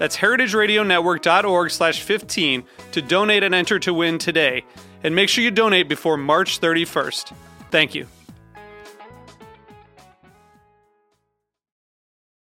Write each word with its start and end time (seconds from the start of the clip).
That's 0.00 0.16
heritageradionetwork.org 0.16 1.70
slash 1.70 2.02
15 2.02 2.64
to 2.92 3.02
donate 3.02 3.42
and 3.42 3.54
enter 3.54 3.78
to 3.80 3.92
win 3.92 4.16
today. 4.16 4.64
And 5.04 5.14
make 5.14 5.28
sure 5.28 5.44
you 5.44 5.50
donate 5.50 5.90
before 5.90 6.16
March 6.16 6.58
31st. 6.58 7.34
Thank 7.70 7.94
you. 7.94 8.06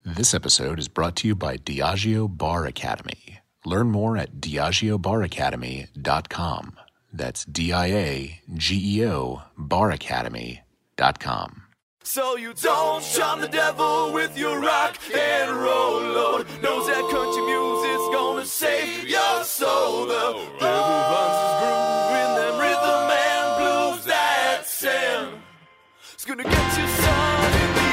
This 0.07 0.33
episode 0.33 0.79
is 0.79 0.89
brought 0.89 1.17
to 1.17 1.29
you 1.29 1.35
by 1.35 1.59
Diageo 1.59 2.35
Bar 2.35 2.65
Academy. 2.65 3.41
Learn 3.67 3.91
more 3.91 4.17
at 4.17 4.41
diageobaracademy.com. 4.41 6.79
That's 7.13 7.45
D 7.45 7.75
I 7.75 7.87
A 7.89 8.41
G 8.55 9.01
E 9.01 9.07
O 9.07 9.43
baracademy.com. 9.59 11.64
So 12.07 12.37
you 12.37 12.53
don't 12.53 13.03
charm 13.03 13.41
the 13.41 13.49
devil 13.49 14.13
with 14.13 14.37
your 14.37 14.61
rock 14.61 14.99
and 15.17 15.51
roll 15.51 16.03
load. 16.03 16.47
Knows 16.63 16.87
that 16.87 17.01
country 17.11 17.43
music's 17.47 18.15
gonna 18.15 18.45
save 18.45 19.09
your 19.09 19.43
soul. 19.43 20.05
The 20.05 20.15
devil 20.15 21.01
finds 21.09 21.41
his 21.41 21.55
groove 21.61 22.13
in 22.21 22.31
them 22.37 22.61
rhythm 22.61 23.11
and 23.11 23.57
blues 23.57 24.05
that 24.05 24.67
sound. 24.67 25.41
It's 26.13 26.27
gonna 26.27 26.43
get 26.43 26.79
you 26.79 26.87
sun 26.89 27.53
in 27.63 27.75
the 27.75 27.89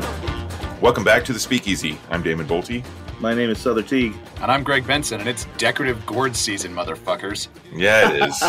end. 0.00 0.80
Welcome 0.80 1.04
back 1.04 1.26
to 1.26 1.34
the 1.34 1.40
Speakeasy. 1.40 1.98
I'm 2.10 2.22
Damon 2.22 2.46
Boelte. 2.46 2.82
My 3.20 3.34
name 3.34 3.50
is 3.50 3.58
Sother 3.58 3.86
Teague. 3.86 4.14
And 4.40 4.50
I'm 4.50 4.62
Greg 4.62 4.86
Benson, 4.86 5.20
and 5.20 5.28
it's 5.28 5.44
decorative 5.58 6.06
gourd 6.06 6.34
season, 6.34 6.72
motherfuckers. 6.72 7.48
Yeah, 7.70 8.12
it 8.12 8.28
is. 8.30 8.44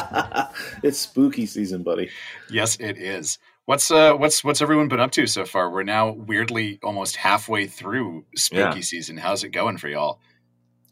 it's 0.84 1.00
spooky 1.00 1.46
season, 1.46 1.84
buddy. 1.84 2.10
Yes, 2.50 2.78
it 2.80 2.98
is. 2.98 3.38
What's 3.70 3.92
uh 3.92 4.16
what's 4.16 4.44
what's 4.44 4.64
everyone 4.64 4.88
been 4.88 5.00
up 5.00 5.12
to 5.12 5.28
so 5.28 5.46
far? 5.46 5.70
We're 5.70 5.84
now 5.84 6.10
weirdly 6.10 6.80
almost 6.82 7.18
halfway 7.18 7.68
through 7.68 8.26
spooky 8.36 8.62
Yeah. 8.62 8.80
season. 8.80 9.16
How's 9.16 9.44
it 9.44 9.50
going 9.50 9.78
for 9.78 9.88
y'all? 9.88 10.20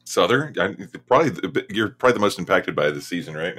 Sother, 0.06 0.53
I, 0.59 0.75
probably 1.08 1.66
you're 1.72 1.89
probably 1.89 2.14
the 2.14 2.20
most 2.20 2.38
impacted 2.38 2.75
by 2.75 2.92
this 2.92 3.08
season, 3.08 3.33
right? 3.33 3.55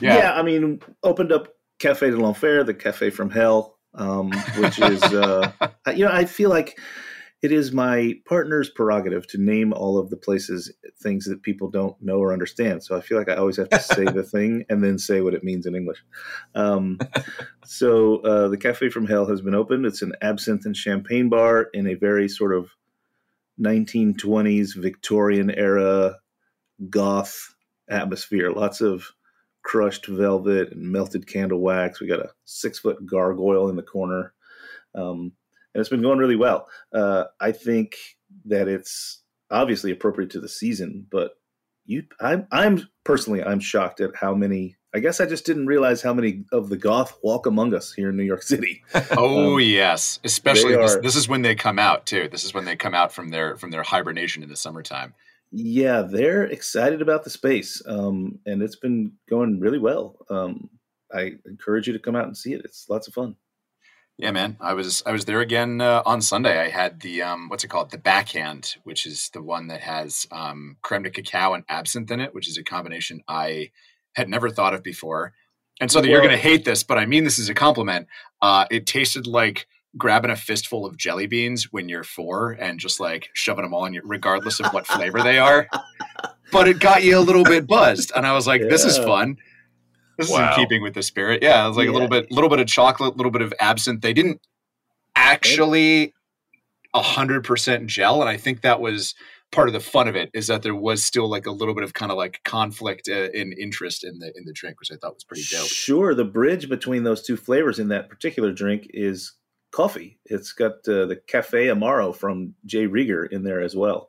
Yeah. 0.00 0.34
I 0.34 0.42
mean, 0.42 0.82
opened 1.02 1.32
up 1.32 1.48
Cafe 1.78 2.10
de 2.10 2.16
l'Enfer, 2.18 2.62
the 2.62 2.74
cafe 2.74 3.08
from 3.08 3.30
hell, 3.30 3.78
um, 3.94 4.30
which 4.58 4.78
is, 4.78 5.02
uh, 5.02 5.50
you 5.94 6.04
know, 6.04 6.12
I 6.12 6.26
feel 6.26 6.50
like 6.50 6.78
it 7.40 7.52
is 7.52 7.72
my 7.72 8.14
partner's 8.26 8.68
prerogative 8.68 9.26
to 9.28 9.38
name 9.38 9.72
all 9.72 9.96
of 9.96 10.10
the 10.10 10.16
places 10.16 10.72
things 11.00 11.24
that 11.26 11.42
people 11.42 11.70
don't 11.70 12.00
know 12.02 12.18
or 12.18 12.32
understand. 12.32 12.82
So 12.82 12.96
I 12.96 13.00
feel 13.00 13.16
like 13.16 13.28
I 13.28 13.36
always 13.36 13.56
have 13.58 13.68
to 13.70 13.80
say 13.80 14.04
the 14.04 14.22
thing 14.32 14.64
and 14.68 14.82
then 14.82 14.98
say 14.98 15.20
what 15.20 15.34
it 15.34 15.44
means 15.44 15.64
in 15.64 15.76
English. 15.76 16.02
Um, 16.56 16.98
so 17.64 18.16
uh, 18.18 18.48
the 18.48 18.56
Cafe 18.56 18.88
from 18.88 19.06
Hell 19.06 19.26
has 19.26 19.40
been 19.40 19.54
opened. 19.54 19.86
It's 19.86 20.02
an 20.02 20.14
absinthe 20.20 20.66
and 20.66 20.76
champagne 20.76 21.28
bar 21.28 21.68
in 21.72 21.86
a 21.86 21.94
very 21.94 22.28
sort 22.28 22.52
of 22.52 22.70
1920s 23.60 24.76
Victorian 24.76 25.50
era 25.50 26.16
goth 26.90 27.54
atmosphere. 27.88 28.50
Lots 28.50 28.80
of 28.80 29.12
crushed 29.62 30.06
velvet 30.06 30.72
and 30.72 30.90
melted 30.90 31.26
candle 31.28 31.60
wax. 31.60 32.00
We 32.00 32.08
got 32.08 32.20
a 32.20 32.30
six 32.46 32.80
foot 32.80 33.04
gargoyle 33.06 33.68
in 33.68 33.76
the 33.76 33.82
corner. 33.82 34.32
Um, 34.94 35.32
and 35.74 35.80
it's 35.80 35.88
been 35.90 36.02
going 36.02 36.18
really 36.18 36.36
well. 36.36 36.66
Uh, 36.92 37.24
I 37.40 37.52
think 37.52 37.96
that 38.46 38.68
it's 38.68 39.22
obviously 39.50 39.90
appropriate 39.90 40.30
to 40.30 40.40
the 40.40 40.48
season, 40.48 41.06
but 41.10 41.32
you, 41.86 42.04
I'm, 42.20 42.46
I'm 42.52 42.88
personally, 43.04 43.42
I'm 43.42 43.60
shocked 43.60 44.00
at 44.00 44.14
how 44.16 44.34
many. 44.34 44.76
I 44.94 45.00
guess 45.00 45.20
I 45.20 45.26
just 45.26 45.44
didn't 45.44 45.66
realize 45.66 46.00
how 46.00 46.14
many 46.14 46.44
of 46.50 46.70
the 46.70 46.76
goth 46.78 47.18
walk 47.22 47.44
among 47.44 47.74
us 47.74 47.92
here 47.92 48.08
in 48.08 48.16
New 48.16 48.22
York 48.24 48.42
City. 48.54 48.82
Oh 49.12 49.54
Um, 49.54 49.60
yes, 49.60 50.18
especially 50.24 50.74
this, 50.76 50.96
are- 50.96 51.02
this 51.02 51.14
is 51.16 51.28
when 51.28 51.42
they 51.42 51.54
come 51.54 51.78
out 51.78 52.06
too. 52.06 52.28
This 52.30 52.44
is 52.44 52.54
when 52.54 52.64
they 52.64 52.76
come 52.76 52.94
out 52.94 53.12
from 53.12 53.28
their 53.28 53.56
from 53.56 53.70
their 53.70 53.82
hibernation 53.82 54.42
in 54.42 54.48
the 54.48 54.56
summertime. 54.56 55.14
Yeah, 55.50 56.02
they're 56.02 56.44
excited 56.44 57.00
about 57.00 57.24
the 57.24 57.30
space, 57.30 57.82
um, 57.86 58.38
and 58.44 58.60
it's 58.62 58.76
been 58.76 59.12
going 59.30 59.60
really 59.60 59.78
well. 59.78 60.16
Um, 60.30 60.68
I 61.12 61.32
encourage 61.46 61.86
you 61.86 61.92
to 61.94 61.98
come 61.98 62.16
out 62.16 62.26
and 62.26 62.36
see 62.36 62.52
it. 62.52 62.62
It's 62.64 62.86
lots 62.90 63.08
of 63.08 63.14
fun. 63.14 63.34
Yeah, 64.18 64.32
man. 64.32 64.56
I 64.60 64.74
was 64.74 65.00
I 65.06 65.12
was 65.12 65.26
there 65.26 65.40
again 65.40 65.80
uh, 65.80 66.02
on 66.04 66.20
Sunday. 66.20 66.58
I 66.58 66.70
had 66.70 67.00
the 67.00 67.22
um 67.22 67.48
what's 67.48 67.62
it 67.62 67.68
called? 67.68 67.92
The 67.92 67.98
backhand, 67.98 68.74
which 68.82 69.06
is 69.06 69.30
the 69.32 69.42
one 69.42 69.68
that 69.68 69.80
has 69.80 70.26
um 70.32 70.76
creme 70.82 71.04
de 71.04 71.10
cacao 71.10 71.54
and 71.54 71.64
absinthe 71.68 72.10
in 72.10 72.18
it, 72.20 72.34
which 72.34 72.48
is 72.48 72.58
a 72.58 72.64
combination 72.64 73.22
I 73.28 73.70
had 74.14 74.28
never 74.28 74.50
thought 74.50 74.74
of 74.74 74.82
before. 74.82 75.34
And 75.80 75.92
so 75.92 76.00
that 76.00 76.08
you're 76.08 76.20
going 76.20 76.32
to 76.32 76.36
hate 76.36 76.64
this, 76.64 76.82
but 76.82 76.98
I 76.98 77.06
mean 77.06 77.22
this 77.22 77.38
is 77.38 77.48
a 77.48 77.54
compliment. 77.54 78.08
Uh, 78.42 78.66
it 78.68 78.86
tasted 78.86 79.28
like 79.28 79.68
grabbing 79.96 80.32
a 80.32 80.36
fistful 80.36 80.84
of 80.84 80.96
jelly 80.96 81.28
beans 81.28 81.72
when 81.72 81.88
you're 81.88 82.02
four 82.02 82.50
and 82.50 82.80
just 82.80 82.98
like 82.98 83.30
shoving 83.34 83.62
them 83.62 83.72
all 83.72 83.84
in 83.84 83.94
you, 83.94 84.02
regardless 84.04 84.58
of 84.58 84.72
what 84.72 84.88
flavor 84.88 85.22
they 85.22 85.38
are. 85.38 85.68
But 86.50 86.66
it 86.66 86.80
got 86.80 87.04
you 87.04 87.16
a 87.16 87.20
little 87.20 87.44
bit 87.44 87.68
buzzed, 87.68 88.10
and 88.16 88.26
I 88.26 88.32
was 88.32 88.46
like, 88.46 88.62
"This 88.62 88.84
is 88.84 88.98
fun." 89.12 89.36
This 90.18 90.30
Wow. 90.30 90.50
is 90.50 90.56
in 90.58 90.62
keeping 90.64 90.82
with 90.82 90.94
the 90.94 91.02
spirit. 91.02 91.42
Yeah, 91.42 91.64
it 91.64 91.68
was 91.68 91.76
like 91.76 91.88
a 91.88 91.92
little 91.92 92.08
bit, 92.08 92.30
little 92.30 92.50
bit 92.50 92.58
of 92.60 92.66
chocolate, 92.66 93.14
a 93.14 93.16
little 93.16 93.32
bit 93.32 93.40
of 93.42 93.54
absinthe. 93.60 94.02
They 94.02 94.12
didn't 94.12 94.40
actually 95.16 96.12
a 96.94 97.02
hundred 97.02 97.44
percent 97.44 97.86
gel, 97.86 98.20
and 98.20 98.28
I 98.28 98.36
think 98.36 98.62
that 98.62 98.80
was 98.80 99.14
part 99.52 99.68
of 99.68 99.72
the 99.74 99.80
fun 99.80 100.08
of 100.08 100.16
it. 100.16 100.30
Is 100.34 100.48
that 100.48 100.62
there 100.62 100.74
was 100.74 101.04
still 101.04 101.28
like 101.28 101.46
a 101.46 101.50
little 101.50 101.74
bit 101.74 101.84
of 101.84 101.94
kind 101.94 102.10
of 102.10 102.18
like 102.18 102.40
conflict 102.44 103.08
uh, 103.08 103.30
in 103.32 103.52
interest 103.52 104.04
in 104.04 104.18
the 104.18 104.32
in 104.36 104.44
the 104.44 104.52
drink, 104.52 104.80
which 104.80 104.90
I 104.90 104.96
thought 104.96 105.14
was 105.14 105.24
pretty 105.24 105.44
dope. 105.50 105.68
Sure, 105.68 106.14
the 106.14 106.24
bridge 106.24 106.68
between 106.68 107.04
those 107.04 107.22
two 107.22 107.36
flavors 107.36 107.78
in 107.78 107.88
that 107.88 108.08
particular 108.08 108.52
drink 108.52 108.88
is 108.92 109.32
coffee. 109.70 110.18
It's 110.24 110.52
got 110.52 110.72
uh, 110.88 111.06
the 111.06 111.20
Cafe 111.26 111.66
Amaro 111.66 112.14
from 112.16 112.54
J. 112.64 112.86
Rieger 112.88 113.30
in 113.30 113.44
there 113.44 113.60
as 113.60 113.76
well. 113.76 114.08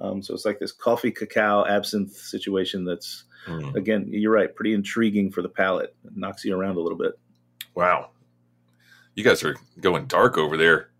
Um, 0.00 0.22
so 0.22 0.32
it's 0.32 0.46
like 0.46 0.58
this 0.60 0.72
coffee 0.72 1.10
cacao 1.10 1.66
absinthe 1.66 2.12
situation 2.14 2.84
that's, 2.86 3.24
Mm. 3.46 3.74
again, 3.74 4.06
you're 4.08 4.32
right, 4.32 4.54
pretty 4.54 4.74
intriguing 4.74 5.30
for 5.30 5.42
the 5.42 5.48
palate. 5.48 5.94
It 6.04 6.16
knocks 6.16 6.44
you 6.44 6.56
around 6.56 6.76
a 6.76 6.80
little 6.80 6.98
bit. 6.98 7.18
Wow. 7.74 8.10
You 9.14 9.24
guys 9.24 9.42
are 9.44 9.56
going 9.80 10.06
dark 10.06 10.38
over 10.38 10.56
there. 10.56 10.90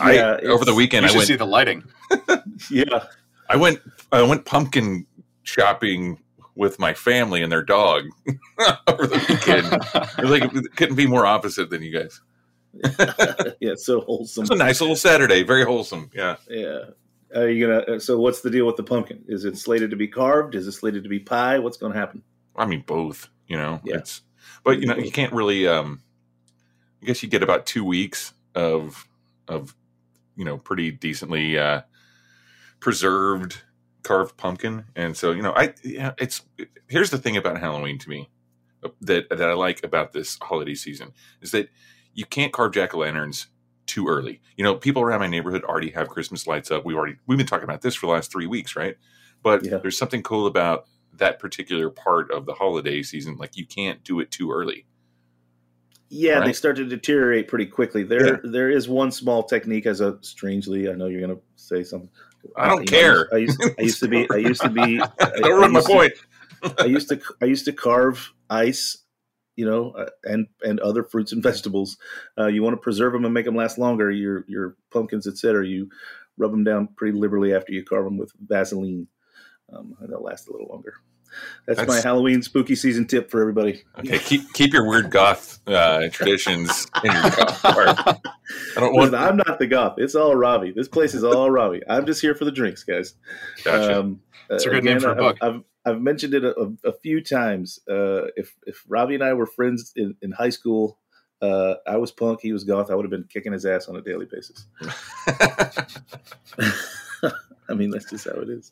Yeah, 0.00 0.38
I 0.42 0.46
over 0.46 0.64
the 0.64 0.74
weekend 0.74 1.06
you 1.06 1.12
I 1.12 1.16
went 1.16 1.28
see 1.28 1.36
the 1.36 1.46
lighting. 1.46 1.84
Yeah. 2.70 3.04
I 3.48 3.56
went 3.56 3.80
I 4.12 4.22
went 4.22 4.44
pumpkin 4.44 5.06
shopping 5.42 6.18
with 6.54 6.78
my 6.78 6.94
family 6.94 7.42
and 7.42 7.50
their 7.50 7.62
dog 7.62 8.04
over 8.86 9.06
the 9.06 9.24
weekend. 9.28 9.66
it 10.18 10.22
was 10.22 10.30
like 10.30 10.54
it 10.54 10.76
couldn't 10.76 10.94
be 10.94 11.06
more 11.06 11.26
opposite 11.26 11.70
than 11.70 11.82
you 11.82 11.92
guys. 11.92 12.20
yeah, 13.60 13.74
so 13.76 14.00
wholesome. 14.00 14.42
It's 14.42 14.50
a 14.50 14.56
nice 14.56 14.80
little 14.80 14.96
Saturday, 14.96 15.42
very 15.42 15.64
wholesome. 15.64 16.10
Yeah. 16.14 16.36
Yeah. 16.48 16.78
Are 17.34 17.48
you 17.48 17.66
gonna? 17.66 17.96
uh, 17.96 17.98
So, 17.98 18.18
what's 18.18 18.40
the 18.42 18.50
deal 18.50 18.66
with 18.66 18.76
the 18.76 18.82
pumpkin? 18.82 19.24
Is 19.28 19.44
it 19.44 19.56
slated 19.58 19.90
to 19.90 19.96
be 19.96 20.08
carved? 20.08 20.54
Is 20.54 20.66
it 20.66 20.72
slated 20.72 21.02
to 21.02 21.08
be 21.08 21.18
pie? 21.18 21.58
What's 21.58 21.76
going 21.76 21.92
to 21.92 21.98
happen? 21.98 22.22
I 22.56 22.66
mean 22.66 22.84
both, 22.86 23.28
you 23.48 23.56
know. 23.56 23.80
Yeah. 23.84 23.96
It's 23.96 24.22
but 24.62 24.78
you 24.80 24.86
know, 24.86 24.96
you 24.96 25.10
can't 25.10 25.32
really 25.32 25.66
um 25.66 26.02
I 27.02 27.06
guess 27.06 27.22
you 27.22 27.28
get 27.28 27.42
about 27.42 27.66
2 27.66 27.84
weeks 27.84 28.32
of 28.54 29.08
of 29.48 29.74
you 30.36 30.44
know, 30.44 30.58
pretty 30.58 30.90
decently 30.92 31.58
uh 31.58 31.82
preserved 32.80 33.62
carved 34.02 34.36
pumpkin. 34.36 34.84
And 34.94 35.16
so, 35.16 35.32
you 35.32 35.42
know, 35.42 35.52
I 35.56 35.74
yeah, 35.82 36.12
it's 36.18 36.42
here's 36.88 37.10
the 37.10 37.18
thing 37.18 37.36
about 37.36 37.58
Halloween 37.58 37.98
to 37.98 38.08
me 38.08 38.28
uh, 38.84 38.90
that 39.00 39.28
that 39.30 39.42
I 39.48 39.54
like 39.54 39.82
about 39.82 40.12
this 40.12 40.38
holiday 40.40 40.74
season 40.74 41.12
is 41.40 41.50
that 41.52 41.68
you 42.12 42.24
can't 42.26 42.52
carve 42.52 42.72
jack 42.72 42.94
o' 42.94 42.98
lanterns 42.98 43.48
too 43.86 44.08
early. 44.08 44.40
You 44.56 44.64
know, 44.64 44.74
people 44.74 45.02
around 45.02 45.20
my 45.20 45.26
neighborhood 45.26 45.64
already 45.64 45.90
have 45.90 46.08
Christmas 46.08 46.46
lights 46.46 46.70
up. 46.70 46.84
We 46.84 46.94
already 46.94 47.16
we've 47.26 47.38
been 47.38 47.46
talking 47.46 47.64
about 47.64 47.82
this 47.82 47.94
for 47.94 48.06
the 48.06 48.12
last 48.12 48.30
three 48.32 48.46
weeks, 48.46 48.76
right? 48.76 48.96
But 49.42 49.64
Yeah. 49.64 49.78
there's 49.78 49.98
something 49.98 50.22
cool 50.22 50.46
about 50.46 50.86
that 51.16 51.38
particular 51.38 51.90
part 51.90 52.30
of 52.32 52.46
the 52.46 52.54
holiday 52.54 53.02
season. 53.02 53.36
Like 53.36 53.56
you 53.56 53.66
can't 53.66 54.02
do 54.04 54.20
it 54.20 54.30
too 54.30 54.50
early. 54.52 54.86
Yeah, 56.10 56.40
they 56.44 56.52
start 56.52 56.76
to 56.76 56.84
deteriorate 56.84 57.48
pretty 57.48 57.66
quickly. 57.66 58.04
There, 58.04 58.40
there 58.44 58.70
is 58.70 58.88
one 58.88 59.10
small 59.10 59.42
technique. 59.42 59.86
As 59.86 60.00
a 60.00 60.18
strangely, 60.20 60.88
I 60.88 60.92
know 60.94 61.06
you're 61.06 61.20
going 61.20 61.34
to 61.34 61.42
say 61.56 61.82
something. 61.82 62.10
I 62.56 62.68
don't 62.68 62.88
You 62.90 62.96
know, 62.98 63.02
care. 63.02 63.28
I 63.34 63.38
used, 63.38 63.62
I 63.78 63.82
used 63.82 64.00
to 64.00 64.08
be. 64.08 64.26
I 64.30 64.36
used 64.36 64.60
to 64.60 64.68
be. 64.68 65.00
I, 65.20 65.30
Don't 65.40 65.58
ruin 65.58 65.72
my 65.72 65.80
to- 65.80 65.86
point. 65.86 66.12
I 66.78 66.84
used 66.84 67.08
to 67.08 67.20
I 67.42 67.46
used 67.46 67.64
to 67.64 67.72
carve 67.72 68.32
ice, 68.48 68.98
you 69.56 69.66
know, 69.66 69.90
uh, 69.92 70.10
and 70.24 70.46
and 70.62 70.80
other 70.80 71.04
fruits 71.04 71.32
and 71.32 71.42
vegetables. 71.50 71.96
Uh, 72.38 72.46
you 72.46 72.62
want 72.62 72.74
to 72.74 72.80
preserve 72.80 73.12
them 73.12 73.24
and 73.24 73.34
make 73.34 73.44
them 73.44 73.56
last 73.56 73.78
longer. 73.78 74.10
Your 74.10 74.44
your 74.48 74.76
pumpkins, 74.90 75.26
etc. 75.26 75.66
You 75.66 75.88
rub 76.36 76.50
them 76.50 76.64
down 76.64 76.88
pretty 76.96 77.16
liberally 77.16 77.54
after 77.54 77.72
you 77.72 77.84
carve 77.84 78.04
them 78.04 78.18
with 78.18 78.32
Vaseline. 78.40 79.06
Um, 79.72 79.96
and 80.00 80.10
they'll 80.10 80.22
last 80.22 80.48
a 80.48 80.52
little 80.52 80.68
longer. 80.68 80.94
That's, 81.66 81.86
my 81.88 82.00
Halloween 82.00 82.42
spooky 82.42 82.76
season 82.76 83.06
tip 83.06 83.30
for 83.30 83.40
everybody. 83.40 83.82
Okay, 83.98 84.18
keep 84.18 84.52
keep 84.52 84.72
your 84.72 84.88
weird 84.88 85.10
goth 85.10 85.58
uh, 85.66 86.08
traditions 86.10 86.86
in 87.02 87.10
your 87.12 87.30
car. 87.30 87.88
I 87.88 88.16
don't 88.76 88.92
want. 88.94 89.12
Listen, 89.12 89.14
I'm 89.26 89.36
not 89.38 89.58
the 89.58 89.66
goth. 89.66 89.94
It's 89.98 90.14
all 90.14 90.36
Ravi. 90.36 90.72
This 90.72 90.86
place 90.88 91.14
is 91.14 91.24
all 91.24 91.50
Ravi. 91.50 91.80
I'm 91.88 92.06
just 92.06 92.20
here 92.20 92.34
for 92.34 92.44
the 92.44 92.52
drinks, 92.52 92.84
guys. 92.84 93.14
Gotcha. 93.64 93.98
Um, 94.00 94.20
That's 94.48 94.64
a 94.66 94.68
uh, 94.68 94.72
good 94.74 94.84
name 94.84 95.00
for 95.00 95.08
a 95.08 95.12
I've- 95.12 95.20
book. 95.20 95.38
I've, 95.40 95.54
I've 95.54 95.62
mentioned 95.92 96.34
it 96.34 96.44
a, 96.44 96.72
a, 96.84 96.92
few 96.92 97.22
times. 97.22 97.78
Uh, 97.88 98.26
if 98.36 98.54
if 98.66 98.82
Ravi 98.88 99.14
and 99.14 99.24
I 99.24 99.34
were 99.34 99.46
friends 99.46 99.92
in, 99.96 100.16
in 100.22 100.32
high 100.32 100.50
school, 100.50 100.98
uh, 101.42 101.74
I 101.86 101.96
was 101.98 102.10
punk, 102.10 102.40
he 102.40 102.52
was 102.52 102.64
goth. 102.64 102.90
I 102.90 102.94
would 102.94 103.04
have 103.04 103.10
been 103.10 103.28
kicking 103.28 103.52
his 103.52 103.66
ass 103.66 103.88
on 103.88 103.96
a 103.96 104.00
daily 104.00 104.26
basis. 104.26 104.66
I 107.68 107.74
mean, 107.74 107.90
that's 107.90 108.10
just 108.10 108.26
how 108.26 108.40
it 108.40 108.48
is. 108.48 108.70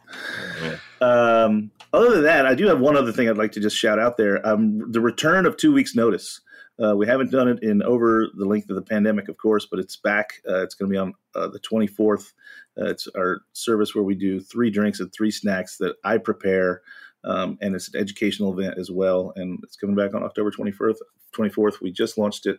Um, 1.00 1.70
other 1.92 2.10
than 2.10 2.22
that, 2.24 2.46
I 2.46 2.54
do 2.54 2.66
have 2.66 2.80
one 2.80 2.96
other 2.96 3.12
thing 3.12 3.28
I'd 3.28 3.38
like 3.38 3.52
to 3.52 3.60
just 3.60 3.76
shout 3.76 3.98
out 3.98 4.16
there. 4.16 4.46
Um, 4.46 4.90
the 4.90 5.00
return 5.00 5.46
of 5.46 5.56
two 5.56 5.72
weeks 5.72 5.94
notice. 5.94 6.40
Uh, 6.82 6.96
we 6.96 7.06
haven't 7.06 7.30
done 7.30 7.48
it 7.48 7.62
in 7.62 7.82
over 7.82 8.28
the 8.36 8.46
length 8.46 8.70
of 8.70 8.76
the 8.76 8.82
pandemic, 8.82 9.28
of 9.28 9.36
course, 9.36 9.66
but 9.70 9.78
it's 9.78 9.96
back. 9.96 10.34
Uh, 10.48 10.62
it's 10.62 10.74
going 10.74 10.90
to 10.90 10.92
be 10.92 10.98
on 10.98 11.12
uh, 11.34 11.46
the 11.48 11.60
24th. 11.60 12.32
Uh, 12.80 12.86
it's 12.86 13.06
our 13.16 13.42
service 13.52 13.94
where 13.94 14.04
we 14.04 14.14
do 14.14 14.40
three 14.40 14.70
drinks 14.70 14.98
and 14.98 15.12
three 15.12 15.30
snacks 15.30 15.76
that 15.76 15.96
I 16.02 16.16
prepare, 16.16 16.80
um, 17.24 17.58
and 17.60 17.74
it's 17.74 17.92
an 17.92 18.00
educational 18.00 18.58
event 18.58 18.78
as 18.78 18.90
well. 18.90 19.32
And 19.36 19.58
it's 19.62 19.76
coming 19.76 19.96
back 19.96 20.14
on 20.14 20.22
October 20.22 20.50
24th. 20.50 20.96
24th. 21.36 21.80
We 21.80 21.90
just 21.90 22.18
launched 22.18 22.46
it 22.46 22.58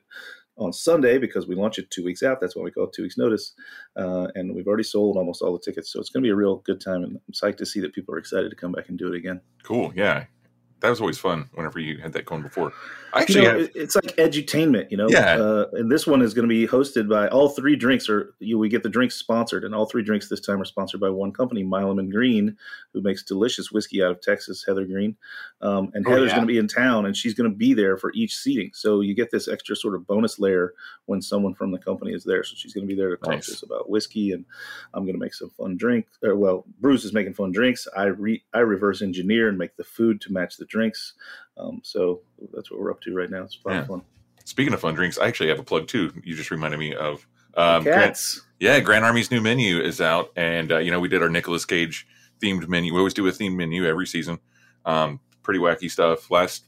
on 0.57 0.71
Sunday 0.71 1.18
because 1.18 1.48
we 1.48 1.56
launch 1.56 1.80
it 1.80 1.89
two 1.89 2.04
weeks 2.04 2.24
out. 2.24 2.39
That's 2.39 2.56
why 2.56 2.63
we 2.63 2.71
call 2.71 2.86
it 2.86 2.94
two 2.94 3.04
weeks 3.04 3.18
notice. 3.18 3.54
Uh, 3.95 4.27
and 4.36 4.54
we've 4.56 4.68
already 4.68 4.83
sold 4.83 5.18
almost 5.18 5.42
all 5.42 5.54
the 5.54 5.63
tickets, 5.63 5.92
so 5.92 6.00
it's 6.00 6.10
going 6.10 6.21
to 6.21 6.27
be 6.27 6.31
a 6.31 6.36
real 6.36 6.57
good 6.57 6.81
time. 6.81 7.04
And 7.04 7.15
I'm 7.15 7.33
psyched 7.33 7.57
to 7.57 7.65
see 7.65 7.80
that 7.81 7.94
people 7.94 8.13
are 8.13 8.19
excited 8.19 8.50
to 8.50 8.56
come 8.56 8.71
back 8.71 8.89
and 8.89 8.98
do 8.98 9.07
it 9.07 9.15
again. 9.15 9.42
cool. 9.63 9.92
Yeah, 9.95 10.25
that 10.83 10.89
was 10.89 11.00
always 11.00 11.18
fun. 11.18 11.50
Whenever 11.53 11.80
you 11.80 11.97
had 11.97 12.12
that 12.12 12.25
going 12.25 12.41
before, 12.41 12.74
I 13.13 13.19
you 13.19 13.21
actually 13.24 13.41
know, 13.45 13.59
have, 13.59 13.69
it's 13.74 13.95
like 13.95 14.15
edutainment, 14.18 14.91
you 14.91 14.97
know. 14.97 15.07
Yeah. 15.09 15.35
Uh, 15.38 15.65
and 15.74 15.89
this 15.89 16.06
one 16.06 16.21
is 16.21 16.33
going 16.33 16.47
to 16.47 16.53
be 16.53 16.68
hosted 16.68 17.07
by 17.09 17.30
all 17.30 17.47
three 17.47 17.77
drinks 17.77 18.09
are 18.09 18.33
you. 18.39 18.59
We 18.59 18.68
get 18.68 18.83
the 18.83 18.89
drinks 18.89 19.15
sponsored, 19.15 19.63
and 19.63 19.74
all 19.74 19.85
three 19.85 20.03
drinks 20.03 20.27
this 20.27 20.41
time 20.41 20.62
are 20.62 20.65
sponsored 20.65 21.00
by 21.00 21.09
one 21.09 21.31
company, 21.31 21.63
Milam 21.63 22.00
and 22.00 22.12
Greene, 22.12 22.57
who 22.91 23.01
makes 23.01 23.24
delicious 23.24 23.71
whiskey 23.71 24.03
out 24.03 24.12
of 24.12 24.19
Texas, 24.21 24.63
Heather 24.68 24.83
Greene. 24.85 25.15
Um, 25.62 25.89
and 25.94 26.06
Oh, 26.06 26.12
Heather's 26.12 26.31
yeah. 26.31 26.35
going 26.35 26.47
to 26.47 26.53
be 26.53 26.57
in 26.59 26.68
town, 26.68 27.06
and 27.06 27.15
she's 27.15 27.33
going 27.33 27.50
to 27.50 27.56
be 27.56 27.74
there 27.74 27.97
for 27.97 28.12
each 28.13 28.36
seating. 28.36 28.71
So 28.74 29.00
you 29.00 29.15
get 29.15 29.31
this 29.31 29.47
extra 29.47 29.77
sort 29.77 29.95
of 29.95 30.06
bonus 30.06 30.38
layer 30.38 30.74
when 31.06 31.21
someone 31.21 31.53
from 31.53 31.71
the 31.71 31.79
company 31.79 32.12
is 32.12 32.25
there. 32.25 32.44
So 32.44 32.56
she's 32.57 32.74
going 32.74 32.86
to 32.86 32.94
be 32.94 33.00
there 33.00 33.15
to 33.15 33.18
talk 33.24 33.36
Nice. 33.36 33.45
to 33.45 33.53
us 33.53 33.63
about 33.63 33.89
whiskey, 33.89 34.33
and 34.33 34.44
I'm 34.94 35.03
going 35.06 35.15
to 35.15 35.19
make 35.19 35.33
some 35.33 35.50
fun 35.51 35.77
drink. 35.77 36.07
Or, 36.24 36.36
well, 36.36 36.65
Bruce 36.81 37.06
is 37.06 37.13
making 37.13 37.36
fun 37.36 37.53
drinks. 37.53 37.88
I 37.95 38.06
re, 38.06 38.44
I 38.53 38.59
reverse 38.59 39.01
engineer 39.01 39.47
and 39.47 39.57
make 39.57 39.77
the 39.77 39.86
food 39.86 40.19
to 40.21 40.33
match 40.33 40.57
the 40.57 40.65
drinks. 40.74 41.14
Um, 41.58 41.80
so 41.84 42.22
that's 42.54 42.70
what 42.70 42.80
we're 42.80 42.92
up 42.92 43.00
to 43.02 43.16
right 43.16 43.30
now. 43.30 43.44
It's 43.44 43.58
a 43.64 43.70
lot 43.70 43.80
of 43.80 43.88
fun. 43.88 44.02
speaking 44.44 44.74
of 44.74 44.81
fun 44.81 44.96
drinks, 44.96 45.18
I 45.18 45.28
actually 45.28 45.50
have 45.50 45.60
a 45.60 45.64
plug 45.64 45.88
too. 45.88 46.12
You 46.24 46.36
just 46.36 46.52
reminded 46.52 46.80
me 46.80 46.94
of 46.96 47.25
um, 47.56 47.84
Grant, 47.84 48.02
Cats. 48.02 48.42
yeah, 48.60 48.80
Grand 48.80 49.06
Army's 49.06 49.31
new 49.31 49.40
menu 49.40 49.80
is 49.80 50.02
out, 50.02 50.31
and 50.36 50.72
uh, 50.72 50.80
you 50.80 50.92
know 50.92 51.00
we 51.00 51.08
did 51.08 51.22
our 51.22 51.30
Nicolas 51.30 51.64
Cage 51.64 52.08
themed 52.42 52.68
menu. 52.68 52.94
We 52.94 53.00
always 53.00 53.14
do 53.14 53.28
a 53.28 53.31
themed 53.31 53.56
menu 53.56 53.86
every 53.86 54.08
season. 54.08 54.40
Um, 54.86 55.20
pretty 55.44 55.60
wacky 55.60 55.90
stuff. 55.90 56.30
Last 56.31 56.66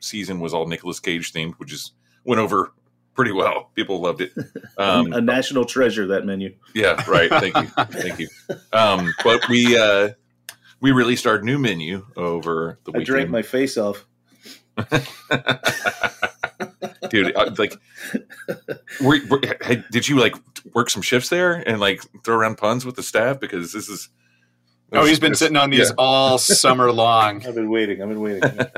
season 0.00 0.38
was 0.40 0.54
all 0.54 0.66
Nicolas 0.66 1.00
Cage 1.00 1.32
themed, 1.32 1.54
which 1.54 1.72
is 1.72 1.92
went 2.24 2.40
over 2.40 2.72
pretty 3.14 3.32
well. 3.32 3.70
People 3.74 4.00
loved 4.00 4.20
it. 4.20 4.32
Um, 4.78 5.12
a 5.12 5.20
national 5.20 5.66
treasure 5.66 6.06
that 6.06 6.24
menu. 6.24 6.54
Yeah, 6.74 7.04
right. 7.06 7.28
Thank 7.28 7.54
you, 7.54 7.66
thank 8.00 8.18
you. 8.18 8.28
Um, 8.72 9.12
but 9.22 9.46
we 9.50 9.76
uh, 9.76 10.10
we 10.80 10.92
released 10.92 11.26
our 11.26 11.40
new 11.40 11.58
menu 11.58 12.06
over 12.16 12.78
the 12.84 12.92
I 12.92 12.98
weekend. 12.98 13.02
I 13.02 13.04
drank 13.04 13.30
my 13.30 13.42
face 13.42 13.76
off. 13.76 14.06
dude. 17.10 17.36
uh, 17.36 17.50
Like, 17.58 17.74
were, 19.00 19.18
were, 19.28 19.40
did 19.90 20.08
you 20.08 20.18
like 20.18 20.34
work 20.74 20.90
some 20.90 21.02
shifts 21.02 21.28
there 21.28 21.54
and 21.54 21.80
like 21.80 22.02
throw 22.24 22.36
around 22.36 22.56
puns 22.56 22.86
with 22.86 22.96
the 22.96 23.02
staff 23.02 23.40
because 23.40 23.72
this 23.72 23.88
is? 23.88 24.08
Oh, 24.92 25.04
he's 25.04 25.20
been 25.20 25.36
sitting 25.36 25.56
on 25.56 25.70
these 25.70 25.90
yeah. 25.90 25.94
all 25.98 26.38
summer 26.38 26.90
long. 26.92 27.46
I've 27.46 27.54
been 27.54 27.70
waiting. 27.70 28.02
I've 28.02 28.08
been 28.08 28.20
waiting. 28.20 28.58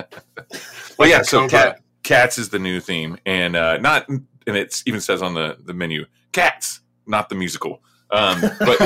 Well, 0.99 1.09
yeah. 1.09 1.23
So 1.23 1.49
cat, 1.49 1.81
cats 2.03 2.37
is 2.37 2.51
the 2.51 2.59
new 2.59 2.79
theme, 2.79 3.17
and 3.25 3.57
uh, 3.57 3.79
not, 3.79 4.07
and 4.09 4.27
it 4.47 4.83
even 4.85 5.01
says 5.01 5.23
on 5.23 5.33
the 5.33 5.57
the 5.65 5.73
menu, 5.73 6.05
cats, 6.33 6.81
not 7.07 7.31
the 7.31 7.35
musical. 7.35 7.83
Um, 8.13 8.41
but 8.59 8.77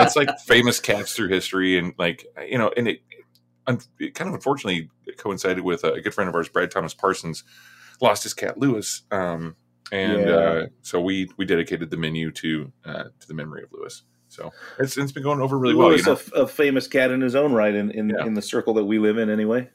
it's 0.00 0.16
like 0.16 0.28
famous 0.40 0.80
cats 0.80 1.14
through 1.14 1.28
history, 1.28 1.78
and 1.78 1.94
like 1.98 2.26
you 2.48 2.58
know, 2.58 2.72
and 2.76 2.88
it, 2.88 3.00
it 4.00 4.14
kind 4.14 4.28
of 4.28 4.34
unfortunately 4.34 4.90
coincided 5.16 5.62
with 5.64 5.84
a 5.84 6.00
good 6.00 6.12
friend 6.14 6.28
of 6.28 6.34
ours, 6.34 6.48
Brad 6.48 6.70
Thomas 6.70 6.94
Parsons, 6.94 7.44
lost 8.00 8.24
his 8.24 8.34
cat 8.34 8.58
Lewis, 8.58 9.02
um, 9.12 9.54
and 9.92 10.22
Yeah. 10.28 10.34
uh, 10.34 10.66
so 10.82 11.00
we 11.00 11.30
we 11.36 11.44
dedicated 11.44 11.90
the 11.90 11.96
menu 11.96 12.30
to 12.32 12.72
uh, 12.84 13.04
to 13.20 13.28
the 13.28 13.34
memory 13.34 13.62
of 13.62 13.72
Lewis. 13.72 14.02
So 14.28 14.50
it's, 14.78 14.96
it's 14.96 15.12
been 15.12 15.22
going 15.22 15.40
over 15.40 15.58
really 15.58 15.74
well. 15.74 15.96
You 15.96 16.02
Lewis, 16.02 16.32
know? 16.34 16.42
a 16.42 16.46
famous 16.48 16.88
cat 16.88 17.10
in 17.10 17.20
his 17.20 17.34
own 17.34 17.52
right, 17.52 17.74
in 17.74 17.90
in, 17.90 18.08
Yeah. 18.10 18.24
in 18.26 18.34
the 18.34 18.42
circle 18.42 18.74
that 18.74 18.84
we 18.84 18.98
live 18.98 19.18
in, 19.18 19.28
anyway. 19.30 19.68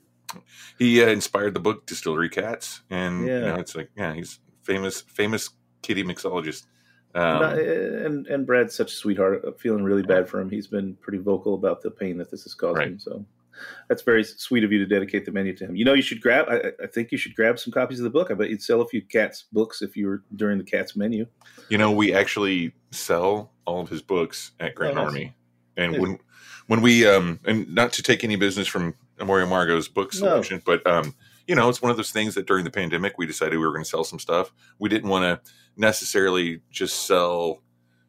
he 0.78 1.02
uh, 1.02 1.08
inspired 1.08 1.54
the 1.54 1.60
book 1.62 1.86
Distillery 1.86 2.28
Cats, 2.30 2.82
and 2.90 3.26
you 3.28 3.40
know, 3.40 3.56
it's 3.56 3.76
like 3.76 3.92
yeah, 3.96 4.14
he's 4.14 4.40
famous 4.64 5.02
famous 5.02 5.52
kitty 5.84 6.04
mixologist. 6.04 6.64
Um, 7.18 7.42
Not- 7.42 7.58
and 7.60 8.28
and 8.28 8.46
Brad's 8.46 8.76
such 8.76 8.92
a 8.92 8.96
sweetheart. 8.96 9.44
I'm 9.46 9.54
feeling 9.56 9.84
really 9.84 10.04
bad 10.04 10.30
for 10.30 10.40
him. 10.40 10.50
He's 10.50 10.68
been 10.68 10.96
pretty 11.02 11.18
vocal 11.18 11.56
about 11.56 11.82
the 11.82 11.90
pain 11.92 12.18
that 12.18 12.30
this 12.32 12.44
has 12.44 12.54
caused 12.54 12.78
Right. 12.78 12.88
him. 12.90 13.00
So 13.00 13.26
that's 13.90 14.04
very 14.04 14.24
sweet 14.24 14.64
of 14.64 14.72
you 14.72 14.78
to 14.80 14.86
dedicate 14.86 15.26
the 15.26 15.32
menu 15.32 15.56
to 15.58 15.66
him. 15.66 15.76
You 15.76 15.84
know, 15.84 15.94
you 15.94 16.04
should 16.04 16.22
grab. 16.22 16.46
I, 16.48 16.72
I 16.84 16.88
think 16.88 17.12
you 17.12 17.18
should 17.18 17.36
grab 17.36 17.58
some 17.58 17.74
copies 17.74 18.00
of 18.00 18.04
the 18.04 18.10
book. 18.12 18.30
I 18.30 18.36
bet 18.36 18.50
you'd 18.52 18.62
sell 18.62 18.82
a 18.82 18.88
few 18.88 19.02
cats 19.02 19.46
books 19.52 19.82
if 19.82 19.98
you 19.98 20.08
were 20.08 20.24
during 20.36 20.60
the 20.60 20.64
cats 20.64 20.96
menu. 20.96 21.26
You 21.70 21.80
know, 21.80 21.92
we 21.92 22.14
actually 22.14 22.74
sell 22.92 23.52
all 23.66 23.82
of 23.82 23.90
his 23.90 24.02
books 24.04 24.52
at 24.60 24.76
Grand 24.76 25.00
Oh. 25.00 25.04
Army, 25.06 25.34
and 25.76 25.94
Yeah. 25.94 26.00
when 26.00 26.20
when 26.68 26.82
we 26.82 27.08
um 27.08 27.40
and 27.46 27.74
not 27.74 27.94
to 27.94 28.04
take 28.04 28.24
any 28.24 28.36
business 28.36 28.68
from 28.68 28.94
Amor 29.20 29.40
y 29.44 29.46
Amargo's 29.50 29.88
book 29.88 30.12
No. 30.22 30.44
but 30.66 30.86
um 30.86 31.16
you 31.48 31.56
know 31.56 31.70
it's 31.70 31.82
one 31.82 31.92
of 31.92 31.98
those 31.98 32.12
things 32.12 32.36
that 32.36 32.46
during 32.48 32.64
the 32.66 32.72
pandemic 32.72 33.18
we 33.18 33.26
decided 33.26 33.58
we 33.58 33.66
were 33.66 33.72
going 33.72 33.84
to 33.84 33.90
sell 33.90 34.04
some 34.04 34.20
stuff. 34.20 34.52
We 34.80 34.90
didn't 34.90 35.10
want 35.10 35.24
to 35.44 35.52
necessarily 35.76 36.62
just 36.70 37.06
sell 37.08 37.64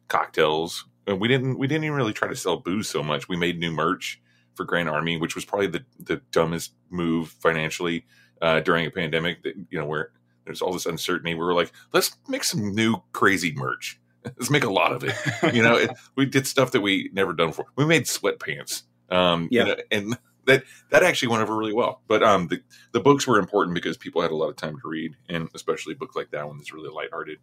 cocktails, 0.07 0.85
and 1.07 1.19
we 1.19 1.27
didn't 1.27 1.57
we 1.57 1.67
didn't 1.67 1.83
even 1.85 1.97
really 1.97 2.13
try 2.13 2.27
to 2.27 2.35
sell 2.35 2.57
booze 2.57 2.89
so 2.89 3.03
much. 3.03 3.27
We 3.29 3.37
made 3.37 3.59
new 3.59 3.71
merch 3.71 4.21
for 4.55 4.65
Grand 4.65 4.89
Army, 4.89 5.17
which 5.17 5.35
was 5.35 5.45
probably 5.45 5.67
the 5.67 5.85
the 5.99 6.21
dumbest 6.31 6.73
move 6.89 7.29
financially 7.39 8.05
uh, 8.41 8.59
during 8.61 8.85
a 8.85 8.91
pandemic. 8.91 9.43
That 9.43 9.55
you 9.69 9.79
know 9.79 9.85
where 9.85 10.11
there's 10.45 10.61
all 10.61 10.73
this 10.73 10.85
uncertainty. 10.85 11.33
We 11.33 11.43
were 11.43 11.53
like, 11.53 11.71
let's 11.93 12.17
make 12.27 12.43
some 12.43 12.73
new 12.73 12.97
crazy 13.13 13.53
merch. 13.55 13.99
Let's 14.25 14.49
make 14.49 14.65
a 14.65 14.69
lot 14.69 14.91
of 14.91 15.05
it. 15.05 15.15
You 15.55 15.63
know, 15.63 15.75
it, 15.75 15.91
we 16.17 16.25
did 16.25 16.45
stuff 16.45 16.71
that 16.71 16.81
we 16.81 17.09
never 17.13 17.31
done 17.31 17.49
before. 17.49 17.67
We 17.77 17.85
made 17.85 18.03
sweatpants. 18.03 18.83
Um, 19.09 19.47
you 19.49 19.59
Yeah. 19.59 19.63
know, 19.63 19.75
and 19.91 20.17
that 20.49 20.63
that 20.91 21.03
actually 21.03 21.29
went 21.29 21.41
over 21.43 21.55
really 21.55 21.73
well. 21.73 22.01
But 22.07 22.21
um, 22.23 22.47
the 22.47 22.61
the 22.91 22.99
books 22.99 23.25
were 23.25 23.39
important 23.39 23.73
because 23.75 23.97
people 23.97 24.21
had 24.21 24.31
a 24.31 24.35
lot 24.35 24.49
of 24.49 24.55
time 24.57 24.75
to 24.81 24.87
read, 24.87 25.15
and 25.29 25.47
especially 25.55 25.93
a 25.93 25.97
book 25.97 26.15
like 26.15 26.31
that 26.31 26.45
one 26.47 26.57
that's 26.57 26.73
really 26.73 26.89
lighthearted. 26.89 27.37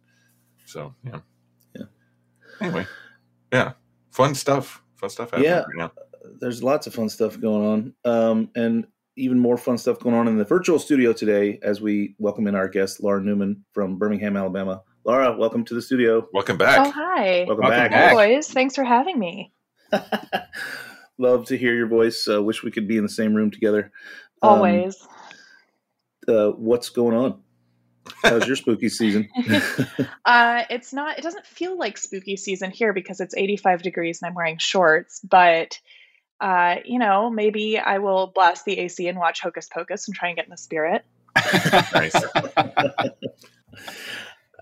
So 0.65 0.93
yeah, 1.03 1.19
Yeah. 1.75 1.85
Anyway, 2.61 2.85
yeah, 3.51 3.73
fun 4.11 4.35
stuff. 4.35 4.83
Fun 4.95 5.09
stuff 5.09 5.31
happening 5.31 5.49
Yeah. 5.49 5.59
right 5.59 5.75
now. 5.77 5.91
there's 6.39 6.61
lots 6.61 6.87
of 6.87 6.93
fun 6.93 7.09
stuff 7.09 7.39
going 7.39 7.65
on, 7.65 7.93
um, 8.11 8.49
and 8.55 8.85
even 9.15 9.39
more 9.39 9.57
fun 9.57 9.77
stuff 9.77 9.97
going 9.99 10.13
on 10.15 10.27
in 10.27 10.37
the 10.37 10.43
virtual 10.45 10.77
studio 10.77 11.11
today 11.13 11.57
as 11.63 11.81
we 11.81 12.15
welcome 12.19 12.45
in 12.47 12.53
our 12.55 12.67
guest 12.67 13.01
Laura 13.01 13.21
Newman 13.21 13.63
from 13.73 13.97
Birmingham, 13.97 14.37
Alabama. 14.37 14.81
Laura, 15.05 15.35
welcome 15.37 15.63
to 15.65 15.73
the 15.73 15.81
studio. 15.81 16.27
Welcome 16.33 16.57
back. 16.57 16.85
Oh, 16.85 16.91
hi. 16.91 17.45
Welcome, 17.47 17.63
Welcome 17.63 17.69
back. 17.69 17.91
back. 17.91 18.13
Boys. 18.13 18.49
Thanks 18.49 18.75
for 18.75 18.83
having 18.83 19.17
me. 19.17 19.53
Love 21.17 21.45
to 21.45 21.57
hear 21.57 21.75
your 21.75 21.87
voice. 21.87 22.27
Uh, 22.27 22.41
wish 22.41 22.63
we 22.63 22.71
could 22.71 22.87
be 22.87 22.97
in 22.97 23.03
the 23.03 23.09
same 23.09 23.33
room 23.33 23.51
together. 23.51 23.91
Um, 24.41 24.51
Always. 24.51 25.07
uh, 26.27 26.49
what's 26.51 26.89
going 26.89 27.15
on? 27.15 27.41
How's 28.23 28.47
your 28.47 28.55
spooky 28.55 28.89
season? 28.89 29.27
uh, 30.25 30.63
it's 30.69 30.93
not, 30.93 31.17
it 31.17 31.23
doesn't 31.23 31.45
feel 31.45 31.77
like 31.77 31.97
spooky 31.97 32.37
season 32.37 32.71
here 32.71 32.93
because 32.93 33.19
it's 33.19 33.35
85 33.35 33.81
degrees 33.81 34.21
and 34.21 34.29
I'm 34.29 34.35
wearing 34.35 34.57
shorts, 34.57 35.19
but. 35.19 35.79
Uh, 36.39 36.75
you 36.85 36.99
know, 36.99 37.31
maybe 37.31 37.79
I 37.79 37.97
will 37.97 38.27
blast 38.27 38.63
the 38.63 38.77
AC 38.77 39.07
and 39.07 39.17
watch 39.17 39.41
Hocus 39.41 39.67
Pocus 39.73 40.07
and 40.07 40.15
try 40.15 40.27
and 40.27 40.35
get 40.35 40.45
in 40.45 40.51
the 40.51 40.57
spirit. 40.57 41.03
nice. 41.91 42.13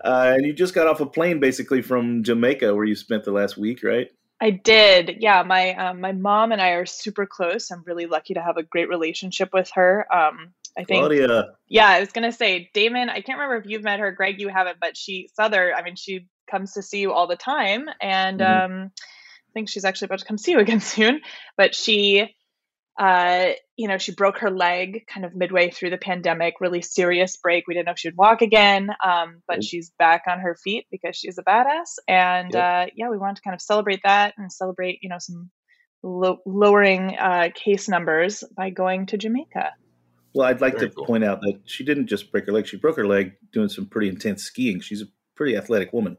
Uh, 0.06 0.36
and 0.36 0.46
you 0.46 0.54
just 0.54 0.76
got 0.76 0.86
off 0.86 1.00
a 1.00 1.06
plane 1.06 1.40
basically 1.40 1.82
from 1.82 2.24
Jamaica, 2.24 2.76
where 2.76 2.86
you 2.86 2.94
spent 2.94 3.24
the 3.24 3.32
last 3.32 3.58
week, 3.58 3.84
right? 3.84 4.10
I 4.46 4.52
did. 4.52 5.18
Yeah, 5.22 5.42
my 5.42 5.74
um, 5.74 6.02
my 6.02 6.12
mom 6.12 6.52
and 6.52 6.62
I 6.62 6.74
are 6.74 6.86
super 6.86 7.26
close. 7.26 7.72
I'm 7.72 7.82
really 7.84 8.06
lucky 8.06 8.36
to 8.36 8.44
have 8.44 8.58
a 8.58 8.64
great 8.64 8.90
relationship 8.90 9.50
with 9.52 9.72
her. 9.74 10.06
Um, 10.14 10.54
I 10.78 10.84
think. 10.84 11.00
Claudia. 11.02 11.56
Yeah, 11.68 11.88
I 11.88 12.00
was 12.00 12.12
gonna 12.12 12.32
say 12.32 12.70
Damon. 12.72 13.10
I 13.10 13.22
can't 13.22 13.40
remember 13.40 13.56
if 13.58 13.66
you've 13.66 13.82
met 13.84 14.00
her, 14.00 14.12
Greg. 14.12 14.40
You 14.40 14.50
haven't, 14.50 14.78
but 14.80 14.96
she 14.96 15.30
Sother. 15.36 15.74
I 15.76 15.82
mean, 15.82 15.96
she 15.96 16.28
comes 16.48 16.74
to 16.74 16.84
see 16.84 17.00
you 17.00 17.12
all 17.12 17.26
the 17.26 17.36
time, 17.36 17.90
and 18.00 18.40
Mhm. 18.40 18.66
um, 18.66 18.92
I 19.00 19.52
think 19.56 19.68
she's 19.68 19.84
actually 19.84 20.08
about 20.08 20.20
to 20.20 20.26
come 20.26 20.38
see 20.38 20.52
you 20.52 20.60
again 20.60 20.80
soon. 20.96 21.22
But 21.58 21.74
she, 21.74 22.36
uh, 22.98 23.48
you 23.76 23.88
know, 23.88 23.98
she 23.98 24.14
broke 24.14 24.40
her 24.40 24.50
leg 24.50 25.06
kind 25.08 25.26
of 25.26 25.36
midway 25.36 25.70
through 25.70 25.90
the 25.90 25.98
pandemic. 25.98 26.56
Really 26.62 26.82
serious 26.82 27.38
break. 27.38 27.68
We 27.68 27.74
didn't 27.74 27.88
know 27.88 27.92
if 27.92 28.00
she'd 28.00 28.16
walk 28.16 28.42
again, 28.42 28.90
um, 29.04 29.42
but 29.48 29.58
Yep. 29.58 29.64
she's 29.64 29.92
back 30.00 30.24
on 30.28 30.40
her 30.40 30.56
feet 30.64 30.88
because 30.92 31.16
she's 31.16 31.38
a 31.38 31.44
badass. 31.44 31.96
And 32.08 32.54
Yep. 32.54 32.64
uh, 32.64 32.92
yeah, 32.96 33.10
we 33.10 33.18
wanted 33.18 33.38
to 33.38 33.42
kind 33.42 33.54
of 33.54 33.62
celebrate 33.62 34.02
that 34.04 34.34
and 34.38 34.52
celebrate, 34.52 35.00
you 35.02 35.10
know, 35.10 35.18
some 35.20 35.52
lo- 36.04 36.40
lowering 36.46 37.18
uh, 37.18 37.50
case 37.54 37.90
numbers 37.90 38.44
by 38.56 38.70
going 38.70 39.08
to 39.08 39.18
Jamaica. 39.18 39.72
Well, 40.34 40.48
I'd 40.48 40.62
like 40.62 40.76
Very 40.78 40.90
to 40.90 40.96
cool. 40.96 41.06
point 41.06 41.24
out 41.24 41.42
that 41.42 41.62
she 41.66 41.84
didn't 41.84 42.08
just 42.08 42.32
break 42.32 42.46
her 42.46 42.52
leg; 42.52 42.68
she 42.68 42.78
broke 42.78 42.98
her 42.98 43.08
leg 43.08 43.34
doing 43.54 43.70
some 43.70 43.86
pretty 43.86 44.10
intense 44.10 44.44
skiing. 44.44 44.82
She's 44.82 45.02
a 45.02 45.06
pretty 45.36 45.56
athletic 45.56 45.94
woman. 45.94 46.18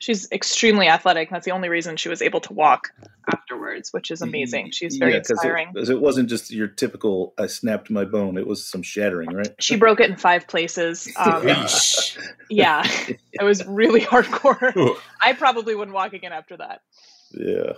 She's 0.00 0.30
extremely 0.32 0.88
athletic. 0.88 1.30
That's 1.30 1.44
the 1.44 1.52
only 1.52 1.68
reason 1.68 1.96
she 1.96 2.08
was 2.08 2.20
able 2.20 2.40
to 2.42 2.52
walk 2.52 2.90
afterwards, 3.32 3.92
which 3.92 4.10
is 4.10 4.20
amazing. 4.22 4.70
She's 4.72 4.96
very 4.96 5.12
Yeah, 5.12 5.18
'cause 5.20 5.30
inspiring. 5.30 5.68
It, 5.68 5.74
'cause 5.74 5.90
it 5.90 6.00
wasn't 6.00 6.28
just 6.28 6.50
your 6.50 6.68
typical 6.68 7.32
"I 7.38 7.46
snapped 7.46 7.90
my 7.90 8.04
bone"; 8.04 8.36
it 8.36 8.46
was 8.46 8.66
some 8.66 8.82
shattering, 8.82 9.30
right? 9.30 9.54
She 9.60 9.76
broke 9.76 10.00
it 10.00 10.10
in 10.10 10.16
five 10.16 10.46
places. 10.46 11.10
Um, 11.16 11.46
yeah, 12.50 12.82
it 13.32 13.42
was 13.42 13.64
really 13.66 14.00
hardcore. 14.00 14.96
I 15.20 15.32
probably 15.32 15.74
wouldn't 15.74 15.94
walk 15.94 16.12
again 16.12 16.32
after 16.32 16.56
that. 16.58 16.82
Yeah. 17.32 17.72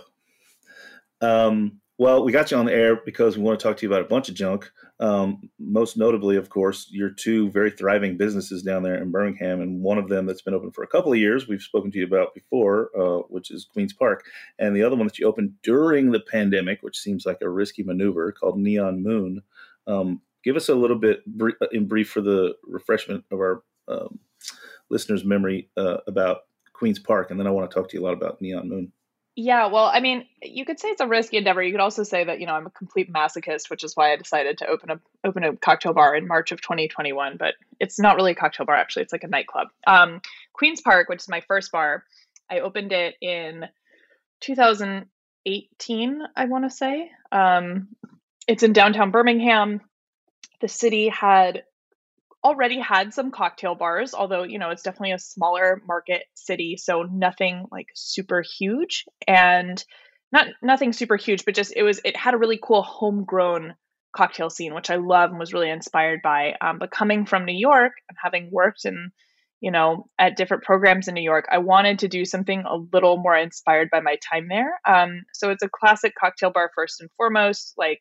Um, 1.21 1.79
well, 1.99 2.23
we 2.23 2.31
got 2.31 2.51
you 2.51 2.57
on 2.57 2.65
the 2.65 2.73
air 2.73 2.95
because 2.95 3.37
we 3.37 3.43
want 3.43 3.59
to 3.59 3.63
talk 3.63 3.77
to 3.77 3.85
you 3.85 3.91
about 3.91 4.05
a 4.05 4.09
bunch 4.09 4.29
of 4.29 4.35
junk. 4.35 4.71
Um, 4.99 5.49
most 5.59 5.97
notably, 5.97 6.37
of 6.37 6.49
course, 6.49 6.87
your 6.91 7.09
two 7.09 7.49
very 7.49 7.71
thriving 7.71 8.17
businesses 8.17 8.61
down 8.61 8.83
there 8.83 9.01
in 9.01 9.09
Birmingham, 9.09 9.61
and 9.61 9.81
one 9.81 9.97
of 9.97 10.07
them 10.07 10.27
that's 10.27 10.43
been 10.43 10.53
open 10.53 10.71
for 10.71 10.83
a 10.83 10.87
couple 10.87 11.11
of 11.11 11.17
years. 11.17 11.47
We've 11.47 11.61
spoken 11.61 11.91
to 11.91 11.97
you 11.97 12.05
about 12.05 12.35
before, 12.35 12.91
uh, 12.97 13.23
which 13.29 13.49
is 13.49 13.65
Queen's 13.65 13.93
Park, 13.93 14.25
and 14.59 14.75
the 14.75 14.83
other 14.83 14.95
one 14.95 15.07
that 15.07 15.17
you 15.17 15.27
opened 15.27 15.53
during 15.63 16.11
the 16.11 16.19
pandemic, 16.19 16.79
which 16.81 16.99
seems 16.99 17.25
like 17.25 17.39
a 17.41 17.49
risky 17.49 17.81
maneuver, 17.81 18.31
called 18.31 18.59
Neon 18.59 19.01
Moon. 19.01 19.41
Um, 19.87 20.21
give 20.43 20.55
us 20.55 20.69
a 20.69 20.75
little 20.75 20.99
bit 20.99 21.25
br- 21.25 21.49
in 21.71 21.87
brief 21.87 22.09
for 22.09 22.21
the 22.21 22.55
refreshment 22.63 23.23
of 23.31 23.39
our 23.39 23.63
um, 23.87 24.19
listeners' 24.89 25.25
memory 25.25 25.69
uh, 25.77 25.97
about 26.07 26.41
Queen's 26.73 26.99
Park, 26.99 27.31
and 27.31 27.39
then 27.39 27.47
I 27.47 27.51
want 27.51 27.69
to 27.69 27.73
talk 27.73 27.89
to 27.89 27.97
you 27.97 28.03
a 28.03 28.05
lot 28.05 28.13
about 28.13 28.39
Neon 28.39 28.69
Moon. 28.69 28.91
Yeah, 29.39 29.67
well, 29.67 29.85
I 29.85 29.99
mean, 29.99 30.25
you 30.41 30.65
could 30.65 30.79
say 30.79 30.87
it's 30.87 30.99
a 30.99 31.05
risky 31.05 31.37
endeavor. 31.37 31.61
You 31.61 31.71
could 31.71 31.79
also 31.79 32.01
say 32.01 32.23
that 32.23 32.39
you 32.39 32.47
know 32.47 32.55
I'm 32.55 32.65
a 32.65 32.71
complete 32.71 33.13
masochist, 33.13 33.69
which 33.69 33.83
is 33.83 33.95
why 33.95 34.11
I 34.11 34.15
decided 34.15 34.57
to 34.57 34.67
open 34.67 34.89
a 34.89 34.99
open 35.23 35.43
a 35.43 35.55
cocktail 35.55 35.93
bar 35.93 36.15
in 36.15 36.27
March 36.27 36.51
of 36.51 36.59
2021. 36.59 37.37
But 37.37 37.53
it's 37.79 37.99
not 37.99 38.15
really 38.15 38.31
a 38.31 38.35
cocktail 38.35 38.65
bar, 38.65 38.75
actually. 38.75 39.03
It's 39.03 39.13
like 39.13 39.23
a 39.23 39.27
nightclub. 39.27 39.67
Um, 39.85 40.21
Queen's 40.53 40.81
Park, 40.81 41.07
which 41.07 41.19
is 41.19 41.29
my 41.29 41.41
first 41.41 41.71
bar, 41.71 42.03
I 42.49 42.61
opened 42.61 42.91
it 42.91 43.13
in 43.21 43.65
2018. 44.41 46.21
I 46.35 46.45
want 46.45 46.63
to 46.63 46.71
say 46.71 47.11
um, 47.31 47.89
it's 48.47 48.63
in 48.63 48.73
downtown 48.73 49.11
Birmingham. 49.11 49.81
The 50.61 50.67
city 50.67 51.09
had 51.09 51.61
already 52.47 52.79
had 52.79 53.13
some 53.13 53.31
cocktail 53.31 53.75
bars, 53.75 54.13
although, 54.13 54.43
you 54.43 54.57
know, 54.57 54.69
it's 54.69 54.83
definitely 54.83 55.11
a 55.11 55.19
smaller 55.19 55.81
market 55.85 56.23
city, 56.33 56.77
so 56.77 57.03
nothing 57.03 57.65
like 57.71 57.87
super 57.93 58.41
huge 58.57 59.03
and 59.27 59.83
not 60.31 60.47
nothing 60.61 60.93
super 60.93 61.17
huge, 61.17 61.43
but 61.43 61.55
just 61.55 61.73
it 61.75 61.83
was 61.83 61.99
it 62.05 62.15
had 62.15 62.33
a 62.33 62.37
really 62.37 62.59
cool 62.61 62.81
homegrown 62.81 63.75
cocktail 64.15 64.49
scene, 64.49 64.73
which 64.73 64.89
I 64.89 64.95
love 64.95 65.29
and 65.29 65.39
was 65.39 65.53
really 65.53 65.69
inspired 65.69 66.21
by. 66.23 66.53
Um, 66.61 66.79
but 66.79 66.89
coming 66.89 67.25
from 67.25 67.45
New 67.45 67.57
York 67.57 67.91
and 68.09 68.17
having 68.23 68.49
worked 68.49 68.85
in, 68.85 69.11
you 69.59 69.71
know, 69.71 70.07
at 70.17 70.37
different 70.37 70.63
programs 70.63 71.09
in 71.09 71.15
New 71.15 71.21
York, 71.21 71.47
I 71.51 71.57
wanted 71.57 71.99
to 71.99 72.07
do 72.07 72.23
something 72.23 72.63
a 72.65 72.77
little 72.93 73.17
more 73.17 73.35
inspired 73.35 73.89
by 73.91 73.99
my 73.99 74.15
time 74.31 74.47
there. 74.47 74.79
Um, 74.87 75.23
so 75.33 75.49
it's 75.49 75.63
a 75.63 75.69
classic 75.69 76.13
cocktail 76.17 76.51
bar 76.51 76.71
first 76.73 77.01
and 77.01 77.09
foremost, 77.17 77.73
like 77.77 77.99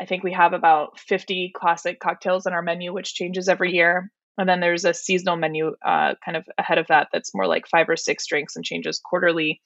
I 0.00 0.06
think 0.06 0.22
we 0.22 0.32
have 0.32 0.52
about 0.52 0.98
50 0.98 1.52
classic 1.54 2.00
cocktails 2.00 2.46
on 2.46 2.52
our 2.52 2.62
menu, 2.62 2.92
which 2.92 3.14
changes 3.14 3.48
every 3.48 3.72
year. 3.74 4.10
And 4.36 4.48
then 4.48 4.60
there's 4.60 4.84
a 4.84 4.94
seasonal 4.94 5.36
menu 5.36 5.74
uh, 5.84 6.14
kind 6.24 6.36
of 6.36 6.44
ahead 6.56 6.78
of 6.78 6.86
that 6.86 7.08
that's 7.12 7.34
more 7.34 7.46
like 7.46 7.66
five 7.66 7.88
or 7.88 7.96
six 7.96 8.26
drinks 8.26 8.54
and 8.54 8.64
changes 8.64 9.00
quarterly. 9.04 9.60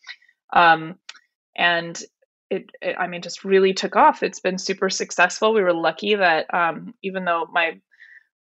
Um, 0.53 0.97
and 1.55 2.03
it, 2.49 2.71
it, 2.81 2.97
I 2.99 3.07
mean, 3.07 3.21
just 3.21 3.45
really 3.45 3.75
took 3.75 3.97
off. 3.97 4.23
It's 4.23 4.41
been 4.41 4.59
super 4.59 4.89
successful. 4.89 5.53
We 5.53 5.63
were 5.63 5.75
lucky 5.75 6.15
that 6.15 6.53
um, 6.55 6.95
even 7.03 7.25
though 7.25 7.47
my 7.53 7.81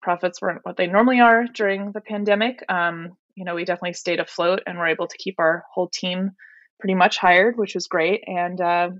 profits 0.02 0.42
weren't 0.42 0.64
what 0.64 0.76
they 0.76 0.86
normally 0.88 1.20
are 1.20 1.44
during 1.44 1.92
the 1.92 2.00
pandemic, 2.00 2.64
um, 2.68 3.16
you 3.36 3.44
know, 3.44 3.54
we 3.54 3.64
definitely 3.64 3.92
stayed 3.92 4.20
afloat 4.20 4.62
and 4.66 4.78
were 4.78 4.86
able 4.86 5.06
to 5.06 5.18
keep 5.18 5.36
our 5.38 5.64
whole 5.72 5.88
team 5.88 6.32
pretty 6.80 6.94
much 6.94 7.18
hired, 7.18 7.56
which 7.56 7.74
was 7.74 7.86
great. 7.86 8.24
And 8.26 8.60
uh, 8.60 8.90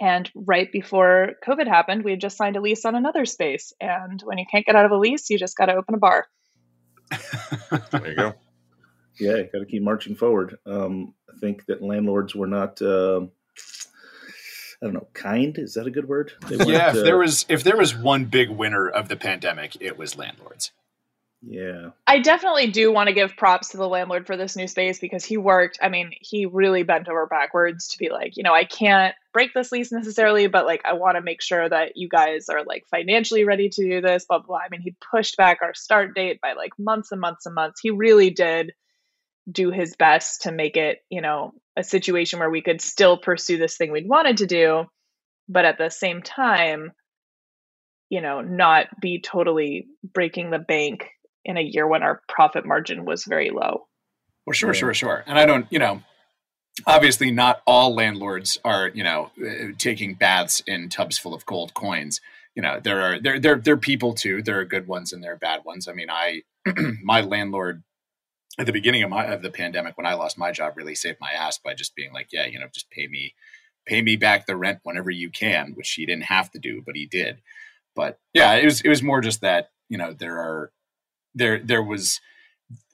and 0.00 0.30
right 0.34 0.72
before 0.72 1.32
COVID 1.46 1.68
happened, 1.68 2.02
we 2.02 2.12
had 2.12 2.20
just 2.20 2.38
signed 2.38 2.56
a 2.56 2.60
lease 2.60 2.86
on 2.86 2.94
another 2.94 3.26
space. 3.26 3.74
And 3.80 4.20
when 4.22 4.38
you 4.38 4.46
can't 4.50 4.64
get 4.64 4.74
out 4.74 4.86
of 4.86 4.92
a 4.92 4.96
lease, 4.96 5.28
you 5.28 5.38
just 5.38 5.56
got 5.56 5.66
to 5.66 5.74
open 5.74 5.94
a 5.94 5.98
bar. 5.98 6.26
There 7.90 8.08
you 8.08 8.16
go. 8.16 8.34
Yeah, 9.18 9.42
got 9.42 9.58
to 9.58 9.66
keep 9.66 9.82
marching 9.82 10.14
forward. 10.14 10.56
Um, 10.64 11.12
I 11.28 11.38
think 11.40 11.66
that 11.66 11.82
landlords 11.82 12.34
were 12.34 12.46
not, 12.46 12.80
uh, 12.80 13.20
I 13.20 14.86
don't 14.86 14.94
know, 14.94 15.08
kind. 15.12 15.58
Is 15.58 15.74
that 15.74 15.86
a 15.86 15.90
good 15.90 16.08
word? 16.08 16.32
They 16.48 16.56
yeah, 16.64 16.88
if 16.88 16.96
uh, 16.96 17.02
there 17.02 17.18
was 17.18 17.44
if 17.50 17.62
there 17.62 17.76
was 17.76 17.94
one 17.94 18.24
big 18.24 18.48
winner 18.48 18.88
of 18.88 19.10
the 19.10 19.16
pandemic, 19.16 19.76
it 19.78 19.98
was 19.98 20.16
landlords. 20.16 20.72
Yeah, 21.42 21.90
I 22.06 22.20
definitely 22.20 22.66
do 22.66 22.92
want 22.92 23.08
to 23.08 23.14
give 23.14 23.34
props 23.34 23.70
to 23.70 23.78
the 23.78 23.88
landlord 23.88 24.26
for 24.26 24.36
this 24.36 24.56
new 24.56 24.68
space 24.68 24.98
because 24.98 25.24
he 25.24 25.38
worked. 25.38 25.78
I 25.80 25.88
mean, 25.88 26.10
he 26.20 26.44
really 26.44 26.82
bent 26.82 27.08
over 27.08 27.26
backwards 27.26 27.88
to 27.88 27.98
be 27.98 28.10
like, 28.10 28.36
you 28.36 28.42
know, 28.42 28.52
I 28.52 28.64
can't 28.64 29.14
break 29.32 29.54
this 29.54 29.72
lease 29.72 29.90
necessarily, 29.90 30.48
but 30.48 30.66
like, 30.66 30.82
I 30.84 30.92
want 30.94 31.16
to 31.16 31.22
make 31.22 31.40
sure 31.40 31.66
that 31.66 31.92
you 31.96 32.10
guys 32.10 32.50
are 32.50 32.62
like 32.64 32.84
financially 32.90 33.44
ready 33.44 33.70
to 33.70 33.82
do 33.82 34.00
this, 34.02 34.26
blah, 34.26 34.38
blah, 34.38 34.46
blah. 34.48 34.58
I 34.58 34.68
mean, 34.70 34.82
he 34.82 34.94
pushed 35.10 35.38
back 35.38 35.60
our 35.62 35.72
start 35.72 36.14
date 36.14 36.42
by 36.42 36.52
like 36.52 36.72
months 36.78 37.10
and 37.10 37.20
months 37.20 37.46
and 37.46 37.54
months. 37.54 37.80
He 37.82 37.90
really 37.90 38.28
did 38.28 38.72
do 39.50 39.70
his 39.70 39.96
best 39.96 40.42
to 40.42 40.52
make 40.52 40.76
it, 40.76 40.98
you 41.08 41.22
know, 41.22 41.54
a 41.74 41.82
situation 41.82 42.38
where 42.38 42.50
we 42.50 42.60
could 42.60 42.82
still 42.82 43.16
pursue 43.16 43.56
this 43.56 43.78
thing 43.78 43.92
we'd 43.92 44.06
wanted 44.06 44.36
to 44.38 44.46
do, 44.46 44.84
but 45.48 45.64
at 45.64 45.78
the 45.78 45.88
same 45.88 46.20
time, 46.20 46.92
you 48.10 48.20
know, 48.20 48.42
not 48.42 48.88
be 49.00 49.22
totally 49.22 49.86
breaking 50.12 50.50
the 50.50 50.58
bank 50.58 51.08
in 51.50 51.56
a 51.58 51.62
year 51.62 51.86
when 51.86 52.02
our 52.02 52.22
profit 52.28 52.64
margin 52.64 53.04
was 53.04 53.24
very 53.24 53.50
low. 53.50 53.86
Well, 54.46 54.54
sure, 54.54 54.70
Yeah. 54.72 54.78
sure, 54.78 54.94
sure. 54.94 55.24
And 55.26 55.38
I 55.38 55.44
don't, 55.46 55.66
you 55.70 55.78
know, 55.78 56.02
obviously 56.86 57.30
not 57.30 57.62
all 57.66 57.94
landlords 57.94 58.58
are, 58.64 58.88
you 58.88 59.04
know, 59.04 59.30
uh, 59.44 59.72
taking 59.76 60.14
baths 60.14 60.62
in 60.66 60.88
tubs 60.88 61.18
full 61.18 61.34
of 61.34 61.44
gold 61.44 61.74
coins. 61.74 62.20
You 62.54 62.62
know, 62.62 62.80
there 62.80 63.00
are 63.00 63.20
there 63.20 63.38
there 63.38 63.56
there 63.56 63.74
are 63.74 63.78
people 63.78 64.14
too. 64.14 64.42
There 64.42 64.58
are 64.58 64.64
good 64.64 64.86
ones 64.86 65.12
and 65.12 65.22
there 65.22 65.32
are 65.32 65.36
bad 65.38 65.64
ones. 65.64 65.86
I 65.88 65.92
mean, 65.92 66.08
I 66.10 66.42
my 67.02 67.20
landlord 67.20 67.82
at 68.58 68.66
the 68.66 68.72
beginning 68.72 69.02
of 69.02 69.10
my 69.10 69.26
of 69.26 69.42
the 69.42 69.50
pandemic 69.50 69.96
when 69.96 70.06
I 70.06 70.14
lost 70.14 70.38
my 70.38 70.50
job 70.52 70.76
really 70.76 70.94
saved 70.94 71.18
my 71.20 71.30
ass 71.30 71.58
by 71.58 71.74
just 71.74 71.94
being 71.94 72.12
like, 72.12 72.28
yeah, 72.32 72.46
you 72.46 72.58
know, 72.58 72.66
just 72.72 72.90
pay 72.90 73.06
me 73.06 73.34
pay 73.86 74.02
me 74.02 74.16
back 74.16 74.46
the 74.46 74.56
rent 74.56 74.80
whenever 74.82 75.10
you 75.10 75.30
can, 75.30 75.72
which 75.74 75.92
he 75.92 76.06
didn't 76.06 76.24
have 76.24 76.50
to 76.52 76.58
do, 76.58 76.82
but 76.84 76.96
he 76.96 77.06
did. 77.06 77.40
But 77.94 78.18
yeah, 78.32 78.54
it 78.54 78.64
was 78.64 78.80
it 78.80 78.88
was 78.88 79.02
more 79.02 79.20
just 79.20 79.40
that, 79.42 79.70
you 79.88 79.98
know, 79.98 80.12
there 80.12 80.38
are 80.38 80.72
there 81.34 81.58
there 81.58 81.82
was 81.82 82.20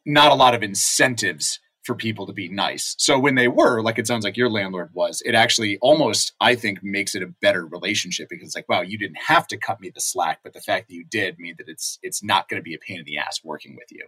not 0.04 0.32
a 0.32 0.36
lot 0.36 0.54
of 0.54 0.62
incentives 0.62 1.60
for 1.84 1.94
people 1.94 2.26
to 2.26 2.32
be 2.32 2.48
nice. 2.48 2.96
So 2.98 3.16
when 3.16 3.36
they 3.36 3.46
were, 3.46 3.80
like 3.80 3.98
it 3.98 4.06
sounds 4.08 4.24
like 4.24 4.36
your 4.36 4.50
landlord 4.50 4.90
was, 4.92 5.22
it 5.24 5.34
actually 5.36 5.78
almost 5.78 6.32
I 6.40 6.56
think 6.56 6.82
makes 6.82 7.14
it 7.14 7.22
a 7.22 7.32
better 7.40 7.64
relationship 7.66 8.28
because 8.28 8.48
it's 8.48 8.56
like, 8.56 8.68
wow, 8.68 8.82
you 8.82 8.98
didn't 8.98 9.18
have 9.18 9.46
to 9.48 9.56
cut 9.56 9.80
me 9.80 9.90
the 9.94 10.00
slack, 10.00 10.40
but 10.42 10.52
the 10.52 10.60
fact 10.60 10.88
that 10.88 10.94
you 10.94 11.04
did 11.08 11.38
mean 11.38 11.54
that 11.58 11.68
it's 11.68 11.98
it's 12.02 12.22
not 12.24 12.48
going 12.48 12.60
to 12.60 12.64
be 12.64 12.74
a 12.74 12.78
pain 12.78 12.98
in 12.98 13.04
the 13.04 13.18
ass 13.18 13.40
working 13.44 13.76
with 13.76 13.86
you. 13.90 14.06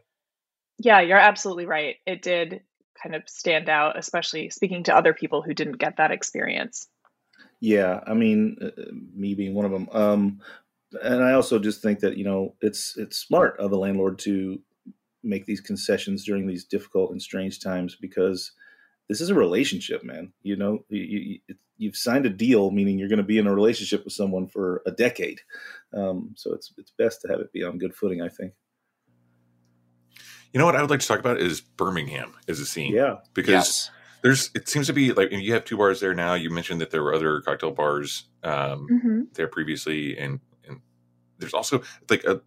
Yeah, 0.78 1.00
you're 1.00 1.18
absolutely 1.18 1.66
right. 1.66 1.96
It 2.06 2.22
did 2.22 2.62
kind 3.00 3.14
of 3.14 3.22
stand 3.28 3.68
out, 3.68 3.98
especially 3.98 4.50
speaking 4.50 4.84
to 4.84 4.96
other 4.96 5.14
people 5.14 5.42
who 5.42 5.54
didn't 5.54 5.78
get 5.78 5.98
that 5.98 6.10
experience. 6.10 6.88
yeah. 7.60 8.00
I 8.06 8.14
mean, 8.14 8.58
uh, 8.62 8.70
me 9.14 9.34
being 9.34 9.54
one 9.54 9.64
of 9.64 9.72
them. 9.72 9.88
Um, 9.92 10.40
and 11.02 11.22
I 11.22 11.32
also 11.32 11.58
just 11.58 11.82
think 11.82 12.00
that 12.00 12.16
you 12.16 12.24
know 12.24 12.54
it's 12.60 12.96
it's 12.96 13.18
smart 13.18 13.58
of 13.58 13.70
the 13.70 13.78
landlord 13.78 14.18
to 14.20 14.58
make 15.22 15.46
these 15.46 15.60
concessions 15.60 16.24
during 16.24 16.46
these 16.46 16.64
difficult 16.64 17.10
and 17.10 17.20
strange 17.20 17.60
times 17.60 17.96
because 18.00 18.52
this 19.08 19.20
is 19.20 19.30
a 19.30 19.34
relationship, 19.34 20.04
man. 20.04 20.32
You 20.42 20.56
know, 20.56 20.84
you, 20.88 21.40
you 21.48 21.56
you've 21.76 21.96
signed 21.96 22.26
a 22.26 22.30
deal, 22.30 22.70
meaning 22.70 22.98
you're 22.98 23.08
going 23.08 23.18
to 23.18 23.22
be 23.24 23.38
in 23.38 23.46
a 23.46 23.54
relationship 23.54 24.04
with 24.04 24.12
someone 24.12 24.46
for 24.46 24.82
a 24.86 24.90
decade. 24.90 25.40
Um, 25.92 26.32
so 26.36 26.52
it's 26.54 26.72
it's 26.78 26.92
best 26.96 27.22
to 27.22 27.28
have 27.28 27.40
it 27.40 27.52
be 27.52 27.62
on 27.64 27.78
good 27.78 27.94
footing, 27.94 28.20
I 28.22 28.28
think. 28.28 28.52
You 30.52 30.58
know 30.58 30.64
what 30.66 30.76
I 30.76 30.80
would 30.80 30.90
like 30.90 31.00
to 31.00 31.06
talk 31.06 31.18
about 31.20 31.38
is 31.40 31.60
Birmingham 31.60 32.34
as 32.48 32.58
a 32.60 32.66
scene. 32.66 32.94
Yeah. 32.94 33.16
because 33.34 33.50
Yes. 33.52 33.90
there's 34.22 34.50
it 34.54 34.68
seems 34.68 34.86
to 34.86 34.92
be 34.92 35.12
like 35.12 35.30
you 35.30 35.52
have 35.52 35.64
two 35.64 35.76
bars 35.76 36.00
there 36.00 36.14
now. 36.14 36.34
You 36.34 36.50
mentioned 36.50 36.80
that 36.80 36.90
there 36.90 37.02
were 37.02 37.14
other 37.14 37.40
cocktail 37.42 37.70
bars 37.70 38.24
um, 38.42 38.86
hmm 39.02 39.20
there 39.34 39.48
previously, 39.48 40.16
and 40.18 40.32
and 40.32 40.40
there's 41.38 41.54
also 41.54 41.82
like 42.08 42.24
a 42.24 42.40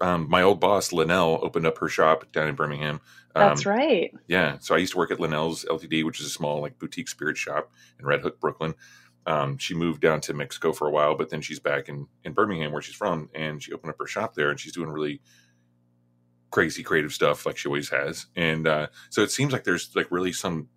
um, 0.00 0.28
my 0.30 0.42
old 0.42 0.60
boss 0.60 0.90
LeNell 0.90 1.42
opened 1.42 1.66
up 1.66 1.78
her 1.78 1.88
shop 1.88 2.32
down 2.32 2.48
in 2.48 2.54
Birmingham. 2.54 3.00
Um, 3.34 3.48
That's 3.48 3.66
right. 3.66 4.12
Yeah, 4.28 4.56
so 4.58 4.74
I 4.74 4.78
used 4.78 4.92
to 4.92 4.98
work 4.98 5.10
at 5.10 5.18
LeNell's 5.18 5.64
Ltd, 5.66 6.04
which 6.04 6.20
is 6.20 6.26
a 6.26 6.30
small 6.30 6.60
like 6.60 6.78
boutique 6.78 7.08
spirit 7.08 7.36
shop 7.36 7.70
in 7.98 8.06
Red 8.06 8.20
Hook, 8.20 8.40
Brooklyn. 8.40 8.74
Um, 9.26 9.58
she 9.58 9.74
moved 9.74 10.00
down 10.00 10.22
to 10.22 10.32
Mexico 10.32 10.72
for 10.72 10.88
a 10.88 10.90
while, 10.90 11.16
but 11.16 11.28
then 11.28 11.42
she's 11.42 11.60
back 11.60 11.88
in 11.88 12.06
in 12.24 12.32
Birmingham 12.32 12.72
where 12.72 12.82
she's 12.82 12.94
from, 12.94 13.28
and 13.34 13.62
she 13.62 13.72
opened 13.72 13.90
up 13.90 13.98
her 13.98 14.06
shop 14.06 14.34
there, 14.34 14.50
and 14.50 14.58
she's 14.58 14.72
doing 14.72 14.88
really 14.88 15.20
crazy 16.50 16.82
creative 16.82 17.12
stuff 17.12 17.46
like 17.46 17.56
she 17.56 17.68
always 17.68 17.90
has. 17.90 18.26
And 18.34 18.66
uh, 18.66 18.88
so 19.10 19.22
it 19.22 19.30
seems 19.30 19.52
like 19.52 19.64
there's 19.64 19.94
like 19.94 20.10
really 20.10 20.32
some 20.32 20.68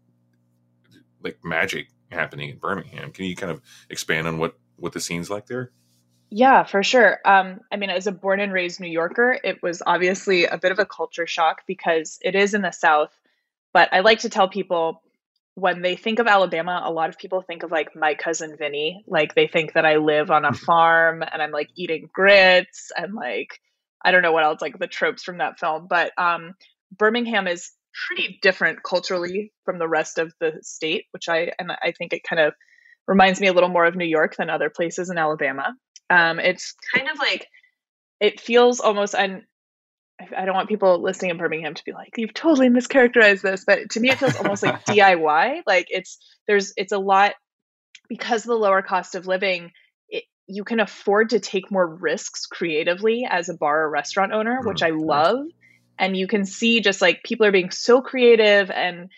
like 1.24 1.39
magic 1.43 1.88
happening 2.12 2.50
in 2.50 2.58
Birmingham. 2.58 3.12
Can 3.12 3.25
you 3.25 3.36
kind 3.36 3.51
of 3.51 3.62
expand 3.89 4.27
on 4.27 4.38
what 4.38 4.58
what 4.75 4.93
the 4.93 5.00
scene's 5.00 5.29
like 5.29 5.48
there? 5.48 5.72
Yeah, 6.36 6.63
for 6.63 6.82
sure. 6.82 7.20
Um, 7.25 7.60
I 7.72 7.78
mean, 7.78 7.92
as 7.92 8.08
a 8.08 8.12
born 8.12 8.40
and 8.40 8.52
raised 8.52 8.80
New 8.80 8.90
Yorker, 8.90 9.38
it 9.44 9.62
was 9.62 9.84
obviously 9.86 10.46
a 10.46 10.58
bit 10.58 10.72
of 10.72 10.80
a 10.80 10.86
culture 10.86 11.28
shock 11.28 11.62
because 11.68 12.18
it 12.24 12.34
is 12.34 12.56
in 12.56 12.63
the 12.63 12.72
South. 12.72 13.16
But 13.72 13.90
I 13.94 14.00
like 14.00 14.22
to 14.22 14.30
tell 14.30 14.50
people 14.50 15.04
when 15.54 15.84
they 15.84 15.96
think 15.96 16.18
of 16.18 16.25
Alabama, 16.25 16.82
a 16.84 16.92
lot 16.92 17.10
of 17.10 17.20
people 17.20 17.44
think 17.44 17.62
of 17.62 17.70
like 17.70 17.96
my 17.96 18.16
cousin 18.16 18.56
Vinny. 18.58 19.04
Like 19.08 19.36
they 19.36 19.46
think 19.46 19.74
that 19.74 19.86
I 19.86 19.98
live 19.98 20.32
on 20.32 20.44
a 20.44 20.54
farm 20.68 21.22
and 21.22 21.40
I'm 21.40 21.52
like 21.52 21.70
eating 21.75 22.10
grits 22.12 22.92
and 22.98 23.13
like 23.13 23.60
I 24.04 24.10
don't 24.10 24.24
know 24.24 24.32
what 24.32 24.44
else, 24.44 24.60
like 24.60 24.80
the 24.80 24.88
tropes 24.88 25.22
from 25.22 25.38
that 25.38 25.60
film. 25.60 25.86
But 25.88 26.13
um, 26.18 26.56
Birmingham 26.98 27.46
is 27.46 27.74
pretty 28.08 28.40
different 28.42 28.82
culturally 28.82 29.54
from 29.66 29.78
the 29.78 29.88
rest 29.88 30.18
of 30.18 30.34
the 30.40 30.54
state, 30.63 31.06
which 31.12 31.30
I 31.30 31.52
and 31.60 31.72
I 31.72 31.92
think 31.96 32.12
it 32.12 32.24
kind 32.24 32.40
of 32.40 32.56
reminds 33.08 33.40
me 33.40 33.50
a 33.50 33.54
little 33.54 33.70
more 33.70 33.86
of 33.86 33.96
New 33.96 34.04
York 34.04 34.36
than 34.36 34.50
other 34.50 34.72
places 34.72 35.12
in 35.12 35.20
Alabama. 35.20 35.75
Um, 36.13 36.39
it's 36.39 36.75
kind 36.93 37.10
of 37.10 37.17
like 37.17 37.48
it 38.20 38.39
feels 38.39 38.79
almost 38.79 39.15
and 39.15 39.43
I- 40.22 40.43
I 40.43 40.46
don't 40.46 40.55
want 40.55 40.70
people 40.70 41.01
listening 41.01 41.32
in 41.32 41.38
Birmingham 41.38 41.74
to 41.74 41.84
be 41.84 41.91
like 41.91 42.13
you've 42.17 42.34
totally 42.34 42.70
mischaracterized 42.70 43.41
this, 43.41 43.65
but 43.65 43.89
to 43.91 44.00
me 44.00 44.12
it 44.12 44.20
feels 44.20 44.36
almost 44.36 44.62
like 44.63 44.86
DIY. 44.86 45.63
Like 45.65 45.88
it's 45.89 46.20
there's 46.48 46.74
it's 46.77 46.91
a 46.91 47.00
lot 47.00 47.34
because 48.10 48.43
of 48.43 48.50
the 48.50 48.55
lower 48.55 48.82
cost 48.84 49.15
of 49.15 49.27
living. 49.27 49.72
It, 50.10 50.25
you 50.48 50.63
can 50.63 50.79
afford 50.79 51.32
to 51.32 51.39
take 51.39 51.72
more 51.72 51.88
risks 51.88 52.46
creatively 52.46 53.27
as 53.29 53.50
a 53.50 53.55
bar 53.55 53.84
or 53.84 53.89
restaurant 53.89 54.34
owner, 54.34 54.62
which 54.63 54.84
I 54.84 54.91
Mm, 54.91 55.00
love. 55.08 55.38
And 55.98 56.17
you 56.17 56.27
can 56.27 56.46
see 56.46 56.82
just 56.82 57.01
like 57.01 57.24
people 57.24 57.46
are 57.46 57.51
being 57.51 57.72
so 57.72 58.01
creative 58.01 58.70
and 58.72 59.10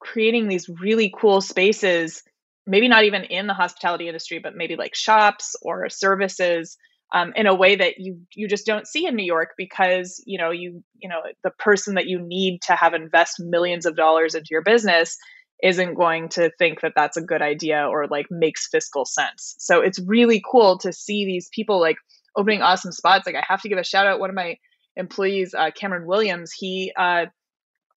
creating 0.00 0.48
these 0.48 0.68
really 0.68 1.12
cool 1.18 1.40
spaces 1.40 2.22
maybe 2.66 2.88
not 2.88 3.04
even 3.04 3.24
in 3.24 3.46
the 3.46 3.54
hospitality 3.54 4.08
industry 4.08 4.38
but 4.38 4.54
maybe 4.54 4.76
like 4.76 4.94
shops 4.94 5.54
or 5.62 5.88
services 5.88 6.76
um, 7.12 7.32
in 7.36 7.46
a 7.46 7.54
way 7.54 7.76
that 7.76 7.94
you 7.98 8.20
you 8.34 8.48
just 8.48 8.66
don't 8.66 8.86
see 8.86 9.06
in 9.06 9.14
new 9.14 9.24
york 9.24 9.50
because 9.56 10.22
you 10.26 10.38
know 10.38 10.50
you 10.50 10.82
you 11.00 11.08
know 11.08 11.20
the 11.44 11.50
person 11.50 11.94
that 11.94 12.06
you 12.06 12.20
need 12.20 12.60
to 12.62 12.74
have 12.74 12.94
invest 12.94 13.36
millions 13.38 13.86
of 13.86 13.96
dollars 13.96 14.34
into 14.34 14.48
your 14.50 14.62
business 14.62 15.16
isn't 15.62 15.94
going 15.94 16.28
to 16.28 16.50
think 16.58 16.80
that 16.82 16.92
that's 16.94 17.16
a 17.16 17.22
good 17.22 17.42
idea 17.42 17.86
or 17.88 18.06
like 18.08 18.26
makes 18.30 18.68
fiscal 18.68 19.04
sense. 19.04 19.54
So 19.58 19.80
it's 19.80 19.98
really 19.98 20.42
cool 20.50 20.78
to 20.78 20.92
see 20.92 21.24
these 21.24 21.48
people 21.52 21.80
like 21.80 21.96
opening 22.36 22.62
awesome 22.62 22.92
spots. 22.92 23.26
Like 23.26 23.36
i 23.36 23.44
have 23.46 23.62
to 23.62 23.68
give 23.68 23.78
a 23.78 23.84
shout 23.84 24.06
out 24.06 24.20
one 24.20 24.30
of 24.30 24.36
my 24.36 24.58
employees 24.96 25.54
uh, 25.56 25.70
cameron 25.70 26.06
williams 26.06 26.52
he 26.52 26.92
uh, 26.98 27.26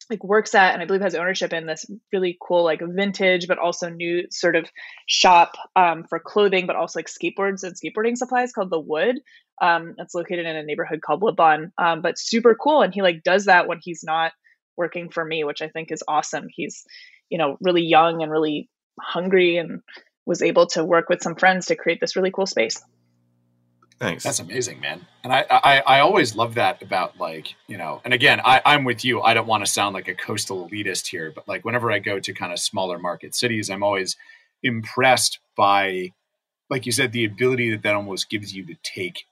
like 0.09 0.23
works 0.23 0.55
at 0.55 0.73
and 0.73 0.81
I 0.81 0.85
believe 0.85 1.01
has 1.01 1.15
ownership 1.15 1.53
in 1.53 1.65
this 1.65 1.85
really 2.11 2.37
cool 2.41 2.63
like 2.63 2.81
vintage 2.81 3.47
but 3.47 3.59
also 3.59 3.89
new 3.89 4.25
sort 4.31 4.55
of 4.55 4.69
shop 5.05 5.55
um, 5.75 6.03
for 6.03 6.19
clothing 6.19 6.65
but 6.65 6.75
also 6.75 6.99
like 6.99 7.07
skateboards 7.07 7.63
and 7.63 7.75
skateboarding 7.75 8.17
supplies 8.17 8.51
called 8.51 8.71
the 8.71 8.79
Wood. 8.79 9.19
Um, 9.61 9.95
it's 9.97 10.15
located 10.15 10.45
in 10.45 10.55
a 10.55 10.63
neighborhood 10.63 11.01
called 11.01 11.21
Woodlawn, 11.21 11.71
um, 11.77 12.01
but 12.01 12.17
super 12.17 12.55
cool. 12.55 12.81
And 12.81 12.93
he 12.93 13.01
like 13.01 13.23
does 13.23 13.45
that 13.45 13.67
when 13.67 13.79
he's 13.81 14.03
not 14.03 14.31
working 14.77 15.09
for 15.09 15.23
me, 15.23 15.43
which 15.43 15.61
I 15.61 15.67
think 15.67 15.91
is 15.91 16.03
awesome. 16.07 16.47
He's 16.49 16.85
you 17.29 17.37
know 17.37 17.57
really 17.61 17.83
young 17.83 18.23
and 18.23 18.31
really 18.31 18.69
hungry 18.99 19.57
and 19.57 19.81
was 20.25 20.41
able 20.41 20.67
to 20.67 20.85
work 20.85 21.09
with 21.09 21.21
some 21.21 21.35
friends 21.35 21.67
to 21.67 21.75
create 21.75 21.99
this 21.99 22.15
really 22.15 22.31
cool 22.31 22.45
space. 22.45 22.81
Thanks. 23.99 24.23
That's 24.23 24.39
amazing, 24.39 24.79
man. 24.79 25.05
And 25.23 25.33
I, 25.33 25.45
I, 25.49 25.83
I 25.85 25.99
always 25.99 26.33
love 26.33 26.55
that 26.55 26.81
about 26.81 27.19
like, 27.19 27.55
you 27.67 27.77
know, 27.77 28.01
and 28.05 28.13
again, 28.13 28.39
I, 28.43 28.61
I'm 28.65 28.85
with 28.85 29.03
you. 29.03 29.21
I 29.21 29.33
don't 29.33 29.47
want 29.47 29.65
to 29.65 29.71
sound 29.71 29.93
like 29.93 30.07
a 30.07 30.15
coastal 30.15 30.69
elitist 30.69 31.07
here, 31.07 31.33
but 31.35 31.47
like 31.47 31.65
whenever 31.65 31.91
I 31.91 31.99
go 31.99 32.19
to 32.19 32.33
kind 32.33 32.53
of 32.53 32.59
smaller 32.59 32.97
market 32.97 33.35
cities, 33.35 33.69
I'm 33.69 33.83
always 33.83 34.15
impressed 34.63 35.39
by, 35.57 36.13
like 36.69 36.85
you 36.85 36.93
said, 36.93 37.11
the 37.11 37.25
ability 37.25 37.71
that 37.71 37.83
that 37.83 37.95
almost 37.95 38.29
gives 38.29 38.55
you 38.55 38.65
to 38.67 38.75
take 38.83 39.25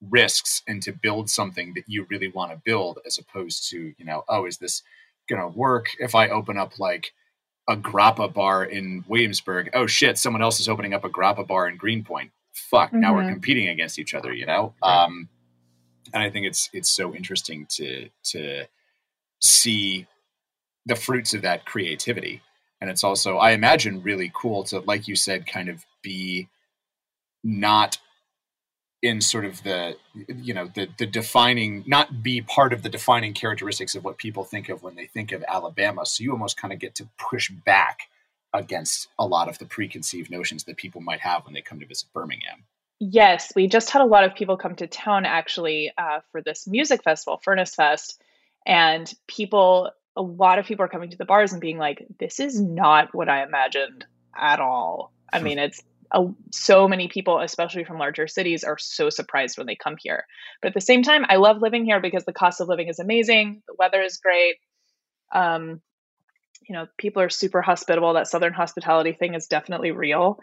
risks 0.00 0.62
and 0.68 0.82
to 0.84 0.92
build 0.92 1.28
something 1.28 1.74
that 1.74 1.84
you 1.88 2.06
really 2.08 2.28
want 2.28 2.52
to 2.52 2.62
build 2.64 3.00
as 3.06 3.18
opposed 3.18 3.68
to, 3.70 3.92
you 3.98 4.04
know, 4.04 4.22
oh, 4.28 4.46
is 4.46 4.58
this 4.58 4.82
going 5.28 5.42
to 5.42 5.58
work 5.58 5.88
if 5.98 6.14
I 6.14 6.28
open 6.28 6.56
up 6.56 6.78
like 6.78 7.12
a 7.68 7.76
grappa 7.76 8.32
bar 8.32 8.64
in 8.64 9.04
Williamsburg? 9.08 9.70
Oh 9.74 9.88
shit, 9.88 10.16
someone 10.16 10.42
else 10.42 10.60
is 10.60 10.68
opening 10.68 10.94
up 10.94 11.04
a 11.04 11.10
grappa 11.10 11.44
bar 11.44 11.68
in 11.68 11.76
Greenpoint. 11.76 12.30
Fuck, 12.56 12.92
now 12.92 13.14
we're 13.14 13.24
Mhm. 13.24 13.34
competing 13.34 13.68
against 13.68 13.98
each 13.98 14.14
other, 14.14 14.32
you 14.32 14.46
know? 14.46 14.74
Um, 14.82 15.28
and 16.12 16.22
I 16.22 16.30
think 16.30 16.46
it's 16.46 16.70
it's 16.72 16.88
so 16.90 17.14
interesting 17.14 17.66
to 17.66 18.08
to 18.24 18.66
see 19.40 20.06
the 20.86 20.96
fruits 20.96 21.34
of 21.34 21.42
that 21.42 21.66
creativity. 21.66 22.42
And 22.80 22.88
it's 22.90 23.04
also, 23.04 23.38
I 23.38 23.52
imagine, 23.52 24.02
really 24.02 24.30
cool 24.34 24.64
to, 24.64 24.80
like 24.80 25.08
you 25.08 25.16
said, 25.16 25.46
kind 25.46 25.68
of 25.68 25.84
be 26.02 26.48
not 27.42 27.98
in 29.02 29.20
sort 29.20 29.44
of 29.44 29.62
the 29.62 29.96
you 30.14 30.54
know 30.54 30.68
the 30.74 30.88
the 30.98 31.06
defining 31.06 31.84
not 31.86 32.22
be 32.22 32.40
part 32.40 32.72
of 32.72 32.82
the 32.82 32.88
defining 32.88 33.34
characteristics 33.34 33.94
of 33.94 34.02
what 34.04 34.16
people 34.16 34.42
think 34.42 34.68
of 34.70 34.82
when 34.82 34.94
they 34.96 35.06
think 35.06 35.32
of 35.32 35.44
Alabama 35.46 36.04
so 36.06 36.24
you 36.24 36.32
almost 36.32 36.56
kind 36.56 36.72
of 36.72 36.78
get 36.80 36.94
to 36.94 37.06
push 37.18 37.50
back 37.50 38.08
against 38.52 39.08
a 39.18 39.26
lot 39.26 39.48
of 39.48 39.58
the 39.58 39.66
preconceived 39.66 40.30
notions 40.30 40.64
that 40.64 40.76
people 40.76 41.00
might 41.00 41.20
have 41.20 41.44
when 41.44 41.54
they 41.54 41.62
come 41.62 41.80
to 41.80 41.86
visit 41.86 42.12
Birmingham 42.12 42.64
Yes, 42.98 43.52
we 43.54 43.68
just 43.68 43.90
had 43.90 44.00
a 44.00 44.06
lot 44.06 44.24
of 44.24 44.34
people 44.34 44.56
come 44.56 44.74
to 44.76 44.86
town 44.86 45.26
actually 45.26 45.92
uh, 45.98 46.20
for 46.32 46.40
this 46.40 46.66
music 46.66 47.02
festival, 47.02 47.40
Furnace 47.42 47.74
Fest, 47.74 48.22
and 48.66 49.12
people, 49.26 49.90
a 50.16 50.22
lot 50.22 50.58
of 50.58 50.64
people 50.64 50.84
are 50.84 50.88
coming 50.88 51.10
to 51.10 51.18
the 51.18 51.26
bars 51.26 51.52
and 51.52 51.60
being 51.60 51.76
like, 51.76 52.06
"This 52.18 52.40
is 52.40 52.58
not 52.58 53.14
what 53.14 53.28
I 53.28 53.42
imagined 53.42 54.06
at 54.34 54.60
all." 54.60 55.12
I 55.30 55.40
mean, 55.42 55.58
it's 55.58 55.82
a, 56.10 56.24
so 56.50 56.88
many 56.88 57.08
people, 57.08 57.38
especially 57.38 57.84
from 57.84 57.98
larger 57.98 58.26
cities, 58.26 58.64
are 58.64 58.78
so 58.78 59.10
surprised 59.10 59.58
when 59.58 59.66
they 59.66 59.76
come 59.76 59.96
here. 60.00 60.24
But 60.62 60.68
at 60.68 60.74
the 60.74 60.80
same 60.80 61.02
time, 61.02 61.26
I 61.28 61.36
love 61.36 61.60
living 61.60 61.84
here 61.84 62.00
because 62.00 62.24
the 62.24 62.32
cost 62.32 62.62
of 62.62 62.68
living 62.68 62.88
is 62.88 62.98
amazing, 62.98 63.62
the 63.68 63.74
weather 63.78 64.00
is 64.00 64.16
great. 64.16 64.56
Um, 65.34 65.82
you 66.68 66.74
know, 66.74 66.86
people 66.98 67.22
are 67.22 67.28
super 67.28 67.62
hospitable. 67.62 68.14
That 68.14 68.28
Southern 68.28 68.52
hospitality 68.52 69.12
thing 69.12 69.34
is 69.34 69.46
definitely 69.46 69.92
real. 69.92 70.38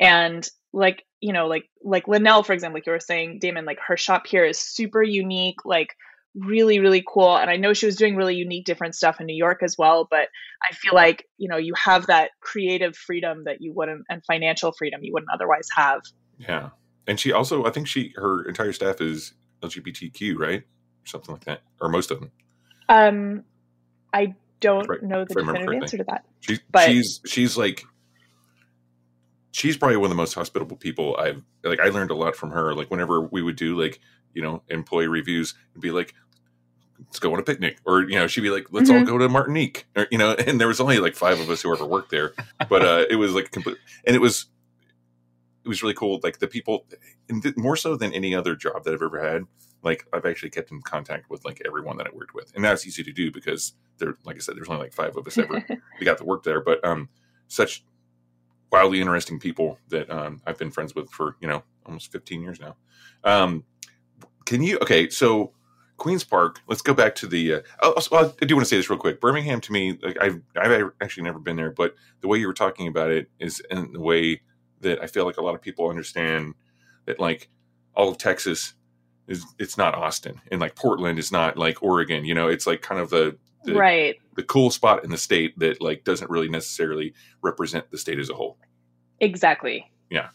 And 0.00 0.48
like, 0.72 1.04
you 1.20 1.32
know, 1.32 1.46
like 1.46 1.68
like 1.82 2.06
LeNell, 2.06 2.44
for 2.44 2.52
example, 2.52 2.76
like 2.76 2.86
you 2.86 2.92
were 2.92 3.00
saying, 3.00 3.38
Damon, 3.40 3.64
like 3.64 3.78
her 3.86 3.96
shop 3.96 4.26
here 4.26 4.44
is 4.44 4.58
super 4.58 5.02
unique, 5.02 5.64
like 5.64 5.94
really, 6.34 6.78
really 6.78 7.02
cool. 7.06 7.36
And 7.36 7.50
I 7.50 7.56
know 7.56 7.72
she 7.72 7.86
was 7.86 7.96
doing 7.96 8.16
really 8.16 8.36
unique, 8.36 8.64
different 8.64 8.94
stuff 8.94 9.20
in 9.20 9.26
New 9.26 9.36
York 9.36 9.62
as 9.62 9.76
well. 9.76 10.06
But 10.08 10.28
I 10.62 10.74
feel 10.74 10.94
like, 10.94 11.26
you 11.36 11.48
know, 11.48 11.56
you 11.56 11.74
have 11.82 12.06
that 12.06 12.30
creative 12.40 12.96
freedom 12.96 13.44
that 13.44 13.60
you 13.60 13.72
wouldn't 13.72 14.04
and 14.08 14.22
financial 14.24 14.72
freedom 14.72 15.00
you 15.02 15.12
wouldn't 15.12 15.30
otherwise 15.32 15.66
have. 15.76 16.02
Yeah, 16.38 16.70
and 17.06 17.18
she 17.18 17.32
also, 17.32 17.64
I 17.64 17.70
think 17.70 17.88
she, 17.88 18.12
her 18.16 18.46
entire 18.46 18.72
staff 18.72 19.00
is 19.00 19.34
LGBTQ, 19.62 20.38
right, 20.38 20.62
something 21.04 21.34
like 21.34 21.44
that, 21.46 21.62
or 21.80 21.88
most 21.88 22.10
of 22.10 22.20
them. 22.20 22.30
Um 22.88 23.44
I 24.12 24.34
don't 24.60 24.88
Right, 24.88 25.02
know 25.02 25.24
the 25.24 25.34
definitive 25.34 25.74
answer 25.74 25.96
to 25.98 26.04
that. 26.04 26.24
She's 26.40 26.60
But- 26.70 26.86
she's 26.86 27.20
she's 27.26 27.56
like 27.56 27.84
she's 29.52 29.76
probably 29.76 29.96
one 29.96 30.06
of 30.06 30.10
the 30.10 30.16
most 30.16 30.34
hospitable 30.34 30.76
people 30.76 31.16
I've 31.18 31.42
like. 31.64 31.80
I 31.80 31.88
learned 31.88 32.10
a 32.10 32.14
lot 32.14 32.36
from 32.36 32.50
her. 32.50 32.74
Like 32.74 32.90
whenever 32.90 33.20
we 33.20 33.42
would 33.42 33.56
do 33.56 33.80
like 33.80 34.00
you 34.34 34.42
know 34.42 34.62
employee 34.68 35.08
reviews, 35.08 35.54
and 35.74 35.82
be 35.82 35.90
like, 35.90 36.14
let's 37.00 37.18
go 37.18 37.32
on 37.32 37.40
a 37.40 37.42
picnic, 37.42 37.78
or 37.84 38.02
you 38.02 38.16
know 38.16 38.26
she'd 38.26 38.42
be 38.42 38.50
like, 38.50 38.66
let's 38.70 38.90
all 38.90 38.96
Mhm. 38.96 39.06
go 39.06 39.18
to 39.18 39.28
Martinique, 39.28 39.86
or 39.96 40.06
you 40.10 40.18
know. 40.18 40.32
And 40.46 40.60
there 40.60 40.68
was 40.68 40.80
only 40.80 40.98
like 40.98 41.14
five 41.16 41.40
of 41.40 41.48
us 41.50 41.62
who 41.62 41.72
ever 41.72 41.86
worked 41.86 42.10
there, 42.10 42.32
but 42.68 42.82
uh, 42.84 43.04
it 43.10 43.16
was 43.16 43.34
like 43.34 43.50
complete, 43.50 43.78
and 44.06 44.14
it 44.14 44.20
was 44.20 44.46
it 45.64 45.68
was 45.68 45.82
really 45.82 45.94
cool. 45.94 46.20
Like 46.22 46.38
the 46.38 46.46
people, 46.48 46.86
and 47.28 47.42
th- 47.42 47.56
more 47.56 47.76
so 47.76 47.96
than 47.96 48.12
any 48.12 48.34
other 48.34 48.54
job 48.54 48.84
that 48.84 48.94
I've 48.94 49.02
ever 49.02 49.22
had. 49.22 49.44
Like 49.82 50.06
I've 50.12 50.26
actually 50.26 50.50
kept 50.50 50.70
in 50.70 50.82
contact 50.82 51.30
with 51.30 51.44
like 51.44 51.62
everyone 51.66 51.96
that 51.98 52.06
I 52.06 52.10
worked 52.14 52.34
with, 52.34 52.52
and 52.54 52.64
that's 52.64 52.86
easy 52.86 53.02
to 53.04 53.12
do 53.12 53.30
because 53.30 53.74
there, 53.98 54.14
like 54.24 54.36
I 54.36 54.40
said, 54.40 54.56
there's 54.56 54.68
only 54.68 54.82
like 54.82 54.92
five 54.92 55.16
of 55.16 55.26
us 55.26 55.38
ever 55.38 55.64
we 56.00 56.04
got 56.04 56.18
to 56.18 56.24
work 56.24 56.42
there. 56.42 56.60
But 56.60 56.84
um, 56.84 57.08
such 57.46 57.84
wildly 58.70 59.00
interesting 59.00 59.38
people 59.38 59.78
that 59.88 60.10
um, 60.10 60.42
I've 60.46 60.58
been 60.58 60.70
friends 60.70 60.94
with 60.94 61.10
for 61.10 61.36
you 61.40 61.48
know 61.48 61.62
almost 61.86 62.12
15 62.12 62.42
years 62.42 62.60
now. 62.60 62.76
Um, 63.24 63.64
can 64.44 64.62
you 64.62 64.78
okay? 64.78 65.08
So 65.08 65.52
Queen's 65.98 66.24
Park. 66.24 66.60
Let's 66.68 66.80
go 66.80 66.94
back 66.94 67.14
to 67.16 67.26
the. 67.26 67.54
Uh, 67.54 67.60
oh, 67.82 68.02
well, 68.10 68.34
I 68.40 68.46
do 68.46 68.54
want 68.54 68.66
to 68.66 68.68
say 68.68 68.76
this 68.76 68.88
real 68.88 68.98
quick. 68.98 69.20
Birmingham, 69.20 69.60
to 69.60 69.72
me, 69.72 69.98
like 70.02 70.16
I've 70.20 70.40
I've 70.56 70.90
actually 71.00 71.24
never 71.24 71.38
been 71.38 71.56
there, 71.56 71.70
but 71.70 71.94
the 72.20 72.28
way 72.28 72.38
you 72.38 72.46
were 72.46 72.54
talking 72.54 72.88
about 72.88 73.10
it 73.10 73.28
is 73.38 73.60
in 73.70 73.92
the 73.92 74.00
way 74.00 74.40
that 74.80 75.02
I 75.02 75.06
feel 75.06 75.24
like 75.26 75.36
a 75.36 75.42
lot 75.42 75.54
of 75.54 75.60
people 75.60 75.90
understand 75.90 76.54
that 77.06 77.18
like 77.18 77.50
all 77.94 78.08
of 78.08 78.16
Texas 78.16 78.74
is 79.28 79.44
it's 79.58 79.76
not 79.76 79.94
Austin 79.94 80.40
and 80.50 80.60
like 80.60 80.74
Portland 80.74 81.18
is 81.18 81.30
not 81.30 81.56
like 81.56 81.82
Oregon. 81.82 82.24
You 82.24 82.34
know, 82.34 82.48
it's 82.48 82.66
like 82.66 82.82
kind 82.82 83.00
of 83.00 83.10
the, 83.10 83.36
the 83.64 83.74
right. 83.74 84.16
the 84.34 84.42
cool 84.42 84.70
spot 84.70 85.04
in 85.04 85.10
the 85.10 85.18
state 85.18 85.58
that 85.58 85.80
like 85.80 86.04
doesn't 86.04 86.30
really 86.30 86.48
necessarily 86.48 87.14
represent 87.42 87.90
the 87.90 87.98
state 87.98 88.18
as 88.18 88.30
a 88.30 88.34
whole. 88.34 88.58
Exactly. 89.20 89.90
Yeah. 90.10 90.28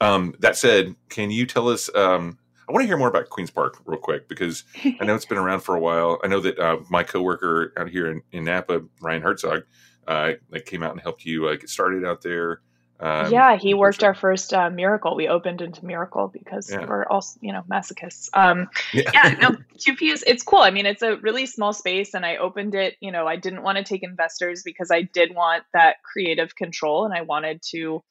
Um, 0.00 0.34
that 0.40 0.56
said, 0.56 0.94
can 1.08 1.30
you 1.30 1.46
tell 1.46 1.68
us? 1.68 1.90
Um, 1.94 2.38
I 2.68 2.72
want 2.72 2.84
to 2.84 2.86
hear 2.86 2.96
more 2.96 3.08
about 3.08 3.28
Queen's 3.28 3.50
Park 3.50 3.80
real 3.84 3.98
quick 3.98 4.28
because 4.28 4.64
I 5.00 5.04
know 5.04 5.14
it's 5.14 5.24
been 5.24 5.38
around 5.38 5.60
for 5.60 5.74
a 5.74 5.80
while. 5.80 6.20
I 6.22 6.28
know 6.28 6.40
that 6.40 6.58
uh, 6.58 6.78
my 6.90 7.02
coworker 7.02 7.72
out 7.76 7.88
here 7.88 8.10
in, 8.10 8.22
in 8.30 8.44
Napa, 8.44 8.82
Ryan 9.00 9.22
Herzog, 9.22 9.64
uh, 10.06 10.32
like 10.50 10.64
came 10.64 10.82
out 10.82 10.92
and 10.92 11.00
helped 11.00 11.24
you 11.24 11.48
uh, 11.48 11.56
get 11.56 11.68
started 11.68 12.04
out 12.04 12.22
there. 12.22 12.60
Um, 13.02 13.32
yeah, 13.32 13.56
he 13.56 13.74
worked 13.74 14.04
our 14.04 14.14
first 14.14 14.54
uh, 14.54 14.70
miracle. 14.70 15.16
We 15.16 15.26
opened 15.26 15.60
into 15.60 15.84
Miracle 15.84 16.28
because 16.28 16.70
Yeah. 16.70 16.86
we're 16.86 17.04
also, 17.04 17.40
you 17.42 17.52
know, 17.52 17.62
masochists. 17.68 18.28
Um, 18.32 18.68
Yeah. 18.92 19.10
yeah, 19.12 19.34
no, 19.40 19.56
QP 19.76 20.12
is 20.12 20.22
it's 20.24 20.44
cool. 20.44 20.60
I 20.60 20.70
mean, 20.70 20.86
it's 20.86 21.02
a 21.02 21.16
really 21.16 21.46
small 21.46 21.72
space, 21.72 22.14
and 22.14 22.24
I 22.24 22.36
opened 22.36 22.76
it. 22.76 22.96
You 23.00 23.10
know, 23.10 23.26
I 23.26 23.36
didn't 23.36 23.62
want 23.62 23.78
to 23.78 23.84
take 23.84 24.04
investors 24.04 24.62
because 24.64 24.92
I 24.92 25.02
did 25.02 25.34
want 25.34 25.64
that 25.74 25.96
creative 26.04 26.54
control, 26.54 27.04
and 27.04 27.12
I 27.12 27.22
wanted 27.22 27.60
to, 27.70 28.04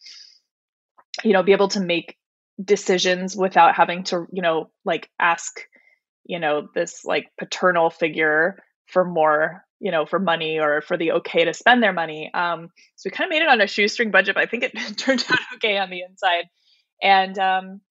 you 1.23 1.33
know, 1.33 1.43
be 1.43 1.53
able 1.53 1.69
to 1.69 1.79
make 1.79 2.17
decisions 2.63 3.35
without 3.35 3.75
having 3.75 4.03
to, 4.05 4.27
you 4.31 4.41
know, 4.41 4.69
like 4.83 5.09
ask, 5.17 5.61
you 6.25 6.39
know, 6.39 6.67
this 6.75 7.05
like 7.05 7.31
paternal 7.39 7.89
figure 7.89 8.61
for 8.87 9.05
more, 9.05 9.65
you 9.81 9.91
know, 9.91 10.05
for 10.05 10.19
money 10.19 10.59
or 10.59 10.81
for 10.81 10.95
the 10.95 11.13
okay 11.13 11.43
to 11.43 11.53
spend 11.53 11.81
their 11.81 11.91
money. 11.91 12.31
Um, 12.33 12.69
so 12.95 13.07
we 13.07 13.11
kind 13.11 13.27
of 13.27 13.31
made 13.31 13.41
it 13.41 13.49
on 13.49 13.59
a 13.59 13.67
shoestring 13.67 14.11
budget, 14.11 14.35
but 14.35 14.43
I 14.43 14.47
think 14.47 14.63
it 14.63 14.73
turned 14.97 15.25
out 15.29 15.39
okay 15.55 15.77
on 15.77 15.89
the 15.89 16.03
inside. 16.07 16.45
And 17.01 17.37
um, 17.39 17.81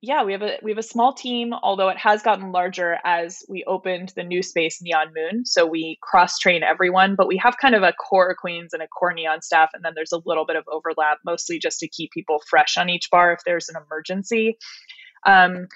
yeah, 0.00 0.24
we 0.24 0.32
have 0.32 0.40
a 0.40 0.58
we 0.62 0.70
have 0.70 0.78
a 0.78 0.82
small 0.82 1.12
team, 1.12 1.52
although 1.52 1.90
it 1.90 1.98
has 1.98 2.22
gotten 2.22 2.50
larger 2.50 2.96
as 3.04 3.44
we 3.46 3.62
opened 3.66 4.14
the 4.16 4.24
new 4.24 4.42
space 4.42 4.80
Neon 4.80 5.12
Moon. 5.14 5.44
So 5.44 5.66
we 5.66 5.98
cross 6.00 6.38
train 6.38 6.62
everyone, 6.62 7.14
but 7.14 7.28
we 7.28 7.36
have 7.36 7.58
kind 7.58 7.74
of 7.74 7.82
a 7.82 7.92
core 7.92 8.34
Queens 8.34 8.72
and 8.72 8.82
a 8.82 8.88
core 8.88 9.12
Neon 9.12 9.42
staff, 9.42 9.68
and 9.74 9.84
then 9.84 9.92
there's 9.94 10.12
a 10.12 10.22
little 10.24 10.46
bit 10.46 10.56
of 10.56 10.64
overlap, 10.72 11.18
mostly 11.26 11.58
just 11.58 11.80
to 11.80 11.88
keep 11.88 12.10
people 12.12 12.40
fresh 12.48 12.78
on 12.78 12.88
each 12.88 13.10
bar 13.10 13.34
if 13.34 13.40
there's 13.44 13.68
an 13.68 13.76
emergency. 13.76 14.56
Um, 15.26 15.68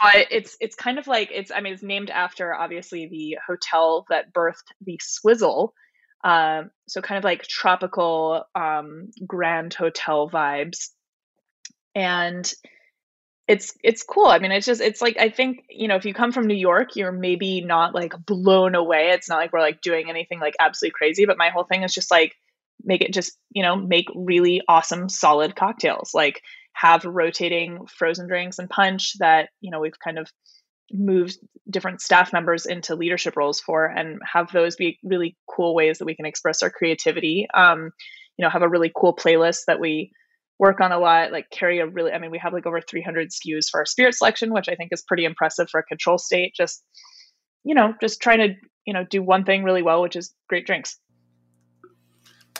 but 0.00 0.26
it's 0.30 0.56
it's 0.60 0.74
kind 0.74 0.98
of 0.98 1.06
like 1.06 1.30
it's 1.32 1.50
I 1.50 1.60
mean 1.60 1.74
it's 1.74 1.82
named 1.82 2.10
after 2.10 2.54
obviously 2.54 3.06
the 3.06 3.38
hotel 3.46 4.06
that 4.08 4.32
birthed 4.32 4.72
the 4.80 4.98
Swizzle. 5.02 5.74
Um, 6.22 6.70
so 6.86 7.00
kind 7.00 7.18
of 7.18 7.24
like 7.24 7.44
tropical 7.44 8.44
um, 8.54 9.10
grand 9.26 9.72
hotel 9.72 10.28
vibes, 10.28 10.90
and 11.94 12.52
it's 13.48 13.76
it's 13.82 14.04
cool. 14.04 14.26
I 14.26 14.38
mean, 14.38 14.52
it's 14.52 14.66
just 14.66 14.80
it's 14.80 15.02
like 15.02 15.18
I 15.18 15.28
think 15.30 15.64
you 15.68 15.88
know 15.88 15.96
if 15.96 16.04
you 16.04 16.14
come 16.14 16.30
from 16.30 16.46
New 16.46 16.56
York, 16.56 16.94
you're 16.94 17.10
maybe 17.10 17.62
not 17.62 17.94
like 17.94 18.12
blown 18.26 18.74
away. 18.74 19.10
It's 19.10 19.28
not 19.28 19.38
like 19.38 19.52
we're 19.52 19.60
like 19.60 19.80
doing 19.80 20.08
anything 20.08 20.40
like 20.40 20.54
absolutely 20.60 20.94
crazy. 20.96 21.26
But 21.26 21.38
my 21.38 21.50
whole 21.50 21.64
thing 21.64 21.82
is 21.82 21.92
just 21.92 22.10
like 22.10 22.34
make 22.84 23.02
it 23.02 23.12
just 23.12 23.36
you 23.50 23.62
know 23.62 23.76
make 23.76 24.06
really 24.14 24.62
awesome 24.68 25.08
solid 25.08 25.56
cocktails. 25.56 26.12
Like 26.14 26.42
have 26.74 27.04
rotating 27.04 27.86
frozen 27.86 28.26
drinks 28.26 28.58
and 28.58 28.70
punch 28.70 29.14
that 29.18 29.50
you 29.60 29.70
know 29.70 29.80
we've 29.80 29.98
kind 30.02 30.18
of 30.18 30.30
moved 30.92 31.38
different 31.68 32.00
staff 32.00 32.32
members 32.32 32.66
into 32.66 32.96
leadership 32.96 33.36
roles 33.36 33.60
for 33.60 33.86
and 33.86 34.18
have 34.24 34.50
those 34.52 34.74
be 34.74 34.98
really 35.04 35.36
cool 35.48 35.74
ways 35.74 35.98
that 35.98 36.04
we 36.04 36.16
can 36.16 36.26
express 36.26 36.62
our 36.62 36.70
creativity. 36.70 37.46
Um, 37.54 37.90
you 38.40 38.46
know 38.46 38.50
have 38.50 38.62
a 38.62 38.68
really 38.68 38.90
cool 38.96 39.14
playlist 39.14 39.66
that 39.66 39.80
we 39.80 40.12
work 40.58 40.80
on 40.80 40.92
a 40.92 40.98
lot 40.98 41.30
like 41.30 41.50
carry 41.50 41.78
a 41.78 41.86
really 41.86 42.10
i 42.10 42.18
mean 42.18 42.30
we 42.30 42.38
have 42.38 42.54
like 42.54 42.66
over 42.66 42.80
300 42.80 43.28
skus 43.28 43.68
for 43.70 43.80
our 43.80 43.86
spirit 43.86 44.14
selection 44.14 44.50
which 44.50 44.68
i 44.70 44.74
think 44.74 44.90
is 44.92 45.04
pretty 45.06 45.26
impressive 45.26 45.68
for 45.70 45.80
a 45.80 45.84
control 45.84 46.16
state. 46.16 46.54
Just 46.56 46.82
you 47.64 47.74
know 47.74 47.92
just 48.00 48.22
trying 48.22 48.38
to 48.38 48.54
you 48.86 48.94
know 48.94 49.04
do 49.10 49.22
one 49.22 49.44
thing 49.44 49.62
really 49.62 49.82
well 49.82 50.00
which 50.00 50.16
is 50.16 50.34
great 50.48 50.66
drinks 50.66 50.98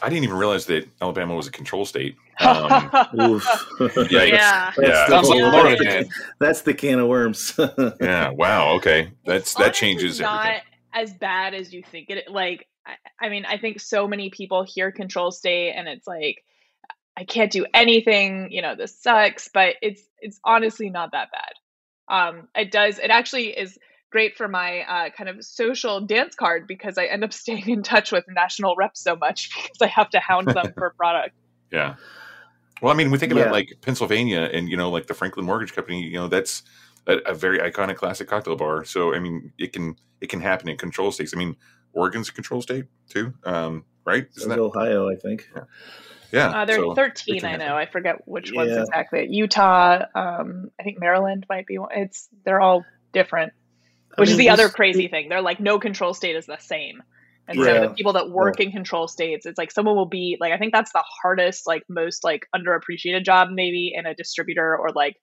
I 0.02 0.08
didn't 0.08 0.24
even 0.24 0.36
realize 0.36 0.66
that 0.66 0.88
Alabama 1.00 1.34
was 1.34 1.46
a 1.46 1.50
control 1.50 1.84
state. 1.84 2.16
Um, 2.40 2.90
Yeah, 4.10 4.24
yeah 4.24 4.72
That's 4.74 4.78
Yeah. 4.78 5.06
the 5.06 5.06
Sounds 5.08 5.26
Florida 5.28 5.76
that's, 5.84 6.08
the, 6.08 6.14
that's 6.38 6.62
the 6.62 6.72
can 6.72 6.98
of 6.98 7.06
worms. 7.06 7.52
yeah. 8.00 8.30
Wow. 8.30 8.76
Okay. 8.76 9.10
That's 9.26 9.42
It's 9.50 9.54
that 9.56 9.74
changes 9.74 10.20
not 10.20 10.46
everything. 10.46 10.62
as 10.94 11.12
bad 11.12 11.52
as 11.52 11.72
you 11.74 11.82
think 11.82 12.08
it 12.08 12.30
like 12.30 12.66
I, 12.86 13.26
I 13.26 13.28
mean 13.28 13.44
i 13.44 13.58
think 13.58 13.78
so 13.78 14.08
many 14.08 14.30
people 14.30 14.64
hear 14.64 14.90
control 14.90 15.30
state 15.30 15.72
and 15.74 15.86
it's 15.86 16.06
like 16.06 16.42
i 17.16 17.24
can't 17.24 17.52
do 17.52 17.66
anything 17.74 18.48
you 18.50 18.62
know 18.62 18.74
this 18.74 18.98
sucks 18.98 19.48
but 19.52 19.74
it's 19.82 20.02
it's 20.18 20.40
honestly 20.42 20.88
not 20.88 21.12
that 21.12 21.28
bad 21.30 21.52
um 22.08 22.48
it 22.56 22.72
does 22.72 22.98
it 22.98 23.10
actually 23.10 23.48
is 23.48 23.78
great 24.10 24.36
for 24.36 24.48
my 24.48 24.80
uh, 24.80 25.10
kind 25.10 25.28
of 25.28 25.44
social 25.44 26.00
dance 26.00 26.34
card 26.34 26.66
because 26.66 26.98
i 26.98 27.04
end 27.06 27.24
up 27.24 27.32
staying 27.42 27.68
in 27.68 27.82
touch 27.82 28.12
with 28.12 28.24
national 28.28 28.74
reps 28.76 29.00
so 29.02 29.16
much 29.16 29.50
because 29.62 29.80
i 29.82 29.86
have 29.86 30.10
to 30.10 30.20
hound 30.20 30.48
them 30.48 30.72
for 30.78 30.90
product 30.96 31.34
Yeah. 31.72 31.94
Well, 32.82 32.92
I 32.92 32.96
mean, 32.96 33.10
we 33.10 33.18
think 33.18 33.30
about 33.32 33.46
Yeah. 33.46 33.52
like 33.52 33.68
Pennsylvania 33.82 34.48
and 34.52 34.68
you 34.68 34.76
know, 34.76 34.90
like 34.90 35.06
the 35.06 35.12
Franklin 35.14 35.44
Mortgage 35.44 35.74
Company. 35.74 36.02
You 36.02 36.14
know, 36.14 36.28
that's 36.28 36.62
a, 37.06 37.18
a 37.26 37.34
very 37.34 37.58
iconic 37.58 37.96
classic 37.96 38.26
cocktail 38.26 38.56
bar. 38.56 38.84
So, 38.86 39.14
I 39.14 39.18
mean, 39.20 39.52
it 39.58 39.74
can 39.74 39.96
it 40.22 40.30
can 40.30 40.40
happen 40.40 40.66
in 40.68 40.78
control 40.78 41.12
states. 41.12 41.32
I 41.34 41.38
mean, 41.38 41.56
Oregon's 41.92 42.30
a 42.30 42.32
control 42.32 42.62
state 42.62 42.86
too, 43.10 43.34
um, 43.44 43.84
right? 44.06 44.26
Isn't 44.34 44.48
that? 44.48 44.58
Ohio, 44.58 45.10
I 45.10 45.16
think. 45.16 45.46
Yeah. 46.32 46.48
uh, 46.48 46.64
there 46.64 46.76
so 46.76 46.92
are 46.92 46.94
13 46.94 47.36
it 47.36 47.40
can 47.40 47.48
i 47.48 47.52
happen. 47.52 47.66
know 47.66 47.76
i 47.76 47.86
forget 47.86 48.16
which 48.26 48.52
ones 48.54 48.70
exactly 48.76 49.26
utah 49.30 50.04
um 50.14 50.70
i 50.78 50.84
think 50.84 50.98
maryland 51.00 51.44
might 51.50 51.66
be 51.66 51.76
one 51.76 51.90
it's 51.92 52.28
they're 52.44 52.60
all 52.60 52.84
different 53.12 53.52
I 54.16 54.20
which 54.20 54.30
is 54.30 54.36
mean, 54.36 54.46
the 54.46 54.50
other 54.50 54.68
crazy 54.68 55.08
thing. 55.08 55.28
They're 55.28 55.42
like 55.42 55.60
no 55.60 55.78
control 55.78 56.14
state 56.14 56.36
is 56.36 56.46
the 56.46 56.58
same. 56.58 57.02
And 57.48 57.58
so 57.58 57.80
the 57.80 57.94
people 57.94 58.12
that 58.12 58.30
work 58.30 58.60
in 58.60 58.70
control 58.70 59.08
states, 59.08 59.44
it's 59.44 59.58
like 59.58 59.72
someone 59.72 59.96
will 59.96 60.08
be 60.08 60.36
like 60.40 60.52
I 60.52 60.58
think 60.58 60.72
that's 60.72 60.92
the 60.92 61.02
hardest, 61.22 61.66
like 61.66 61.82
most 61.88 62.22
like 62.22 62.46
underappreciated 62.54 63.24
job 63.24 63.48
maybe 63.50 63.92
in 63.94 64.06
a 64.06 64.14
distributor 64.14 64.76
or 64.76 64.90
like 64.94 65.16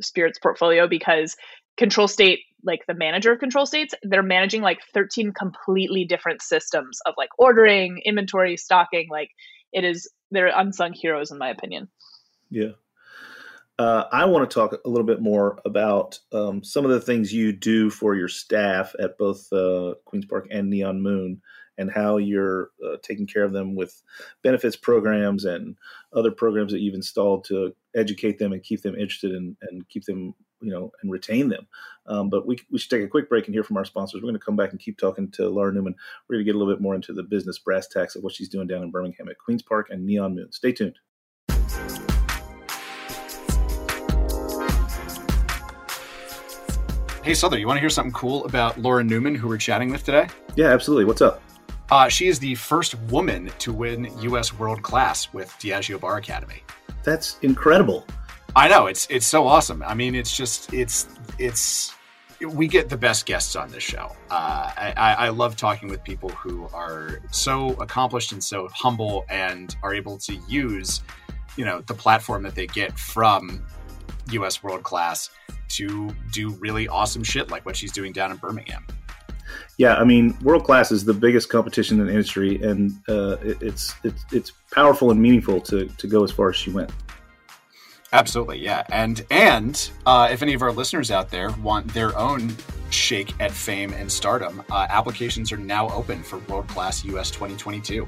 spirits 0.00 0.38
portfolio 0.38 0.86
because 0.86 1.36
control 1.76 2.06
state, 2.06 2.40
like 2.62 2.80
the 2.86 2.94
manager 2.94 3.32
of 3.32 3.40
control 3.40 3.66
states, 3.66 3.92
they're 4.02 4.22
managing 4.22 4.62
like 4.62 4.78
13 4.92 5.32
completely 5.32 6.04
different 6.04 6.42
systems 6.42 7.00
of 7.06 7.14
like 7.16 7.30
ordering, 7.38 8.00
inventory, 8.04 8.56
stocking. 8.56 9.08
Like 9.10 9.30
it 9.72 9.84
is 9.84 10.08
they're 10.30 10.52
unsung 10.54 10.92
heroes 10.92 11.32
in 11.32 11.38
my 11.38 11.50
opinion. 11.50 11.88
Yeah. 12.50 12.72
Uh, 13.78 14.04
I 14.12 14.24
want 14.24 14.48
to 14.48 14.54
talk 14.54 14.72
a 14.72 14.88
little 14.88 15.06
bit 15.06 15.20
more 15.20 15.58
about 15.64 16.18
um, 16.32 16.62
some 16.62 16.84
of 16.84 16.92
the 16.92 17.00
things 17.00 17.32
you 17.32 17.52
do 17.52 17.90
for 17.90 18.14
your 18.14 18.28
staff 18.28 18.94
at 19.00 19.18
both 19.18 19.52
uh, 19.52 19.94
Queen's 20.04 20.26
Park 20.26 20.46
and 20.50 20.70
Neon 20.70 21.02
Moon, 21.02 21.42
and 21.76 21.90
how 21.90 22.18
you're 22.18 22.70
uh, 22.86 22.96
taking 23.02 23.26
care 23.26 23.42
of 23.42 23.52
them 23.52 23.74
with 23.74 24.00
benefits 24.44 24.76
programs 24.76 25.44
and 25.44 25.76
other 26.12 26.30
programs 26.30 26.70
that 26.70 26.80
you've 26.80 26.94
installed 26.94 27.44
to 27.46 27.74
educate 27.96 28.38
them 28.38 28.52
and 28.52 28.62
keep 28.62 28.82
them 28.82 28.94
interested 28.94 29.32
and, 29.32 29.56
and 29.62 29.88
keep 29.88 30.04
them, 30.04 30.34
you 30.60 30.70
know, 30.70 30.92
and 31.02 31.10
retain 31.10 31.48
them. 31.48 31.66
Um, 32.06 32.30
but 32.30 32.46
we, 32.46 32.58
we 32.70 32.78
should 32.78 32.90
take 32.90 33.02
a 33.02 33.08
quick 33.08 33.28
break 33.28 33.46
and 33.46 33.54
hear 33.54 33.64
from 33.64 33.76
our 33.76 33.84
sponsors. 33.84 34.22
We're 34.22 34.28
going 34.28 34.38
to 34.38 34.44
come 34.44 34.54
back 34.54 34.70
and 34.70 34.78
keep 34.78 34.98
talking 34.98 35.32
to 35.32 35.48
Laura 35.48 35.72
Newman. 35.72 35.96
We're 36.28 36.36
going 36.36 36.46
to 36.46 36.48
get 36.48 36.54
a 36.54 36.58
little 36.58 36.72
bit 36.72 36.80
more 36.80 36.94
into 36.94 37.12
the 37.12 37.24
business 37.24 37.58
brass 37.58 37.88
tacks 37.88 38.14
of 38.14 38.22
what 38.22 38.34
she's 38.34 38.48
doing 38.48 38.68
down 38.68 38.84
in 38.84 38.92
Birmingham 38.92 39.28
at 39.28 39.38
Queen's 39.38 39.62
Park 39.62 39.88
and 39.90 40.06
Neon 40.06 40.36
Moon. 40.36 40.52
Stay 40.52 40.70
tuned. 40.70 40.98
Hey, 47.24 47.32
Sother, 47.32 47.58
you 47.58 47.66
want 47.66 47.78
to 47.78 47.80
hear 47.80 47.88
something 47.88 48.12
cool 48.12 48.44
about 48.44 48.78
Laura 48.78 49.02
Newman, 49.02 49.34
who 49.34 49.48
we're 49.48 49.56
chatting 49.56 49.90
with 49.90 50.04
today? 50.04 50.28
Yeah, 50.56 50.66
absolutely. 50.66 51.06
What's 51.06 51.22
up? 51.22 51.40
Uh, 51.90 52.06
she 52.06 52.28
is 52.28 52.38
the 52.38 52.54
first 52.54 52.96
woman 53.04 53.50
to 53.60 53.72
win 53.72 54.10
U.S. 54.20 54.52
World 54.52 54.82
Class 54.82 55.32
with 55.32 55.48
Diageo 55.52 55.98
Bar 55.98 56.18
Academy. 56.18 56.62
That's 57.02 57.38
incredible. 57.40 58.06
I 58.54 58.68
know 58.68 58.88
it's 58.88 59.06
it's 59.08 59.26
so 59.26 59.46
awesome. 59.46 59.82
I 59.82 59.94
mean, 59.94 60.14
it's 60.14 60.36
just 60.36 60.74
it's 60.74 61.08
it's 61.38 61.94
we 62.46 62.68
get 62.68 62.90
the 62.90 62.98
best 62.98 63.24
guests 63.24 63.56
on 63.56 63.70
this 63.70 63.82
show. 63.82 64.14
Uh, 64.30 64.70
I, 64.76 64.92
I 64.94 65.14
I 65.14 65.28
love 65.30 65.56
talking 65.56 65.88
with 65.88 66.04
people 66.04 66.28
who 66.28 66.68
are 66.74 67.22
so 67.30 67.70
accomplished 67.80 68.32
and 68.32 68.44
so 68.44 68.68
humble 68.74 69.24
and 69.30 69.74
are 69.82 69.94
able 69.94 70.18
to 70.18 70.34
use 70.46 71.00
you 71.56 71.64
know 71.64 71.80
the 71.86 71.94
platform 71.94 72.42
that 72.42 72.54
they 72.54 72.66
get 72.66 72.98
from 72.98 73.64
U.S. 74.30 74.62
World 74.62 74.82
Class 74.82 75.30
to 75.68 76.10
do 76.32 76.50
really 76.50 76.88
awesome 76.88 77.24
shit 77.24 77.50
like 77.50 77.64
what 77.66 77.76
she's 77.76 77.92
doing 77.92 78.12
down 78.12 78.30
in 78.30 78.36
Birmingham. 78.36 78.84
Yeah, 79.76 79.94
I 79.94 80.04
mean, 80.04 80.36
world 80.42 80.64
class 80.64 80.92
is 80.92 81.04
the 81.04 81.14
biggest 81.14 81.48
competition 81.48 81.98
in 82.00 82.06
the 82.06 82.12
industry, 82.12 82.62
and 82.62 82.92
uh, 83.08 83.36
it, 83.42 83.60
it's 83.60 83.94
it's 84.04 84.24
it's 84.32 84.52
powerful 84.72 85.10
and 85.10 85.20
meaningful 85.20 85.60
to 85.62 85.86
to 85.86 86.06
go 86.06 86.22
as 86.22 86.30
far 86.30 86.48
as 86.50 86.56
she 86.56 86.70
went. 86.70 86.90
Absolutely, 88.12 88.60
yeah. 88.60 88.84
And 88.90 89.24
and 89.30 89.90
uh, 90.06 90.28
if 90.30 90.42
any 90.42 90.54
of 90.54 90.62
our 90.62 90.70
listeners 90.70 91.10
out 91.10 91.30
there 91.30 91.50
want 91.62 91.92
their 91.92 92.16
own 92.16 92.54
shake 92.90 93.34
at 93.40 93.50
fame 93.50 93.92
and 93.92 94.10
stardom. 94.10 94.62
Uh, 94.70 94.86
applications 94.88 95.50
are 95.52 95.56
now 95.56 95.88
open 95.90 96.22
for 96.22 96.38
World 96.38 96.68
Class 96.68 97.04
US 97.04 97.30
2022. 97.30 98.06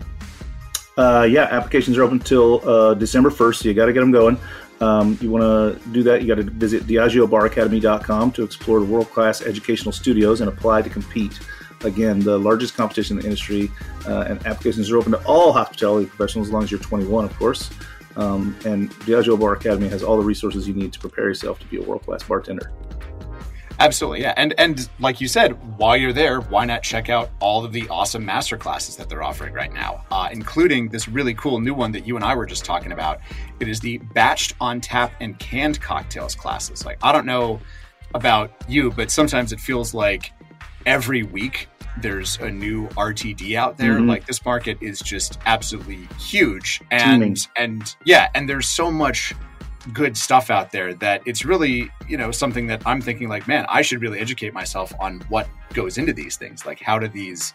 Uh, 0.96 1.26
yeah, 1.28 1.42
applications 1.50 1.98
are 1.98 2.04
open 2.04 2.18
till 2.18 2.66
uh, 2.68 2.94
December 2.94 3.30
1st, 3.30 3.56
so 3.56 3.68
you 3.68 3.74
got 3.74 3.86
to 3.86 3.92
get 3.92 4.00
them 4.00 4.12
going. 4.12 4.38
Um, 4.80 5.18
you 5.20 5.30
want 5.30 5.42
to 5.42 5.88
do 5.90 6.02
that, 6.02 6.22
you 6.22 6.28
got 6.28 6.36
to 6.36 6.42
visit 6.42 6.86
DiageoBarAcademy.com 6.86 8.32
to 8.32 8.42
explore 8.42 8.80
the 8.80 8.86
world 8.86 9.10
class 9.10 9.42
educational 9.42 9.92
studios 9.92 10.40
and 10.40 10.48
apply 10.48 10.82
to 10.82 10.90
compete. 10.90 11.38
Again, 11.82 12.20
the 12.20 12.38
largest 12.38 12.74
competition 12.74 13.16
in 13.16 13.22
the 13.22 13.26
industry, 13.26 13.70
uh, 14.06 14.24
and 14.28 14.44
applications 14.46 14.90
are 14.90 14.96
open 14.96 15.12
to 15.12 15.24
all 15.24 15.52
hospitality 15.52 16.06
professionals 16.06 16.48
as 16.48 16.52
long 16.52 16.62
as 16.64 16.70
you're 16.70 16.80
21, 16.80 17.24
of 17.24 17.38
course. 17.38 17.70
Um, 18.16 18.56
and 18.64 18.90
Diageo 19.00 19.38
Bar 19.38 19.52
Academy 19.54 19.88
has 19.88 20.02
all 20.02 20.16
the 20.16 20.24
resources 20.24 20.66
you 20.66 20.74
need 20.74 20.92
to 20.94 20.98
prepare 20.98 21.24
yourself 21.24 21.58
to 21.60 21.66
be 21.66 21.76
a 21.76 21.82
world 21.82 22.02
class 22.02 22.22
bartender. 22.22 22.72
Absolutely, 23.78 24.22
yeah. 24.22 24.34
And 24.36 24.54
and 24.58 24.88
like 25.00 25.20
you 25.20 25.28
said, 25.28 25.50
while 25.78 25.96
you're 25.96 26.12
there, 26.12 26.40
why 26.40 26.64
not 26.64 26.82
check 26.82 27.08
out 27.10 27.30
all 27.40 27.64
of 27.64 27.72
the 27.72 27.88
awesome 27.88 28.24
master 28.24 28.56
classes 28.56 28.96
that 28.96 29.08
they're 29.08 29.22
offering 29.22 29.52
right 29.52 29.72
now, 29.72 30.04
uh, 30.10 30.28
including 30.32 30.88
this 30.88 31.08
really 31.08 31.34
cool 31.34 31.60
new 31.60 31.74
one 31.74 31.92
that 31.92 32.06
you 32.06 32.16
and 32.16 32.24
I 32.24 32.34
were 32.34 32.46
just 32.46 32.64
talking 32.64 32.92
about. 32.92 33.20
It 33.60 33.68
is 33.68 33.80
the 33.80 33.98
batched 34.14 34.54
on 34.60 34.80
tap 34.80 35.12
and 35.20 35.38
canned 35.38 35.80
cocktails 35.80 36.34
classes. 36.34 36.86
Like 36.86 36.98
I 37.02 37.12
don't 37.12 37.26
know 37.26 37.60
about 38.14 38.50
you, 38.68 38.90
but 38.92 39.10
sometimes 39.10 39.52
it 39.52 39.60
feels 39.60 39.92
like 39.92 40.32
every 40.86 41.22
week 41.22 41.68
there's 42.00 42.38
a 42.38 42.50
new 42.50 42.88
RTD 42.96 43.56
out 43.56 43.76
there. 43.76 43.98
Mhm. 43.98 44.08
Like 44.08 44.26
this 44.26 44.44
market 44.44 44.78
is 44.80 45.00
just 45.00 45.38
absolutely 45.46 46.08
huge, 46.18 46.80
and 46.90 47.36
and 47.56 47.94
yeah, 48.04 48.28
and 48.34 48.48
there's 48.48 48.68
so 48.68 48.90
much 48.90 49.34
good 49.92 50.16
stuff 50.16 50.50
out 50.50 50.72
there 50.72 50.94
that 50.94 51.22
it's 51.26 51.44
really 51.44 51.90
you 52.08 52.16
know 52.16 52.30
something 52.30 52.66
that 52.66 52.82
I'm 52.86 53.00
thinking 53.00 53.28
like, 53.28 53.46
man, 53.46 53.66
I 53.68 53.82
should 53.82 54.00
really 54.00 54.18
educate 54.18 54.52
myself 54.52 54.92
on 55.00 55.20
what 55.28 55.48
goes 55.72 55.98
into 55.98 56.12
these 56.12 56.36
things. 56.36 56.66
Like, 56.66 56.80
how 56.80 56.98
do 56.98 57.08
these 57.08 57.54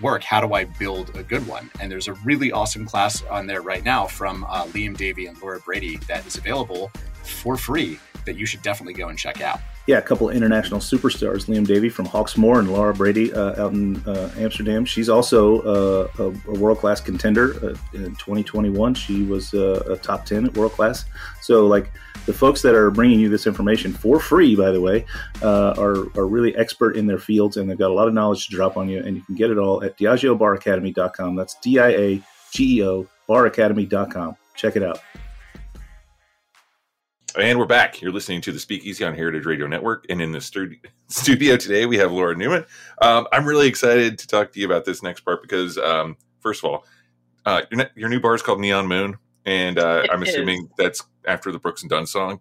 work? 0.00 0.22
How 0.22 0.40
do 0.40 0.54
I 0.54 0.64
build 0.64 1.16
a 1.16 1.22
good 1.22 1.46
one? 1.46 1.70
And 1.80 1.90
there's 1.90 2.08
a 2.08 2.14
really 2.24 2.52
awesome 2.52 2.86
class 2.86 3.22
on 3.24 3.46
there 3.46 3.62
right 3.62 3.84
now 3.84 4.06
from 4.06 4.44
uh, 4.44 4.64
Liam 4.66 4.96
Davy 4.96 5.26
and 5.26 5.40
Laura 5.40 5.60
Brady 5.60 5.96
that 6.08 6.26
is 6.26 6.36
available 6.36 6.90
for 7.22 7.56
free 7.56 7.98
that 8.26 8.36
you 8.36 8.46
should 8.46 8.62
definitely 8.62 8.94
go 8.94 9.08
and 9.08 9.18
check 9.18 9.40
out. 9.40 9.60
Yeah, 9.86 9.98
a 9.98 10.02
couple 10.02 10.28
international 10.30 10.78
superstars, 10.78 11.46
Liam 11.46 11.66
Davy 11.66 11.88
from 11.88 12.06
Hawksmoor 12.06 12.58
and 12.58 12.72
Laura 12.72 12.94
Brady 12.94 13.32
uh, 13.32 13.60
out 13.60 13.72
in 13.72 13.96
uh, 14.06 14.30
Amsterdam. 14.36 14.84
She's 14.84 15.08
also 15.08 15.62
uh, 15.62 16.08
a, 16.18 16.24
a 16.24 16.58
world 16.58 16.78
class 16.78 17.00
contender 17.00 17.54
uh, 17.64 17.74
in 17.94 18.14
2021. 18.16 18.94
She 18.94 19.24
was 19.24 19.52
uh, 19.54 19.82
a 19.88 19.96
top 19.96 20.26
10 20.26 20.46
at 20.46 20.56
world 20.56 20.72
class. 20.72 21.06
So, 21.40 21.66
like 21.66 21.90
the 22.26 22.32
folks 22.32 22.62
that 22.62 22.74
are 22.74 22.90
bringing 22.90 23.18
you 23.18 23.28
this 23.28 23.46
information 23.46 23.92
for 23.92 24.20
free, 24.20 24.54
by 24.54 24.70
the 24.70 24.80
way, 24.80 25.06
uh, 25.42 25.74
are, 25.78 25.96
are 26.16 26.26
really 26.26 26.54
expert 26.56 26.96
in 26.96 27.06
their 27.06 27.18
fields 27.18 27.56
and 27.56 27.68
they've 27.68 27.78
got 27.78 27.90
a 27.90 27.94
lot 27.94 28.06
of 28.06 28.14
knowledge 28.14 28.46
to 28.48 28.54
drop 28.54 28.76
on 28.76 28.88
you. 28.88 28.98
And 28.98 29.16
you 29.16 29.22
can 29.22 29.34
get 29.34 29.50
it 29.50 29.58
all 29.58 29.82
at 29.82 29.98
DiageoBarAcademy.com. 29.98 31.34
That's 31.34 31.56
D 31.60 31.78
I 31.78 31.88
A 31.88 32.22
G 32.52 32.78
E 32.78 32.84
O 32.84 33.08
baracademy.com. 33.28 34.36
Check 34.56 34.76
it 34.76 34.82
out. 34.82 35.00
And 37.38 37.58
we're 37.58 37.66
back. 37.66 38.00
You're 38.00 38.12
listening 38.12 38.40
to 38.42 38.52
the 38.52 38.58
Speakeasy 38.58 39.04
on 39.04 39.14
Heritage 39.14 39.46
Radio 39.46 39.66
Network. 39.66 40.04
And 40.08 40.20
in 40.20 40.32
the 40.32 40.40
stu- 40.40 40.76
studio 41.08 41.56
today, 41.56 41.86
we 41.86 41.96
have 41.98 42.10
Laura 42.10 42.34
Newman. 42.34 42.64
Um, 43.00 43.28
I'm 43.32 43.44
really 43.44 43.68
excited 43.68 44.18
to 44.18 44.26
talk 44.26 44.52
to 44.52 44.60
you 44.60 44.66
about 44.66 44.84
this 44.84 45.02
next 45.02 45.20
part 45.20 45.40
because, 45.42 45.78
um, 45.78 46.16
first 46.40 46.64
of 46.64 46.70
all, 46.70 46.84
uh, 47.46 47.62
your, 47.70 47.78
ne- 47.78 47.90
your 47.94 48.08
new 48.08 48.20
bar 48.20 48.34
is 48.34 48.42
called 48.42 48.60
Neon 48.60 48.88
Moon. 48.88 49.16
And 49.46 49.78
uh, 49.78 50.06
I'm 50.10 50.22
is. 50.22 50.30
assuming 50.30 50.70
that's 50.76 51.02
after 51.26 51.52
the 51.52 51.58
Brooks 51.58 51.82
and 51.82 51.90
Dunn 51.90 52.06
song. 52.06 52.40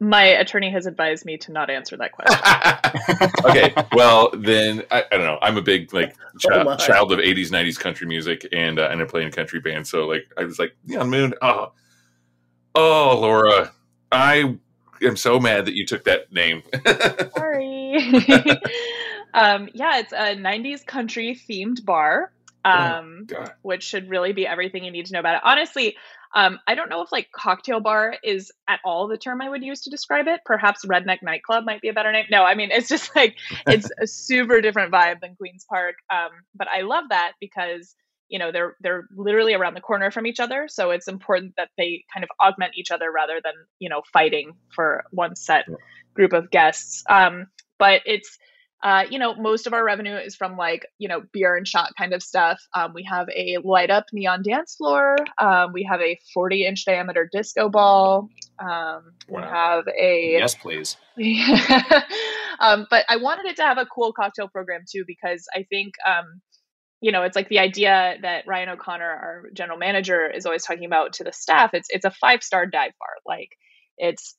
My 0.00 0.24
attorney 0.24 0.70
has 0.70 0.86
advised 0.86 1.24
me 1.24 1.36
to 1.38 1.52
not 1.52 1.70
answer 1.70 1.96
that 1.96 2.12
question. 2.12 3.40
okay, 3.44 3.72
well 3.92 4.30
then 4.36 4.82
I, 4.90 5.04
I 5.10 5.16
don't 5.16 5.24
know. 5.24 5.38
I'm 5.40 5.56
a 5.56 5.62
big 5.62 5.92
like 5.94 6.14
Oh 6.34 6.38
child, 6.38 6.78
child 6.80 7.12
of 7.12 7.20
'80s, 7.20 7.50
'90s 7.50 7.78
country 7.78 8.06
music, 8.06 8.46
and 8.52 8.80
uh, 8.80 8.88
and 8.90 9.00
I 9.00 9.04
play 9.04 9.22
in 9.22 9.28
a 9.28 9.30
country 9.30 9.60
band. 9.60 9.86
So 9.86 10.06
like 10.06 10.24
I 10.36 10.44
was 10.44 10.58
like 10.58 10.74
Neon 10.84 11.08
Moon. 11.10 11.34
Oh, 11.40 11.72
oh, 12.74 13.18
Laura, 13.20 13.72
I 14.14 14.56
am 15.02 15.16
so 15.16 15.40
mad 15.40 15.66
that 15.66 15.74
you 15.74 15.86
took 15.86 16.04
that 16.04 16.32
name. 16.32 16.62
Sorry. 17.36 17.96
um, 19.34 19.68
yeah, 19.74 19.98
it's 19.98 20.12
a 20.12 20.36
90s 20.36 20.86
country 20.86 21.38
themed 21.48 21.84
bar, 21.84 22.32
um, 22.64 23.24
God. 23.26 23.52
which 23.62 23.82
should 23.82 24.08
really 24.08 24.32
be 24.32 24.46
everything 24.46 24.84
you 24.84 24.90
need 24.90 25.06
to 25.06 25.12
know 25.12 25.20
about 25.20 25.36
it. 25.36 25.42
Honestly, 25.44 25.96
um, 26.34 26.58
I 26.66 26.74
don't 26.74 26.88
know 26.88 27.02
if 27.02 27.12
like 27.12 27.30
cocktail 27.32 27.80
bar 27.80 28.16
is 28.24 28.50
at 28.68 28.80
all 28.84 29.06
the 29.06 29.16
term 29.16 29.40
I 29.40 29.48
would 29.48 29.62
use 29.62 29.82
to 29.82 29.90
describe 29.90 30.26
it. 30.26 30.40
Perhaps 30.44 30.84
redneck 30.84 31.22
nightclub 31.22 31.64
might 31.64 31.80
be 31.80 31.88
a 31.88 31.92
better 31.92 32.10
name. 32.10 32.26
No, 32.30 32.42
I 32.42 32.54
mean, 32.54 32.70
it's 32.72 32.88
just 32.88 33.14
like, 33.14 33.36
it's 33.66 33.88
a 34.00 34.06
super 34.06 34.60
different 34.60 34.92
vibe 34.92 35.20
than 35.20 35.36
Queen's 35.36 35.64
Park. 35.64 35.96
Um, 36.10 36.30
but 36.54 36.66
I 36.68 36.80
love 36.80 37.04
that 37.10 37.32
because 37.40 37.94
you 38.28 38.38
know 38.38 38.52
they're 38.52 38.76
they're 38.80 39.04
literally 39.16 39.54
around 39.54 39.74
the 39.74 39.80
corner 39.80 40.10
from 40.10 40.26
each 40.26 40.40
other 40.40 40.66
so 40.68 40.90
it's 40.90 41.08
important 41.08 41.54
that 41.56 41.68
they 41.76 42.04
kind 42.12 42.24
of 42.24 42.30
augment 42.40 42.72
each 42.76 42.90
other 42.90 43.10
rather 43.10 43.40
than 43.42 43.54
you 43.78 43.88
know 43.88 44.02
fighting 44.12 44.52
for 44.74 45.04
one 45.10 45.36
set 45.36 45.66
group 46.14 46.32
of 46.32 46.50
guests 46.50 47.04
um 47.08 47.46
but 47.78 48.00
it's 48.06 48.38
uh, 48.84 49.04
you 49.08 49.18
know, 49.18 49.34
most 49.34 49.66
of 49.66 49.72
our 49.72 49.82
revenue 49.82 50.14
is 50.14 50.36
from 50.36 50.58
like, 50.58 50.86
you 50.98 51.08
know, 51.08 51.22
beer 51.32 51.56
and 51.56 51.66
shot 51.66 51.92
kind 51.96 52.12
of 52.12 52.22
stuff. 52.22 52.60
Um, 52.74 52.92
we 52.92 53.02
have 53.04 53.26
a 53.30 53.56
light 53.64 53.90
up 53.90 54.04
neon 54.12 54.42
dance 54.42 54.74
floor. 54.74 55.16
Um, 55.38 55.72
we 55.72 55.88
have 55.90 56.02
a 56.02 56.18
40 56.34 56.66
inch 56.66 56.84
diameter 56.84 57.26
disco 57.32 57.70
ball. 57.70 58.28
Um, 58.58 59.14
We 59.26 59.40
have 59.40 59.84
a 59.88 60.32
Yes, 60.32 60.54
please. 60.54 60.98
um, 62.60 62.86
but 62.90 63.06
I 63.08 63.16
wanted 63.16 63.46
it 63.46 63.56
to 63.56 63.62
have 63.62 63.78
a 63.78 63.86
cool 63.86 64.12
cocktail 64.12 64.48
program 64.48 64.82
too 64.86 65.04
because 65.06 65.46
I 65.54 65.62
think 65.62 65.94
um, 66.06 66.42
you 67.04 67.12
know 67.12 67.22
it's 67.22 67.36
like 67.36 67.50
the 67.50 67.58
idea 67.58 68.14
that 68.22 68.46
Ryan 68.46 68.70
O'Connor, 68.70 69.04
our 69.04 69.42
general 69.52 69.76
manager, 69.76 70.26
is 70.26 70.46
always 70.46 70.64
talking 70.64 70.86
about 70.86 71.12
to 71.14 71.24
the 71.24 71.34
staff. 71.34 71.74
It's 71.74 71.88
it's 71.90 72.06
a 72.06 72.10
five 72.10 72.42
star 72.42 72.64
dive 72.64 72.92
bar. 72.98 73.16
Like 73.26 73.50
it's 73.98 74.34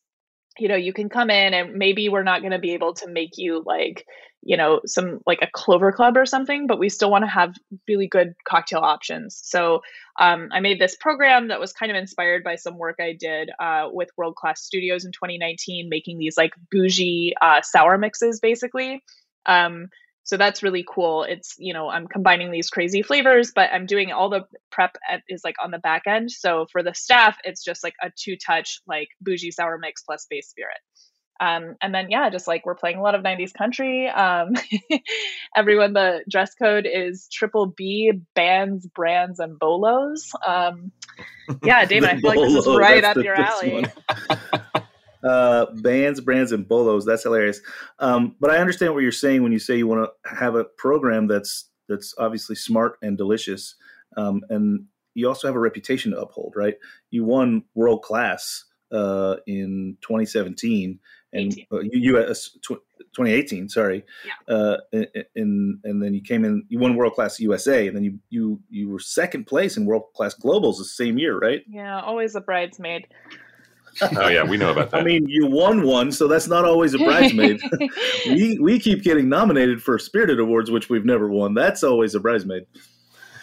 you 0.58 0.67
know 0.67 0.75
you 0.75 0.91
can 0.91 1.08
come 1.08 1.30
in 1.30 1.54
and 1.54 1.75
maybe 1.75 2.10
we're 2.10 2.23
not 2.23 2.41
going 2.41 2.54
to 2.54 2.60
be 2.60 2.73
able 2.73 2.95
to 2.95 3.08
make 3.08 3.38
you 3.38 3.62
like 3.67 4.04
you 4.41 4.58
know 4.58 4.82
some 4.88 5.19
like 5.28 5.38
a 5.43 5.49
clover 5.54 5.91
club 5.91 6.17
or 6.17 6.25
something 6.25 6.65
but 6.65 6.80
we 6.80 6.89
still 6.89 7.12
want 7.12 7.23
to 7.23 7.30
have 7.30 7.54
really 7.88 8.08
good 8.08 8.34
cocktail 8.47 8.80
options 8.80 9.39
so 9.43 9.82
um, 10.19 10.49
i 10.51 10.60
made 10.60 10.80
this 10.80 10.95
program 10.95 11.49
that 11.49 11.60
was 11.60 11.71
kind 11.71 11.91
of 11.91 11.97
inspired 11.97 12.43
by 12.43 12.56
some 12.56 12.78
work 12.80 12.95
i 12.99 13.13
did 13.19 13.51
uh, 13.60 13.89
with 13.91 14.10
world 14.17 14.36
class 14.36 14.63
studios 14.63 15.06
in 15.06 15.12
2019 15.12 15.88
making 15.88 16.17
these 16.17 16.36
like 16.36 16.54
bougie 16.71 17.34
uh, 17.41 17.62
sour 17.62 17.97
mixes 17.97 18.39
basically 18.39 19.04
um, 19.45 19.89
so 20.25 20.38
that's 20.38 20.63
really 20.63 20.83
cool. 20.88 21.23
It's 21.23 21.55
you 21.57 21.73
know 21.73 21.88
i'm 21.88 22.07
combining 22.07 22.51
these 22.51 22.69
crazy 22.69 23.01
flavors 23.01 23.51
but 23.55 23.69
i'm 23.71 23.85
doing 23.85 24.11
all 24.11 24.29
the 24.29 24.41
prep 24.71 24.97
at, 25.09 25.21
is 25.29 25.41
like 25.45 25.55
on 25.63 25.71
the 25.71 25.77
back 25.77 26.03
end. 26.07 26.31
So 26.31 26.65
for 26.71 26.83
the 26.83 26.93
staff 26.93 27.38
it's 27.43 27.63
just 27.63 27.83
like 27.83 27.93
a 28.01 28.11
two 28.15 28.35
touch 28.35 28.81
like 28.88 29.09
bougie 29.21 29.51
sour 29.51 29.77
mix 29.77 30.03
plus 30.03 30.27
base 30.29 30.49
spirit. 30.49 30.77
Um, 31.39 31.75
and 31.81 31.93
then 31.93 32.09
yeah 32.09 32.29
just 32.29 32.47
like 32.47 32.65
we're 32.65 32.75
playing 32.75 32.97
a 32.97 33.01
lot 33.03 33.13
of 33.13 33.21
90s 33.21 33.53
country. 33.53 34.07
Um, 34.07 34.53
everyone 35.55 35.93
the 35.93 36.23
dress 36.29 36.55
code 36.55 36.88
is 36.91 37.27
triple 37.31 37.67
b 37.67 38.11
bands 38.33 38.88
brands 38.88 39.39
and 39.39 39.59
bolos. 39.59 40.31
Um, 40.45 40.91
yeah 41.63 41.85
david 41.85 42.09
i 42.09 42.19
feel 42.19 42.31
like 42.31 42.39
this 42.39 42.65
is 42.65 42.67
right 42.77 43.03
up 43.03 43.17
your 43.17 43.35
alley. 43.35 43.85
uh, 45.25 45.65
bands, 45.81 46.21
brands, 46.21 46.51
and 46.51 46.67
bolos. 46.67 47.05
That's 47.05 47.23
hilarious. 47.23 47.59
Um, 47.99 48.35
but 48.39 48.51
I 48.51 48.57
understand 48.57 48.93
what 48.93 49.03
you're 49.03 49.11
saying 49.11 49.43
when 49.43 49.51
you 49.51 49.59
say 49.59 49.77
you 49.77 49.88
want 49.88 50.07
to 50.07 50.29
have 50.29 50.55
a 50.55 50.63
program 50.63 51.27
that's 51.27 51.69
that's 51.89 52.13
obviously 52.17 52.55
smart 52.55 52.97
and 53.01 53.17
delicious, 53.17 53.75
um, 54.17 54.41
and 54.49 54.85
you 55.13 55.27
also 55.27 55.47
have 55.47 55.55
a 55.55 55.59
reputation 55.59 56.11
to 56.11 56.19
uphold, 56.19 56.53
right? 56.55 56.75
You 57.09 57.25
won 57.25 57.63
world 57.73 58.01
class 58.01 58.65
uh, 58.91 59.38
in 59.47 59.97
2017 60.01 60.99
and 61.33 61.59
uh, 61.71 61.79
you, 61.79 62.17
US 62.17 62.49
tw- 62.61 62.81
2018. 63.13 63.69
Sorry, 63.69 64.03
uh, 64.47 64.77
and, 64.93 65.07
and 65.35 65.79
and 65.83 66.03
then 66.03 66.13
you 66.13 66.21
came 66.21 66.45
in. 66.45 66.63
You 66.69 66.79
won 66.79 66.95
world 66.95 67.13
class 67.13 67.39
USA, 67.39 67.88
and 67.88 67.95
then 67.95 68.03
you 68.03 68.19
you 68.29 68.59
you 68.69 68.89
were 68.89 68.99
second 68.99 69.45
place 69.45 69.77
in 69.77 69.85
world 69.85 70.03
class 70.15 70.35
globals 70.35 70.77
the 70.77 70.85
same 70.85 71.17
year, 71.17 71.38
right? 71.38 71.61
yeah 71.67 72.01
always 72.01 72.35
a 72.35 72.41
bridesmaid 72.41 73.07
oh 74.17 74.27
yeah, 74.27 74.43
we 74.43 74.58
know 74.58 74.71
about 74.71 74.91
that. 74.91 75.01
I 75.01 75.03
mean, 75.03 75.25
you 75.27 75.45
won 75.47 75.84
one, 75.84 76.12
so 76.12 76.27
that's 76.27 76.47
not 76.47 76.65
always 76.65 76.93
a 76.93 76.97
bridesmaid. 76.97 77.62
we 78.27 78.60
we 78.60 78.79
keep 78.79 79.03
getting 79.03 79.29
nominated 79.29 79.81
for 79.81 79.97
Spirited 79.99 80.39
Awards, 80.39 80.69
which 80.71 80.89
we've 80.89 81.05
never 81.05 81.29
won. 81.29 81.53
That's 81.53 81.84
always 81.84 82.15
a 82.15 82.19
bridesmaid. 82.19 82.65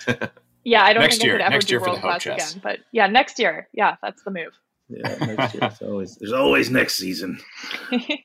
yeah 0.65 0.83
i 0.85 0.93
don't 0.93 1.03
Next 1.03 1.17
think 1.19 1.25
year- 1.27 1.35
i 1.35 1.39
could 1.39 1.43
ever 1.45 1.51
next 1.55 1.65
do 1.67 1.73
year 1.75 1.81
for 1.81 1.85
the 1.87 1.91
world 1.93 2.01
Hope 2.01 2.11
class 2.11 2.23
Chess. 2.23 2.51
again 2.53 2.61
but 2.63 2.79
yeah 2.93 3.07
next 3.07 3.39
year 3.39 3.69
yeah 3.73 3.97
that's 4.03 4.23
the 4.25 4.31
move 4.33 4.53
Yeah, 4.89 5.17
next 5.21 5.55
year. 5.55 5.63
It's 5.65 5.81
always 5.83 6.17
there's 6.17 6.33
always 6.33 6.71
next 6.71 6.95
season. 6.97 7.39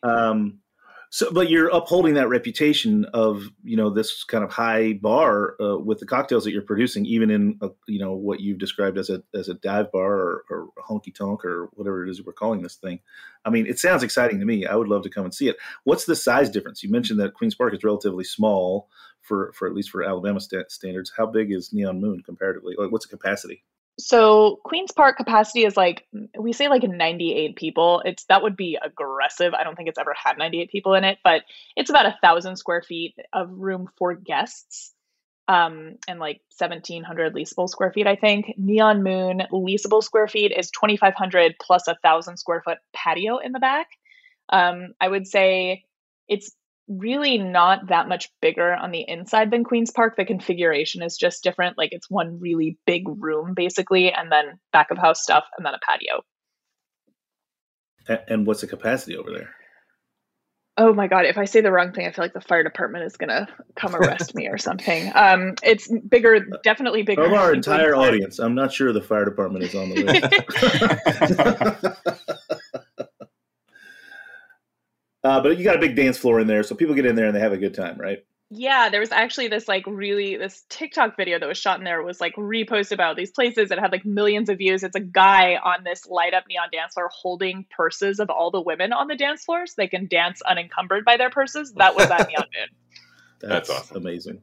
Um, 0.04 0.60
So, 1.10 1.32
but 1.32 1.50
you're 1.50 1.70
upholding 1.70 2.16
that 2.16 2.28
reputation 2.28 3.06
of 3.14 3.50
you 3.64 3.78
know 3.78 3.90
this 3.90 4.24
kind 4.26 4.44
of 4.44 4.52
high 4.52 4.94
bar 4.94 5.56
uh, 5.62 5.78
with 5.78 6.00
the 6.00 6.06
cocktails 6.06 6.44
that 6.44 6.52
you're 6.52 6.62
producing, 6.62 7.06
even 7.06 7.30
in 7.30 7.58
a, 7.62 7.70
you 7.88 8.00
know 8.00 8.14
what 8.14 8.42
you've 8.42 8.60
described 8.60 8.98
as 8.98 9.10
a 9.10 9.24
as 9.34 9.48
a 9.48 9.54
dive 9.54 9.92
bar 9.92 10.14
or, 10.14 10.44
or 10.50 10.68
honky 10.90 11.16
tonk 11.16 11.46
or 11.46 11.70
whatever 11.74 12.06
it 12.06 12.10
is 12.10 12.24
we're 12.24 12.34
calling 12.34 12.62
this 12.62 12.76
thing. 12.76 13.00
I 13.46 13.50
mean, 13.50 13.68
it 13.68 13.80
sounds 13.80 14.04
exciting 14.04 14.40
to 14.40 14.46
me. 14.46 14.66
I 14.66 14.76
would 14.76 14.90
love 14.90 15.04
to 15.04 15.10
come 15.10 15.24
and 15.24 15.34
see 15.34 15.48
it. 15.48 15.58
What's 15.86 16.06
the 16.06 16.16
size 16.16 16.50
difference? 16.50 16.84
You 16.84 16.92
mentioned 16.92 17.20
that 17.22 17.34
Queen's 17.34 17.56
Park 17.56 17.74
is 17.74 17.84
relatively 17.84 18.26
small 18.26 18.90
for 19.22 19.54
for 19.54 19.68
at 19.68 19.74
least 19.74 19.92
for 19.92 20.04
Alabama 20.04 20.42
st- 20.42 20.72
standards. 20.72 21.14
How 21.16 21.26
big 21.26 21.52
is 21.52 21.72
Neon 21.72 22.02
Moon 22.02 22.22
comparatively? 22.22 22.76
Like, 22.78 22.92
what's 22.92 23.08
the 23.08 23.16
capacity? 23.16 23.64
So 24.00 24.60
Queen's 24.64 24.92
Park 24.92 25.18
capacity 25.18 25.66
is 25.66 25.76
like 25.76 26.06
we 26.38 26.54
say 26.54 26.68
like 26.68 26.84
98 26.84 27.56
people. 27.56 28.02
It's 28.06 28.26
that 28.26 28.44
would 28.44 28.56
be 28.56 28.78
aggressive. 28.82 29.54
I 29.54 29.64
don't 29.64 29.76
think 29.76 29.90
it's 29.90 29.98
ever 29.98 30.14
had 30.16 30.38
98 30.38 30.72
people 30.72 30.94
in 30.94 31.04
it, 31.04 31.18
but 31.24 31.44
it's 31.76 31.90
about 31.90 32.06
a 32.06 32.18
thousand 32.22 32.58
square 32.58 32.84
feet 32.84 33.16
of 33.34 33.50
room 33.52 33.90
for 33.98 34.14
guests, 34.14 34.94
um, 35.48 35.96
and 36.08 36.20
like 36.20 36.42
1,700 36.58 37.34
leasable 37.34 37.68
square 37.68 37.92
feet. 37.92 38.06
I 38.06 38.16
think 38.16 38.54
Neon 38.58 39.02
Moon 39.02 39.42
leasable 39.52 40.04
square 40.04 40.28
feet 40.28 40.52
is 40.56 40.70
2,500 40.72 41.56
plus 41.60 41.88
a 41.88 41.98
thousand 42.04 42.38
square 42.38 42.62
foot 42.64 42.78
patio 42.94 43.38
in 43.38 43.52
the 43.52 43.60
back. 43.60 43.88
Um, 44.50 44.94
I 45.02 45.08
would 45.08 45.26
say 45.28 45.86
it's 46.28 46.52
really 46.88 47.38
not 47.38 47.88
that 47.88 48.08
much 48.08 48.30
bigger 48.42 48.74
on 48.74 48.92
the 48.92 49.04
inside 49.08 49.52
than 49.52 49.64
Queen's 49.64 49.92
Park. 49.92 50.16
The 50.18 50.26
configuration 50.26 51.02
is 51.02 51.18
just 51.18 51.44
different. 51.44 51.78
Like 51.78 51.90
it's 51.92 52.10
one 52.10 52.40
really 52.40 52.78
big 52.86 53.04
room 53.08 53.54
basically, 53.54 54.12
and 54.12 54.32
then 54.32 54.60
back 54.72 54.92
of 54.92 54.98
house 54.98 55.22
stuff, 55.22 55.46
and 55.58 55.66
then 55.66 55.74
a 55.74 55.80
patio. 55.86 56.24
And 58.28 58.48
what's 58.48 58.62
the 58.62 58.68
capacity 58.68 59.18
over 59.18 59.32
there? 59.32 59.50
Oh 60.80 60.94
my 60.94 61.08
god! 61.08 61.26
If 61.26 61.40
I 61.40 61.46
say 61.46 61.62
the 61.62 61.72
wrong 61.72 61.92
thing, 61.92 62.06
I 62.06 62.12
feel 62.12 62.24
like 62.24 62.34
the 62.34 62.42
fire 62.42 62.62
department 62.64 63.06
is 63.06 63.18
gonna 63.18 63.48
come 63.76 63.96
arrest 63.96 64.36
me 64.36 64.48
or 64.48 64.60
something. 64.60 65.08
Um, 65.16 65.56
it's 65.64 65.92
bigger, 66.08 66.46
definitely 66.64 67.02
bigger. 67.02 67.24
Of 67.24 67.34
our 67.34 67.52
entire 67.52 67.96
audience, 67.96 68.38
I'm 68.38 68.54
not 68.54 68.72
sure 68.72 68.94
the 68.94 69.02
fire 69.02 69.26
department 69.26 69.66
is 69.66 69.74
on 69.74 69.90
the 69.90 70.04
list. 70.04 70.24
Uh, 75.24 75.42
but 75.42 75.58
you 75.58 75.64
got 75.64 75.76
a 75.76 75.80
big 75.80 75.96
dance 75.96 76.18
floor 76.18 76.40
in 76.40 76.48
there, 76.48 76.64
so 76.64 76.76
people 76.76 76.96
get 76.96 77.06
in 77.06 77.16
there 77.16 77.26
and 77.26 77.36
they 77.36 77.40
have 77.40 77.54
a 77.54 77.58
good 77.58 77.74
time, 77.74 77.98
right? 77.98 78.20
Yeah, 78.50 78.88
there 78.90 79.02
was 79.02 79.12
actually 79.12 79.50
this 79.50 79.68
like 79.68 79.84
really 79.86 80.38
this 80.38 80.64
TikTok 80.70 81.18
video 81.18 81.38
that 81.38 81.48
was 81.48 81.58
shot 81.58 81.80
in 81.80 81.84
there 81.84 82.02
was 82.02 82.22
like 82.22 82.34
reposted 82.36 82.94
about 82.94 83.18
these 83.18 83.32
places 83.32 83.70
that 83.70 83.80
had 83.80 83.92
like 83.92 84.06
millions 84.06 84.48
of 84.48 84.58
views. 84.58 84.84
It's 84.84 84.96
a 84.96 85.02
guy 85.02 85.58
on 85.58 85.84
this 85.84 86.08
light 86.08 86.34
up 86.34 86.46
neon 86.48 86.70
dance 86.72 86.94
floor 86.94 87.10
holding 87.14 87.66
purses 87.70 88.22
of 88.22 88.30
all 88.30 88.50
the 88.50 88.62
women 88.62 88.94
on 88.94 89.08
the 89.08 89.18
dance 89.18 89.44
floor 89.44 89.68
so 89.68 89.74
they 89.78 89.90
can 89.90 90.08
dance 90.08 90.42
unencumbered 90.44 91.04
by 91.04 91.18
their 91.18 91.30
purses. 91.30 91.74
That 91.74 91.96
was 91.96 92.10
at 92.10 92.30
Neon 92.30 92.46
Moon. 92.56 92.70
That's, 93.42 93.68
That's 93.68 93.70
awesome. 93.70 93.98
amazing. 93.98 94.42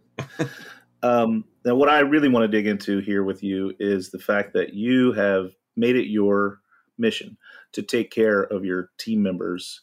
um, 1.03 1.45
now, 1.65 1.75
what 1.75 1.89
I 1.89 2.01
really 2.01 2.29
want 2.29 2.43
to 2.45 2.49
dig 2.49 2.67
into 2.67 2.99
here 2.99 3.25
with 3.25 3.43
you 3.43 3.73
is 3.81 4.11
the 4.11 4.19
fact 4.19 4.53
that 4.53 4.75
you 4.75 5.13
have 5.13 5.53
made 5.77 5.97
it 5.97 6.09
your 6.09 6.61
mission 6.99 7.39
to 7.73 7.83
take 7.83 8.11
care 8.11 8.43
of 8.43 8.67
your 8.67 8.91
team 8.99 9.23
members 9.23 9.81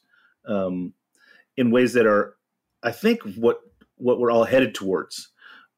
um, 0.47 0.93
in 1.57 1.71
ways 1.71 1.93
that 1.93 2.05
are, 2.05 2.35
I 2.83 2.91
think, 2.91 3.21
what 3.35 3.59
what 3.97 4.19
we're 4.19 4.31
all 4.31 4.43
headed 4.43 4.73
towards. 4.73 5.31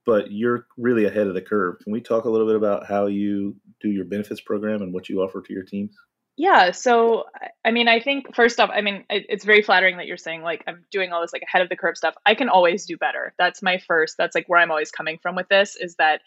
But 0.05 0.31
you're 0.31 0.67
really 0.77 1.05
ahead 1.05 1.27
of 1.27 1.33
the 1.33 1.41
curve. 1.41 1.79
Can 1.81 1.93
we 1.93 2.01
talk 2.01 2.25
a 2.25 2.29
little 2.29 2.47
bit 2.47 2.57
about 2.57 2.85
how 2.85 3.05
you 3.07 3.55
do 3.79 3.89
your 3.89 4.05
benefits 4.05 4.41
program 4.41 4.81
and 4.81 4.93
what 4.93 5.07
you 5.07 5.21
offer 5.21 5.41
to 5.41 5.53
your 5.53 5.63
teams? 5.63 5.95
Yeah. 6.35 6.71
So, 6.71 7.25
I 7.63 7.71
mean, 7.71 7.87
I 7.87 7.99
think 8.01 8.35
first 8.35 8.59
off, 8.59 8.69
I 8.73 8.81
mean, 8.81 9.05
it, 9.09 9.25
it's 9.29 9.45
very 9.45 9.61
flattering 9.61 9.97
that 9.97 10.07
you're 10.07 10.17
saying 10.17 10.41
like 10.41 10.63
I'm 10.67 10.83
doing 10.91 11.11
all 11.11 11.21
this 11.21 11.31
like 11.31 11.43
ahead 11.43 11.61
of 11.61 11.69
the 11.69 11.75
curve 11.75 11.95
stuff. 11.95 12.15
I 12.25 12.35
can 12.35 12.49
always 12.49 12.85
do 12.85 12.97
better. 12.97 13.33
That's 13.37 13.61
my 13.61 13.77
first. 13.77 14.15
That's 14.17 14.35
like 14.35 14.47
where 14.47 14.59
I'm 14.59 14.71
always 14.71 14.91
coming 14.91 15.19
from 15.21 15.35
with 15.35 15.47
this 15.47 15.75
is 15.75 15.95
that, 15.95 16.21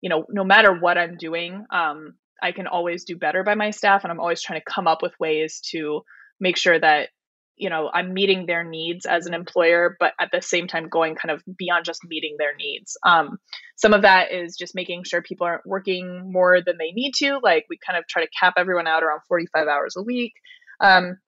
you 0.00 0.10
know, 0.10 0.26
no 0.28 0.44
matter 0.44 0.74
what 0.74 0.98
I'm 0.98 1.16
doing, 1.16 1.64
um, 1.70 2.14
I 2.42 2.50
can 2.50 2.66
always 2.66 3.04
do 3.04 3.16
better 3.16 3.44
by 3.44 3.54
my 3.54 3.70
staff, 3.70 4.02
and 4.02 4.10
I'm 4.10 4.18
always 4.18 4.42
trying 4.42 4.60
to 4.60 4.64
come 4.64 4.88
up 4.88 5.00
with 5.00 5.12
ways 5.20 5.60
to 5.70 6.02
make 6.40 6.56
sure 6.56 6.78
that 6.78 7.10
you 7.56 7.70
know 7.70 7.90
i'm 7.92 8.12
meeting 8.14 8.46
their 8.46 8.64
needs 8.64 9.06
as 9.06 9.26
an 9.26 9.34
employer 9.34 9.96
but 10.00 10.12
at 10.20 10.30
the 10.32 10.40
same 10.42 10.66
time 10.66 10.88
going 10.88 11.14
kind 11.14 11.30
of 11.30 11.42
beyond 11.56 11.84
just 11.84 12.00
meeting 12.04 12.36
their 12.38 12.54
needs. 12.56 12.96
Um, 13.06 13.38
some 13.76 13.92
of 13.92 14.02
that 14.02 14.32
is 14.32 14.56
just 14.56 14.74
making 14.74 15.04
sure 15.04 15.22
people 15.22 15.46
aren't 15.46 15.66
working 15.66 16.30
more 16.30 16.60
than 16.64 16.76
they 16.78 16.92
need 16.92 17.12
to. 17.16 17.38
Like 17.42 17.66
we 17.68 17.78
kind 17.84 17.98
of 17.98 18.06
try 18.08 18.22
to 18.22 18.30
cap 18.38 18.54
everyone 18.56 18.86
out 18.86 19.02
around 19.02 19.20
45 19.28 19.68
hours 19.68 19.94
a 19.96 20.02
week. 20.02 20.32
Um, 20.80 21.18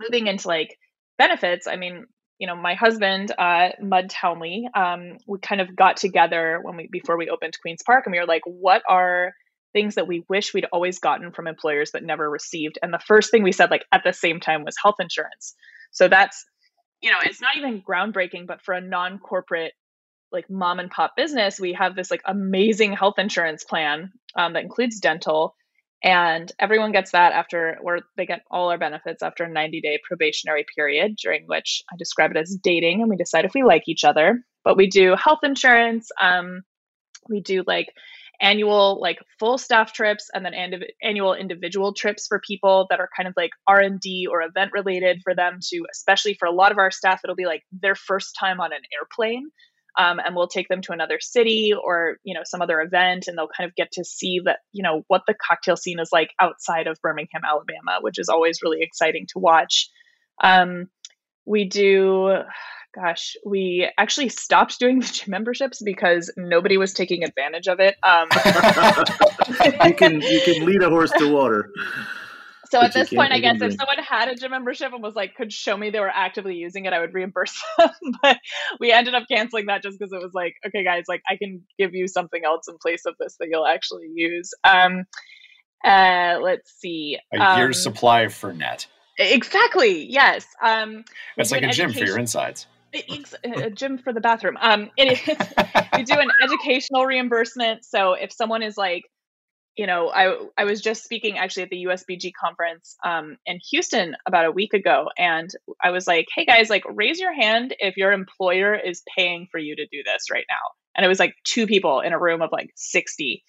moving 0.00 0.26
into 0.26 0.48
like 0.48 0.78
benefits 1.18 1.66
i 1.66 1.76
mean 1.76 2.06
you 2.38 2.46
know 2.46 2.56
my 2.56 2.74
husband 2.74 3.30
uh, 3.38 3.68
mud 3.80 4.10
townley 4.10 4.66
um, 4.74 5.18
we 5.26 5.38
kind 5.38 5.60
of 5.60 5.76
got 5.76 5.96
together 5.96 6.58
when 6.62 6.76
we 6.76 6.88
before 6.90 7.16
we 7.16 7.28
opened 7.28 7.56
Queen's 7.60 7.82
Park 7.84 8.06
and 8.06 8.12
we 8.12 8.18
were 8.18 8.26
like 8.26 8.42
what 8.46 8.82
are 8.88 9.34
things 9.74 9.96
that 9.96 10.06
we 10.06 10.24
wish 10.28 10.54
we'd 10.54 10.64
always 10.72 10.98
gotten 10.98 11.32
from 11.32 11.46
employers 11.46 11.90
but 11.92 12.02
never 12.02 12.30
received. 12.30 12.78
And 12.82 12.94
the 12.94 12.98
first 12.98 13.30
thing 13.30 13.42
we 13.42 13.52
said, 13.52 13.70
like 13.70 13.84
at 13.92 14.02
the 14.04 14.14
same 14.14 14.40
time, 14.40 14.64
was 14.64 14.76
health 14.82 14.96
insurance. 15.00 15.54
So 15.90 16.08
that's, 16.08 16.46
you 17.02 17.10
know, 17.10 17.18
it's 17.22 17.42
not 17.42 17.58
even 17.58 17.82
groundbreaking, 17.82 18.46
but 18.46 18.62
for 18.62 18.72
a 18.72 18.80
non 18.80 19.18
corporate, 19.18 19.72
like 20.32 20.48
mom 20.48 20.78
and 20.78 20.90
pop 20.90 21.14
business, 21.16 21.60
we 21.60 21.74
have 21.74 21.94
this 21.94 22.10
like 22.10 22.22
amazing 22.24 22.94
health 22.94 23.18
insurance 23.18 23.64
plan 23.64 24.12
um, 24.36 24.54
that 24.54 24.62
includes 24.62 25.00
dental. 25.00 25.54
And 26.02 26.52
everyone 26.58 26.92
gets 26.92 27.12
that 27.12 27.32
after, 27.32 27.78
or 27.82 28.00
they 28.16 28.26
get 28.26 28.42
all 28.50 28.70
our 28.70 28.78
benefits 28.78 29.22
after 29.22 29.44
a 29.44 29.50
90 29.50 29.80
day 29.80 29.98
probationary 30.06 30.64
period, 30.74 31.16
during 31.20 31.44
which 31.46 31.82
I 31.92 31.96
describe 31.96 32.30
it 32.30 32.36
as 32.36 32.56
dating 32.62 33.00
and 33.00 33.10
we 33.10 33.16
decide 33.16 33.44
if 33.44 33.54
we 33.54 33.64
like 33.64 33.84
each 33.88 34.04
other. 34.04 34.40
But 34.64 34.76
we 34.76 34.86
do 34.86 35.16
health 35.16 35.40
insurance. 35.42 36.10
Um, 36.20 36.62
we 37.28 37.40
do 37.40 37.64
like 37.66 37.88
annual 38.40 38.98
like 39.00 39.18
full 39.38 39.58
staff 39.58 39.92
trips 39.92 40.30
and 40.32 40.44
then 40.44 40.54
annual 41.02 41.34
individual 41.34 41.92
trips 41.92 42.26
for 42.26 42.40
people 42.40 42.86
that 42.90 43.00
are 43.00 43.08
kind 43.16 43.28
of 43.28 43.34
like 43.36 43.50
r&d 43.66 44.26
or 44.30 44.42
event 44.42 44.70
related 44.72 45.20
for 45.22 45.34
them 45.34 45.58
to 45.62 45.84
especially 45.92 46.34
for 46.34 46.46
a 46.46 46.52
lot 46.52 46.72
of 46.72 46.78
our 46.78 46.90
staff 46.90 47.20
it'll 47.24 47.36
be 47.36 47.46
like 47.46 47.62
their 47.72 47.94
first 47.94 48.36
time 48.38 48.60
on 48.60 48.72
an 48.72 48.80
airplane 48.98 49.50
um, 49.96 50.18
and 50.18 50.34
we'll 50.34 50.48
take 50.48 50.66
them 50.66 50.82
to 50.82 50.92
another 50.92 51.20
city 51.20 51.72
or 51.72 52.16
you 52.24 52.34
know 52.34 52.42
some 52.44 52.60
other 52.60 52.80
event 52.80 53.28
and 53.28 53.38
they'll 53.38 53.48
kind 53.48 53.68
of 53.68 53.74
get 53.76 53.92
to 53.92 54.04
see 54.04 54.40
that 54.44 54.58
you 54.72 54.82
know 54.82 55.04
what 55.08 55.22
the 55.26 55.34
cocktail 55.34 55.76
scene 55.76 56.00
is 56.00 56.10
like 56.12 56.30
outside 56.40 56.86
of 56.86 56.98
birmingham 57.02 57.42
alabama 57.44 57.98
which 58.00 58.18
is 58.18 58.28
always 58.28 58.60
really 58.62 58.82
exciting 58.82 59.26
to 59.28 59.38
watch. 59.38 59.88
Um, 60.42 60.88
we 61.46 61.64
do 61.64 62.38
gosh, 62.94 63.36
we 63.44 63.90
actually 63.98 64.28
stopped 64.28 64.78
doing 64.78 64.98
the 65.00 65.06
gym 65.06 65.30
memberships 65.30 65.82
because 65.82 66.32
nobody 66.36 66.76
was 66.76 66.92
taking 66.92 67.24
advantage 67.24 67.66
of 67.66 67.80
it. 67.80 67.96
Um, 68.02 68.28
you 69.86 69.94
can 69.94 70.20
you 70.20 70.40
can 70.44 70.64
lead 70.64 70.82
a 70.82 70.88
horse 70.88 71.10
to 71.12 71.32
water. 71.32 71.70
So 72.70 72.80
at 72.80 72.92
this 72.92 73.10
point, 73.10 73.30
I 73.30 73.38
guess 73.38 73.60
if 73.60 73.74
someone 73.74 73.98
had 73.98 74.28
a 74.28 74.34
gym 74.34 74.50
membership 74.50 74.92
and 74.92 75.00
was 75.00 75.14
like, 75.14 75.36
could 75.36 75.52
show 75.52 75.76
me 75.76 75.90
they 75.90 76.00
were 76.00 76.10
actively 76.12 76.56
using 76.56 76.86
it, 76.86 76.92
I 76.92 76.98
would 76.98 77.14
reimburse 77.14 77.62
them. 77.78 77.90
but 78.20 78.38
we 78.80 78.90
ended 78.90 79.14
up 79.14 79.24
canceling 79.30 79.66
that 79.66 79.82
just 79.82 79.96
because 79.96 80.12
it 80.12 80.20
was 80.20 80.32
like, 80.34 80.54
okay, 80.66 80.82
guys, 80.82 81.04
like 81.06 81.22
I 81.28 81.36
can 81.36 81.62
give 81.78 81.94
you 81.94 82.08
something 82.08 82.42
else 82.44 82.66
in 82.66 82.76
place 82.78 83.02
of 83.06 83.14
this 83.20 83.36
that 83.38 83.48
you'll 83.48 83.66
actually 83.66 84.08
use. 84.12 84.50
Um, 84.64 85.04
uh, 85.84 86.38
let's 86.42 86.72
see. 86.80 87.18
A 87.32 87.38
um, 87.38 87.58
year's 87.58 87.80
supply 87.80 88.24
Fernet. 88.24 88.86
Exactly. 89.18 90.06
Yes. 90.10 90.44
Um, 90.60 91.04
That's 91.36 91.52
like 91.52 91.62
a 91.62 91.70
gym 91.70 91.92
for 91.92 92.04
your 92.04 92.18
insides 92.18 92.66
it's 92.66 92.66
a 93.44 93.70
gym 93.70 93.98
for 93.98 94.12
the 94.12 94.20
bathroom. 94.20 94.56
Um, 94.60 94.90
it 94.96 95.12
is. 95.12 95.36
we 95.96 96.02
do 96.04 96.14
an 96.14 96.30
educational 96.42 97.04
reimbursement. 97.04 97.84
So 97.84 98.14
if 98.14 98.32
someone 98.32 98.62
is 98.62 98.76
like, 98.76 99.02
you 99.76 99.86
know, 99.86 100.08
I 100.08 100.36
I 100.56 100.64
was 100.64 100.80
just 100.80 101.02
speaking 101.02 101.36
actually 101.36 101.64
at 101.64 101.70
the 101.70 101.84
USBG 101.84 102.32
conference 102.40 102.96
um, 103.04 103.36
in 103.44 103.58
Houston 103.70 104.14
about 104.26 104.46
a 104.46 104.52
week 104.52 104.72
ago, 104.72 105.08
and 105.18 105.50
I 105.82 105.90
was 105.90 106.06
like, 106.06 106.26
hey 106.34 106.44
guys, 106.44 106.70
like 106.70 106.84
raise 106.88 107.18
your 107.18 107.34
hand 107.34 107.74
if 107.80 107.96
your 107.96 108.12
employer 108.12 108.74
is 108.74 109.02
paying 109.16 109.48
for 109.50 109.58
you 109.58 109.74
to 109.74 109.86
do 109.86 110.02
this 110.04 110.30
right 110.30 110.46
now. 110.48 110.70
And 110.96 111.04
it 111.04 111.08
was 111.08 111.18
like 111.18 111.34
two 111.42 111.66
people 111.66 112.00
in 112.00 112.12
a 112.12 112.20
room 112.20 112.40
of 112.40 112.50
like 112.52 112.70
sixty. 112.76 113.42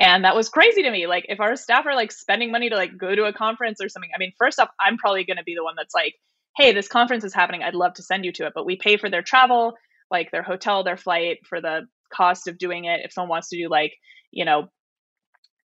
And 0.00 0.24
that 0.24 0.36
was 0.36 0.48
crazy 0.48 0.82
to 0.82 0.90
me. 0.90 1.08
Like, 1.08 1.26
if 1.28 1.40
our 1.40 1.56
staff 1.56 1.84
are 1.84 1.94
like 1.96 2.12
spending 2.12 2.52
money 2.52 2.68
to 2.70 2.76
like 2.76 2.96
go 2.96 3.14
to 3.14 3.24
a 3.24 3.32
conference 3.32 3.80
or 3.82 3.88
something, 3.88 4.10
I 4.14 4.18
mean, 4.18 4.32
first 4.38 4.60
off, 4.60 4.68
I'm 4.80 4.96
probably 4.96 5.24
going 5.24 5.38
to 5.38 5.42
be 5.42 5.56
the 5.56 5.64
one 5.64 5.74
that's 5.76 5.94
like, 5.94 6.14
hey, 6.58 6.72
this 6.72 6.88
conference 6.88 7.22
is 7.22 7.32
happening. 7.32 7.62
I'd 7.62 7.76
love 7.76 7.94
to 7.94 8.02
send 8.02 8.24
you 8.24 8.32
to 8.32 8.46
it. 8.46 8.52
But 8.54 8.66
we 8.66 8.76
pay 8.76 8.96
for 8.96 9.08
their 9.08 9.22
travel, 9.22 9.74
like 10.10 10.32
their 10.32 10.42
hotel, 10.42 10.82
their 10.82 10.96
flight, 10.96 11.38
for 11.48 11.60
the 11.60 11.86
cost 12.12 12.48
of 12.48 12.58
doing 12.58 12.84
it. 12.84 13.00
If 13.04 13.12
someone 13.12 13.30
wants 13.30 13.50
to 13.50 13.56
do 13.56 13.68
like, 13.68 13.94
you 14.32 14.44
know, 14.44 14.68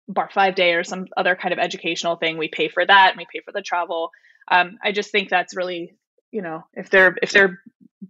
bar 0.06 0.28
five 0.32 0.54
day 0.54 0.74
or 0.74 0.84
some 0.84 1.06
other 1.16 1.34
kind 1.34 1.54
of 1.54 1.58
educational 1.58 2.16
thing, 2.16 2.36
we 2.36 2.48
pay 2.48 2.68
for 2.68 2.84
that 2.84 3.10
and 3.10 3.18
we 3.18 3.26
pay 3.32 3.42
for 3.42 3.52
the 3.52 3.62
travel. 3.62 4.10
Um, 4.50 4.76
I 4.84 4.92
just 4.92 5.10
think 5.10 5.30
that's 5.30 5.56
really, 5.56 5.94
you 6.30 6.42
know, 6.42 6.64
if 6.74 6.90
they're 6.90 7.16
if 7.22 7.30
they're 7.30 7.60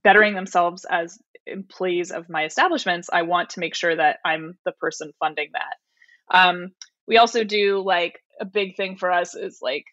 bettering 0.03 0.35
themselves 0.35 0.85
as 0.89 1.18
employees 1.47 2.11
of 2.11 2.28
my 2.28 2.45
establishments, 2.45 3.11
I 3.12 3.22
want 3.22 3.51
to 3.51 3.61
make 3.61 3.76
sure 3.76 3.95
that 3.95 4.18
I'm 4.24 4.59
the 4.64 4.72
person 4.72 5.12
funding 5.20 5.51
that. 5.53 6.37
Um, 6.37 6.72
we 7.07 7.18
also 7.18 7.45
do 7.45 7.83
like 7.85 8.18
a 8.41 8.45
big 8.45 8.76
thing 8.76 8.97
for 8.97 9.12
us 9.12 9.37
is 9.37 9.59
like 9.62 9.85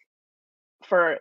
for 0.86 1.18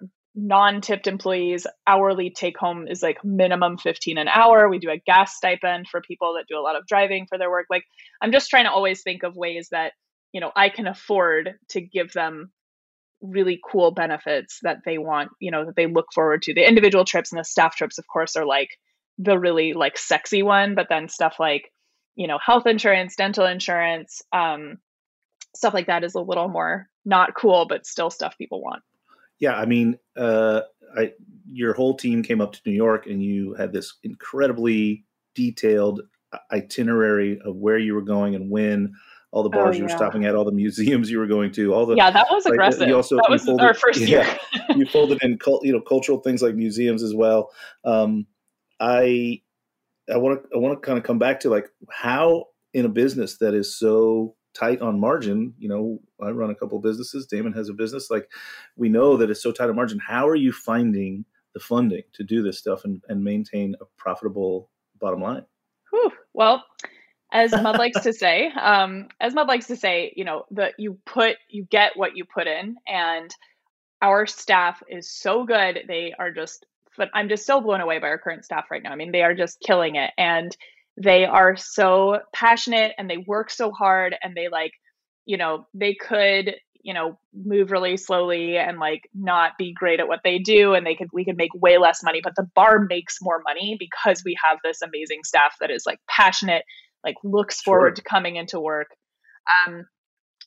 non-tipped 0.47 1.07
employees 1.07 1.67
hourly 1.85 2.29
take 2.29 2.57
home 2.57 2.87
is 2.87 3.03
like 3.03 3.23
minimum 3.23 3.77
15 3.77 4.17
an 4.17 4.27
hour. 4.27 4.69
We 4.69 4.79
do 4.79 4.89
a 4.89 4.97
gas 4.97 5.35
stipend 5.35 5.87
for 5.87 6.01
people 6.01 6.35
that 6.35 6.47
do 6.47 6.57
a 6.57 6.61
lot 6.61 6.75
of 6.75 6.87
driving 6.87 7.25
for 7.27 7.37
their 7.37 7.49
work. 7.49 7.67
Like 7.69 7.83
i'm 8.21 8.31
just 8.31 8.49
trying 8.49 8.65
to 8.65 8.71
always 8.71 9.01
think 9.01 9.23
of 9.23 9.35
ways 9.35 9.69
that 9.71 9.93
you 10.31 10.41
know 10.41 10.51
i 10.55 10.69
can 10.69 10.87
afford 10.87 11.55
to 11.69 11.81
give 11.81 12.11
them 12.13 12.51
really 13.21 13.59
cool 13.69 13.91
benefits 13.91 14.59
that 14.61 14.77
they 14.85 14.97
want 14.97 15.29
you 15.39 15.51
know 15.51 15.65
that 15.65 15.75
they 15.75 15.87
look 15.87 16.07
forward 16.13 16.41
to. 16.43 16.53
The 16.53 16.67
individual 16.67 17.05
trips 17.05 17.31
and 17.31 17.39
the 17.39 17.43
staff 17.43 17.75
trips 17.75 17.97
of 17.97 18.07
course 18.07 18.35
are 18.35 18.45
like 18.45 18.69
the 19.17 19.37
really 19.37 19.73
like 19.73 19.97
sexy 19.97 20.43
one 20.43 20.75
but 20.75 20.87
then 20.89 21.09
stuff 21.09 21.35
like 21.39 21.71
you 22.15 22.27
know 22.27 22.39
health 22.43 22.65
insurance 22.65 23.15
dental 23.15 23.45
insurance 23.45 24.21
um, 24.31 24.77
stuff 25.55 25.73
like 25.73 25.87
that 25.87 26.03
is 26.03 26.15
a 26.15 26.21
little 26.21 26.47
more 26.47 26.87
not 27.05 27.35
cool 27.35 27.65
but 27.67 27.85
still 27.85 28.09
stuff 28.09 28.37
people 28.37 28.61
want 28.61 28.81
Yeah, 29.39 29.55
I 29.55 29.65
mean, 29.65 29.97
uh, 30.17 30.61
I, 30.97 31.13
your 31.51 31.73
whole 31.73 31.95
team 31.95 32.23
came 32.23 32.41
up 32.41 32.51
to 32.53 32.59
New 32.65 32.73
York, 32.73 33.05
and 33.07 33.21
you 33.23 33.53
had 33.53 33.71
this 33.73 33.93
incredibly 34.03 35.05
detailed 35.35 36.01
itinerary 36.51 37.39
of 37.43 37.55
where 37.55 37.77
you 37.77 37.93
were 37.95 38.01
going 38.01 38.35
and 38.35 38.49
when, 38.51 38.93
all 39.31 39.43
the 39.43 39.49
Oh, 39.49 39.63
bars 39.63 39.77
you 39.77 39.83
were 39.83 39.89
stopping 39.89 40.25
at, 40.25 40.35
all 40.35 40.43
the 40.45 40.51
museums 40.51 41.09
you 41.09 41.19
were 41.19 41.27
going 41.27 41.51
to, 41.53 41.73
all 41.73 41.85
the 41.85 41.95
yeah 41.95 42.09
that 42.11 42.25
was 42.31 42.45
like, 42.45 42.53
aggressive 42.55 42.87
you 42.87 42.95
also- 42.95 43.15
that 43.17 43.29
was 43.29 43.43
folded- 43.45 43.63
our 43.63 43.73
first 43.73 43.99
year 44.07 44.25
yeah. 44.53 44.75
you 44.75 44.85
folded 44.87 45.19
in 45.23 45.37
cult, 45.37 45.63
you 45.63 45.71
know 45.71 45.81
cultural 45.81 46.19
things 46.19 46.41
like 46.41 46.55
museums 46.55 47.03
as 47.03 47.13
well. 47.13 47.51
Um, 47.85 48.25
I 48.79 49.41
I 50.11 50.17
want 50.17 50.41
to 50.43 50.49
I 50.55 50.57
want 50.59 50.81
to 50.81 50.85
kind 50.85 50.97
of 50.97 51.03
come 51.03 51.19
back 51.19 51.39
to 51.41 51.49
like 51.49 51.67
how 51.91 52.45
in 52.73 52.85
a 52.85 52.89
business 52.89 53.37
that 53.37 53.53
is 53.53 53.77
so 53.77 54.35
tight 54.53 54.81
on 54.81 54.99
margin. 54.99 55.53
You 55.57 55.69
know, 55.69 55.99
I 56.21 56.31
run 56.31 56.49
a 56.49 56.55
couple 56.55 56.79
businesses. 56.79 57.25
Damon 57.25 57.53
has 57.53 57.69
a 57.69 57.73
business. 57.73 58.09
Like 58.09 58.29
we 58.75 58.89
know 58.89 59.17
that 59.17 59.29
it's 59.29 59.43
so 59.43 59.51
tight 59.51 59.69
on 59.69 59.75
margin. 59.75 59.99
How 59.99 60.27
are 60.27 60.35
you 60.35 60.51
finding 60.51 61.25
the 61.53 61.59
funding 61.59 62.03
to 62.13 62.23
do 62.23 62.43
this 62.43 62.57
stuff 62.57 62.85
and, 62.85 63.01
and 63.09 63.23
maintain 63.23 63.75
a 63.81 63.85
profitable 63.97 64.69
bottom 64.99 65.21
line? 65.21 65.45
Whew. 65.91 66.11
Well, 66.33 66.63
as 67.31 67.51
Mud 67.51 67.77
likes 67.77 68.01
to 68.01 68.13
say, 68.13 68.47
um, 68.59 69.07
as 69.19 69.33
Mud 69.33 69.47
likes 69.47 69.67
to 69.67 69.75
say, 69.75 70.13
you 70.15 70.23
know, 70.23 70.45
that 70.51 70.73
you 70.77 70.97
put, 71.05 71.37
you 71.47 71.65
get 71.69 71.93
what 71.95 72.15
you 72.15 72.25
put 72.25 72.47
in, 72.47 72.75
and 72.87 73.33
our 74.01 74.25
staff 74.25 74.81
is 74.89 75.11
so 75.11 75.45
good. 75.45 75.81
They 75.87 76.13
are 76.17 76.31
just, 76.31 76.65
but 76.97 77.09
I'm 77.13 77.29
just 77.29 77.45
so 77.45 77.61
blown 77.61 77.81
away 77.81 77.99
by 77.99 78.07
our 78.07 78.17
current 78.17 78.45
staff 78.45 78.65
right 78.71 78.81
now. 78.81 78.91
I 78.91 78.95
mean, 78.95 79.11
they 79.11 79.23
are 79.23 79.35
just 79.35 79.59
killing 79.59 79.95
it, 79.95 80.11
and 80.17 80.55
they 81.01 81.25
are 81.25 81.55
so 81.55 82.19
passionate, 82.33 82.93
and 82.97 83.09
they 83.09 83.17
work 83.17 83.49
so 83.49 83.71
hard, 83.71 84.15
and 84.21 84.35
they 84.35 84.49
like, 84.49 84.71
you 85.25 85.37
know, 85.37 85.65
they 85.73 85.95
could, 85.95 86.55
you 86.81 86.93
know, 86.93 87.17
move 87.33 87.71
really 87.71 87.97
slowly 87.97 88.57
and 88.57 88.79
like 88.79 89.01
not 89.13 89.53
be 89.57 89.73
great 89.73 89.99
at 89.99 90.07
what 90.07 90.21
they 90.23 90.39
do, 90.39 90.73
and 90.73 90.85
they 90.85 90.95
could, 90.95 91.09
we 91.13 91.25
could 91.25 91.37
make 91.37 91.51
way 91.53 91.77
less 91.77 92.03
money, 92.03 92.21
but 92.23 92.33
the 92.35 92.47
bar 92.55 92.85
makes 92.89 93.17
more 93.21 93.41
money 93.45 93.77
because 93.79 94.21
we 94.25 94.35
have 94.43 94.57
this 94.63 94.81
amazing 94.81 95.19
staff 95.23 95.55
that 95.59 95.71
is 95.71 95.83
like 95.85 95.99
passionate 96.09 96.63
like 97.03 97.15
looks 97.23 97.61
forward 97.61 97.95
to 97.95 98.01
coming 98.01 98.35
into 98.35 98.59
work. 98.59 98.87
Um, 99.67 99.85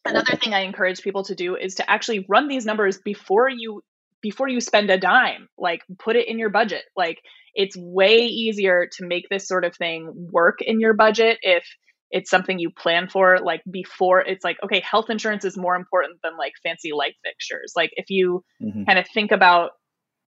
another 0.05 0.37
thing 0.37 0.55
I 0.55 0.61
encourage 0.61 1.03
people 1.03 1.25
to 1.25 1.35
do 1.35 1.57
is 1.57 1.77
to 1.77 1.91
actually 1.91 2.27
run 2.29 2.49
these 2.49 2.67
numbers 2.67 2.99
before 2.99 3.49
you 3.49 3.83
before 4.23 4.49
you 4.49 4.61
spend 4.61 4.91
a 4.91 4.99
dime. 4.99 5.49
Like 5.59 5.83
put 5.99 6.17
it 6.17 6.29
in 6.29 6.39
your 6.39 6.51
budget. 6.51 6.85
Like 6.97 7.19
it's 7.55 7.77
way 7.77 8.27
easier 8.27 8.89
to 8.97 9.07
make 9.07 9.29
this 9.29 9.47
sort 9.47 9.65
of 9.65 9.77
thing 9.77 10.29
work 10.33 10.59
in 10.63 10.81
your 10.81 10.95
budget 10.95 11.39
if 11.43 11.65
it's 12.11 12.31
something 12.31 12.59
you 12.59 12.71
plan 12.71 13.09
for 13.09 13.39
like 13.43 13.63
before 13.71 14.21
it's 14.21 14.45
like 14.45 14.57
okay 14.65 14.81
health 14.81 15.11
insurance 15.11 15.45
is 15.45 15.57
more 15.57 15.75
important 15.77 16.19
than 16.23 16.37
like 16.37 16.53
fancy 16.63 16.93
light 16.93 17.15
fixtures 17.25 17.73
like 17.77 17.91
if 17.95 18.11
you 18.11 18.45
Mhm. 18.63 18.87
kind 18.87 18.99
of 18.99 19.07
think 19.09 19.33
about 19.33 19.73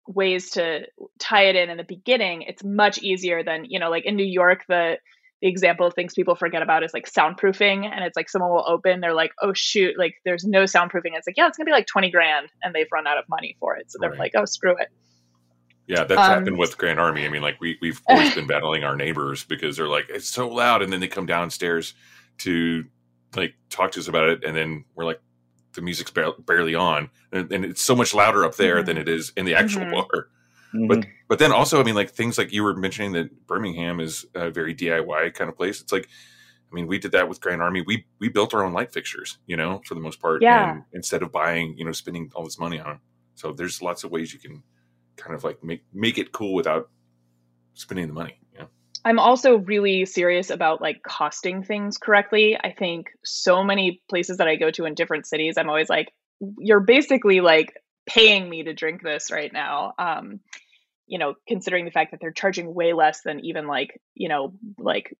ways 0.06 0.50
to 0.50 0.86
tie 1.18 1.44
it 1.44 1.56
in 1.56 1.70
in 1.70 1.76
the 1.76 1.84
beginning 1.84 2.42
it's 2.42 2.64
much 2.64 2.98
easier 2.98 3.42
than 3.44 3.64
you 3.68 3.78
know 3.78 3.90
like 3.90 4.04
in 4.06 4.16
new 4.16 4.24
york 4.24 4.64
the 4.68 4.96
the 5.40 5.48
example 5.48 5.86
of 5.86 5.94
things 5.94 6.14
people 6.14 6.34
forget 6.34 6.62
about 6.62 6.82
is 6.82 6.92
like 6.92 7.08
soundproofing 7.10 7.84
and 7.84 8.04
it's 8.04 8.16
like 8.16 8.28
someone 8.28 8.50
will 8.50 8.64
open 8.66 9.00
they're 9.00 9.14
like 9.14 9.32
oh 9.42 9.52
shoot 9.52 9.96
like 9.98 10.14
there's 10.24 10.44
no 10.44 10.64
soundproofing 10.64 11.12
it's 11.14 11.26
like 11.26 11.36
yeah 11.36 11.46
it's 11.46 11.56
gonna 11.56 11.66
be 11.66 11.72
like 11.72 11.86
20 11.86 12.10
grand 12.10 12.48
and 12.62 12.74
they've 12.74 12.88
run 12.92 13.06
out 13.06 13.18
of 13.18 13.24
money 13.28 13.56
for 13.60 13.76
it 13.76 13.90
so 13.90 13.98
they're 14.00 14.10
Right. 14.10 14.18
like 14.18 14.32
oh 14.36 14.44
screw 14.44 14.76
it 14.78 14.88
Yeah, 15.86 16.04
that's 16.04 16.20
Um, 16.20 16.24
happened 16.38 16.58
with 16.58 16.76
Grand 16.76 17.00
Army. 17.00 17.24
I 17.24 17.30
mean, 17.30 17.40
like 17.40 17.58
we 17.62 17.78
we've 17.80 18.02
always 18.08 18.34
been 18.34 18.46
battling 18.46 18.84
our 18.84 18.94
neighbors 18.94 19.44
because 19.44 19.78
they're 19.78 19.88
like 19.88 20.04
it's 20.10 20.28
so 20.28 20.46
loud, 20.46 20.82
and 20.82 20.92
then 20.92 21.00
they 21.00 21.08
come 21.08 21.24
downstairs 21.24 21.94
to 22.38 22.84
like 23.34 23.54
talk 23.70 23.92
to 23.92 24.00
us 24.00 24.06
about 24.06 24.28
it, 24.28 24.44
and 24.44 24.54
then 24.54 24.84
we're 24.94 25.06
like 25.06 25.20
the 25.72 25.80
music's 25.80 26.10
barely 26.10 26.74
on, 26.74 27.08
and, 27.32 27.50
and 27.50 27.64
it's 27.64 27.80
so 27.80 27.96
much 27.96 28.12
louder 28.12 28.44
up 28.44 28.56
there 28.56 28.82
than 28.82 28.98
it 28.98 29.08
is 29.08 29.32
in 29.34 29.46
the 29.46 29.54
actual 29.54 29.82
Mhm. 29.86 29.92
bar. 29.92 30.28
Mhm. 30.74 30.88
But 30.88 31.06
but 31.28 31.38
then 31.38 31.52
also, 31.52 31.80
I 31.80 31.84
mean, 31.84 31.94
like 31.94 32.10
things 32.10 32.38
like 32.38 32.52
you 32.52 32.62
were 32.62 32.74
mentioning 32.74 33.12
that 33.12 33.46
Birmingham 33.46 34.00
is 34.00 34.26
a 34.34 34.50
very 34.50 34.74
DIY 34.74 35.34
kind 35.34 35.50
of 35.50 35.56
place. 35.56 35.80
It's 35.80 35.92
like, 35.92 36.08
I 36.70 36.74
mean, 36.74 36.86
we 36.86 36.98
did 36.98 37.12
that 37.12 37.28
with 37.28 37.40
Grand 37.40 37.62
Army. 37.62 37.82
We 37.86 38.06
we 38.18 38.28
built 38.28 38.54
our 38.54 38.64
own 38.64 38.72
light 38.72 38.92
fixtures, 38.92 39.38
you 39.46 39.56
know, 39.56 39.80
for 39.86 39.94
the 39.94 40.00
most 40.00 40.20
part. 40.20 40.42
Yeah. 40.42 40.72
And 40.72 40.84
instead 40.92 41.22
of 41.22 41.30
buying, 41.30 41.76
you 41.78 41.84
know, 41.84 41.92
spending 41.92 42.30
all 42.34 42.44
this 42.44 42.58
money 42.58 42.80
on 42.80 42.86
them. 42.86 43.00
So 43.34 43.52
there's 43.52 43.80
lots 43.80 44.04
of 44.04 44.10
ways 44.10 44.32
you 44.32 44.38
can 44.38 44.62
kind 45.16 45.34
of 45.34 45.44
like 45.44 45.62
make 45.62 45.82
make 45.92 46.18
it 46.18 46.32
cool 46.32 46.54
without 46.54 46.90
spending 47.74 48.08
the 48.08 48.14
money. 48.14 48.38
Know? 48.58 48.68
I'm 49.04 49.18
also 49.18 49.56
really 49.58 50.06
serious 50.06 50.50
about 50.50 50.80
like 50.80 51.02
costing 51.02 51.62
things 51.62 51.98
correctly. 51.98 52.56
I 52.56 52.72
think 52.72 53.08
so 53.24 53.62
many 53.62 54.02
places 54.08 54.38
that 54.38 54.48
I 54.48 54.56
go 54.56 54.70
to 54.72 54.84
in 54.86 54.94
different 54.94 55.26
cities, 55.26 55.56
I'm 55.56 55.68
always 55.68 55.88
like, 55.88 56.12
you're 56.58 56.80
basically 56.80 57.40
like 57.40 57.72
paying 58.06 58.48
me 58.48 58.64
to 58.64 58.74
drink 58.74 59.02
this 59.02 59.30
right 59.30 59.52
now. 59.52 59.92
Um, 59.98 60.40
you 61.08 61.18
know, 61.18 61.34
considering 61.46 61.84
the 61.84 61.90
fact 61.90 62.12
that 62.12 62.20
they're 62.20 62.30
charging 62.30 62.74
way 62.74 62.92
less 62.92 63.22
than 63.22 63.40
even 63.40 63.66
like, 63.66 64.00
you 64.14 64.28
know, 64.28 64.54
like, 64.78 65.16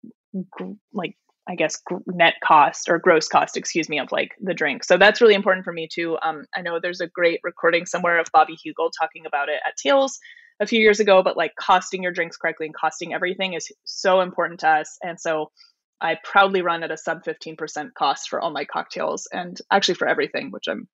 gr- 0.50 0.72
like, 0.92 1.16
I 1.48 1.54
guess 1.54 1.80
net 2.06 2.34
cost 2.44 2.90
or 2.90 2.98
gross 2.98 3.26
cost, 3.26 3.56
excuse 3.56 3.88
me, 3.88 3.98
of 3.98 4.12
like 4.12 4.32
the 4.38 4.52
drink. 4.52 4.84
So 4.84 4.98
that's 4.98 5.22
really 5.22 5.34
important 5.34 5.64
for 5.64 5.72
me 5.72 5.88
too. 5.90 6.18
Um, 6.22 6.44
I 6.54 6.60
know 6.60 6.78
there's 6.78 7.00
a 7.00 7.06
great 7.06 7.40
recording 7.42 7.86
somewhere 7.86 8.20
of 8.20 8.26
Bobby 8.34 8.54
Hugel 8.54 8.90
talking 8.98 9.24
about 9.24 9.48
it 9.48 9.60
at 9.66 9.76
Tales 9.76 10.18
a 10.60 10.66
few 10.66 10.78
years 10.78 11.00
ago, 11.00 11.22
but 11.22 11.38
like 11.38 11.52
costing 11.58 12.02
your 12.02 12.12
drinks 12.12 12.36
correctly 12.36 12.66
and 12.66 12.74
costing 12.74 13.14
everything 13.14 13.54
is 13.54 13.72
so 13.84 14.20
important 14.20 14.60
to 14.60 14.68
us. 14.68 14.98
And 15.02 15.18
so 15.18 15.50
I 16.00 16.18
proudly 16.22 16.60
run 16.60 16.82
at 16.82 16.90
a 16.90 16.98
sub 16.98 17.24
15% 17.24 17.94
cost 17.94 18.28
for 18.28 18.40
all 18.40 18.50
my 18.50 18.64
cocktails 18.64 19.26
and 19.32 19.58
actually 19.70 19.94
for 19.94 20.06
everything, 20.06 20.50
which 20.50 20.68
I'm 20.68 20.86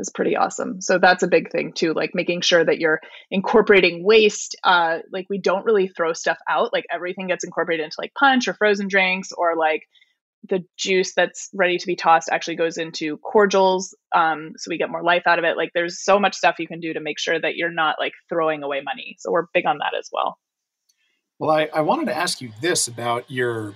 is 0.00 0.10
pretty 0.10 0.36
awesome. 0.36 0.80
So 0.80 0.98
that's 0.98 1.22
a 1.22 1.28
big 1.28 1.50
thing 1.52 1.72
too, 1.72 1.92
like 1.92 2.10
making 2.14 2.40
sure 2.40 2.64
that 2.64 2.78
you're 2.78 3.00
incorporating 3.30 4.04
waste. 4.04 4.56
Uh, 4.64 4.98
like 5.12 5.26
we 5.30 5.38
don't 5.38 5.64
really 5.64 5.88
throw 5.88 6.12
stuff 6.12 6.38
out. 6.48 6.72
Like 6.72 6.86
everything 6.92 7.28
gets 7.28 7.44
incorporated 7.44 7.84
into 7.84 7.96
like 7.98 8.12
punch 8.14 8.48
or 8.48 8.54
frozen 8.54 8.88
drinks 8.88 9.30
or 9.30 9.56
like 9.56 9.82
the 10.48 10.64
juice 10.76 11.12
that's 11.14 11.50
ready 11.52 11.76
to 11.76 11.86
be 11.86 11.94
tossed 11.94 12.30
actually 12.32 12.56
goes 12.56 12.78
into 12.78 13.18
cordials 13.18 13.94
um, 14.14 14.54
so 14.56 14.70
we 14.70 14.78
get 14.78 14.90
more 14.90 15.02
life 15.02 15.24
out 15.26 15.38
of 15.38 15.44
it 15.44 15.54
like 15.54 15.70
there's 15.74 16.02
so 16.02 16.18
much 16.18 16.34
stuff 16.34 16.56
you 16.58 16.66
can 16.66 16.80
do 16.80 16.94
to 16.94 17.00
make 17.00 17.18
sure 17.18 17.38
that 17.38 17.56
you're 17.56 17.70
not 17.70 17.96
like 18.00 18.14
throwing 18.28 18.62
away 18.62 18.80
money 18.82 19.16
so 19.18 19.30
we're 19.30 19.44
big 19.52 19.66
on 19.66 19.76
that 19.76 19.92
as 19.98 20.08
well 20.10 20.38
Well, 21.38 21.50
I, 21.50 21.68
I 21.74 21.80
wanted 21.80 22.06
to 22.06 22.16
ask 22.16 22.40
you 22.40 22.52
this 22.60 22.86
about 22.86 23.30
your, 23.30 23.74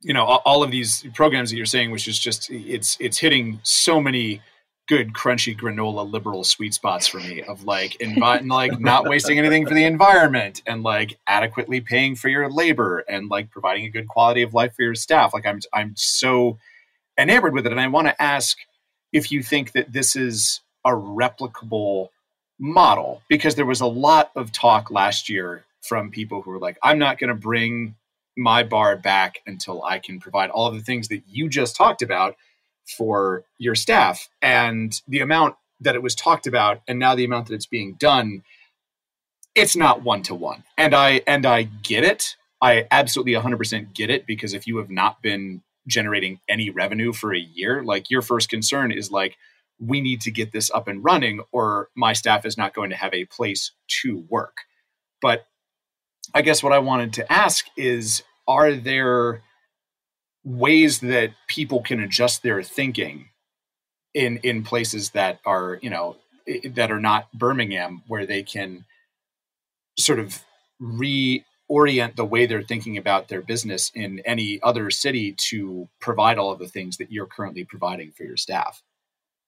you 0.00 0.12
know, 0.12 0.24
all, 0.24 0.42
all 0.44 0.62
of 0.64 0.70
these 0.72 1.06
programs 1.14 1.50
that 1.50 1.56
you're 1.56 1.66
saying, 1.66 1.92
which 1.92 2.08
is 2.08 2.18
just 2.18 2.50
it's 2.50 2.96
it's 3.00 3.18
hitting 3.18 3.60
so 3.62 4.00
many 4.00 4.42
good 4.86 5.12
crunchy 5.14 5.58
granola 5.58 6.10
liberal 6.10 6.44
sweet 6.44 6.74
spots 6.74 7.06
for 7.06 7.18
me 7.18 7.42
of 7.42 7.64
like 7.64 7.96
envi- 8.00 8.46
like 8.48 8.78
not 8.78 9.08
wasting 9.08 9.38
anything 9.38 9.66
for 9.66 9.74
the 9.74 9.84
environment 9.84 10.62
and 10.66 10.82
like 10.82 11.18
adequately 11.26 11.80
paying 11.80 12.14
for 12.14 12.28
your 12.28 12.50
labor 12.50 12.98
and 13.08 13.30
like 13.30 13.50
providing 13.50 13.86
a 13.86 13.90
good 13.90 14.08
quality 14.08 14.42
of 14.42 14.52
life 14.52 14.74
for 14.74 14.82
your 14.82 14.94
staff. 14.94 15.32
Like 15.32 15.46
I'm 15.46 15.60
I'm 15.72 15.94
so 15.96 16.58
enamored 17.18 17.54
with 17.54 17.66
it, 17.66 17.72
and 17.72 17.80
I 17.80 17.88
want 17.88 18.08
to 18.08 18.22
ask 18.22 18.58
if 19.12 19.32
you 19.32 19.42
think 19.42 19.72
that 19.72 19.92
this 19.92 20.16
is 20.16 20.60
a 20.84 20.90
replicable 20.90 22.08
model 22.58 23.22
because 23.28 23.54
there 23.54 23.66
was 23.66 23.80
a 23.80 23.86
lot 23.86 24.30
of 24.36 24.52
talk 24.52 24.90
last 24.90 25.28
year 25.28 25.64
from 25.80 26.10
people 26.10 26.42
who 26.42 26.50
were 26.50 26.58
like, 26.58 26.78
I'm 26.82 26.98
not 26.98 27.18
going 27.18 27.28
to 27.28 27.34
bring 27.34 27.94
my 28.36 28.62
bar 28.62 28.96
back 28.96 29.38
until 29.46 29.82
I 29.84 29.98
can 29.98 30.18
provide 30.18 30.50
all 30.50 30.66
of 30.66 30.74
the 30.74 30.82
things 30.82 31.08
that 31.08 31.22
you 31.28 31.48
just 31.48 31.76
talked 31.76 32.02
about 32.02 32.36
for 32.86 33.44
your 33.58 33.74
staff. 33.74 34.28
And 34.42 35.00
the 35.08 35.20
amount 35.20 35.56
that 35.80 35.94
it 35.94 36.02
was 36.02 36.14
talked 36.14 36.46
about 36.46 36.80
and 36.86 36.98
now 36.98 37.14
the 37.14 37.24
amount 37.24 37.48
that 37.48 37.54
it's 37.54 37.66
being 37.66 37.94
done, 37.94 38.42
it's 39.54 39.76
not 39.76 40.02
one 40.02 40.22
to 40.24 40.34
one. 40.34 40.64
And 40.76 40.94
I 40.94 41.22
and 41.26 41.46
I 41.46 41.64
get 41.64 42.04
it. 42.04 42.36
I 42.60 42.86
absolutely 42.90 43.34
100% 43.34 43.92
get 43.94 44.10
it 44.10 44.26
because 44.26 44.54
if 44.54 44.66
you 44.66 44.78
have 44.78 44.90
not 44.90 45.20
been 45.20 45.62
generating 45.86 46.40
any 46.48 46.70
revenue 46.70 47.12
for 47.12 47.34
a 47.34 47.38
year, 47.38 47.82
like 47.82 48.10
your 48.10 48.22
first 48.22 48.48
concern 48.48 48.90
is 48.90 49.10
like 49.10 49.36
we 49.78 50.00
need 50.00 50.20
to 50.22 50.30
get 50.30 50.52
this 50.52 50.70
up 50.70 50.88
and 50.88 51.04
running 51.04 51.40
or 51.52 51.88
my 51.94 52.12
staff 52.12 52.46
is 52.46 52.56
not 52.56 52.74
going 52.74 52.90
to 52.90 52.96
have 52.96 53.12
a 53.12 53.26
place 53.26 53.72
to 54.02 54.24
work. 54.28 54.58
But 55.20 55.46
I 56.32 56.42
guess 56.42 56.62
what 56.62 56.72
I 56.72 56.78
wanted 56.78 57.12
to 57.14 57.32
ask 57.32 57.66
is 57.76 58.22
are 58.46 58.72
there 58.72 59.42
ways 60.44 61.00
that 61.00 61.30
people 61.48 61.82
can 61.82 62.00
adjust 62.00 62.42
their 62.42 62.62
thinking 62.62 63.28
in 64.12 64.38
in 64.38 64.62
places 64.62 65.10
that 65.10 65.40
are, 65.44 65.78
you 65.82 65.90
know, 65.90 66.16
that 66.70 66.90
are 66.90 67.00
not 67.00 67.32
Birmingham 67.32 68.02
where 68.06 68.26
they 68.26 68.42
can 68.42 68.84
sort 69.98 70.18
of 70.18 70.42
reorient 70.80 72.16
the 72.16 72.24
way 72.24 72.46
they're 72.46 72.62
thinking 72.62 72.98
about 72.98 73.28
their 73.28 73.40
business 73.40 73.90
in 73.94 74.20
any 74.20 74.60
other 74.62 74.90
city 74.90 75.32
to 75.32 75.88
provide 76.00 76.38
all 76.38 76.52
of 76.52 76.58
the 76.58 76.68
things 76.68 76.98
that 76.98 77.10
you're 77.10 77.26
currently 77.26 77.64
providing 77.64 78.12
for 78.12 78.24
your 78.24 78.36
staff. 78.36 78.82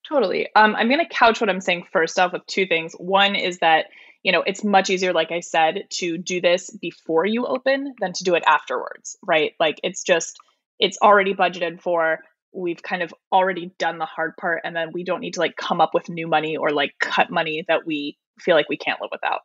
Totally. 0.08 0.48
Um, 0.54 0.76
I'm 0.76 0.88
going 0.88 1.04
to 1.04 1.14
couch 1.14 1.40
what 1.40 1.50
I'm 1.50 1.60
saying 1.60 1.86
first 1.92 2.18
off 2.18 2.32
with 2.32 2.46
two 2.46 2.66
things. 2.66 2.92
One 2.94 3.34
is 3.34 3.58
that 3.58 3.86
you 4.22 4.32
know 4.32 4.42
it's 4.42 4.64
much 4.64 4.90
easier, 4.90 5.12
like 5.12 5.30
I 5.30 5.40
said, 5.40 5.86
to 5.98 6.16
do 6.18 6.40
this 6.40 6.70
before 6.70 7.26
you 7.26 7.46
open 7.46 7.94
than 8.00 8.12
to 8.14 8.24
do 8.24 8.34
it 8.34 8.44
afterwards, 8.46 9.16
right? 9.22 9.52
Like 9.60 9.80
it's 9.82 10.02
just 10.02 10.38
it's 10.78 10.98
already 11.02 11.34
budgeted 11.34 11.80
for. 11.80 12.18
We've 12.52 12.82
kind 12.82 13.02
of 13.02 13.12
already 13.32 13.72
done 13.78 13.98
the 13.98 14.06
hard 14.06 14.36
part, 14.40 14.62
and 14.64 14.74
then 14.74 14.90
we 14.92 15.04
don't 15.04 15.20
need 15.20 15.34
to 15.34 15.40
like 15.40 15.56
come 15.56 15.80
up 15.80 15.90
with 15.94 16.08
new 16.08 16.26
money 16.26 16.56
or 16.56 16.70
like 16.70 16.92
cut 17.00 17.30
money 17.30 17.64
that 17.68 17.86
we 17.86 18.16
feel 18.40 18.54
like 18.54 18.68
we 18.68 18.76
can't 18.76 19.00
live 19.00 19.10
without. 19.12 19.40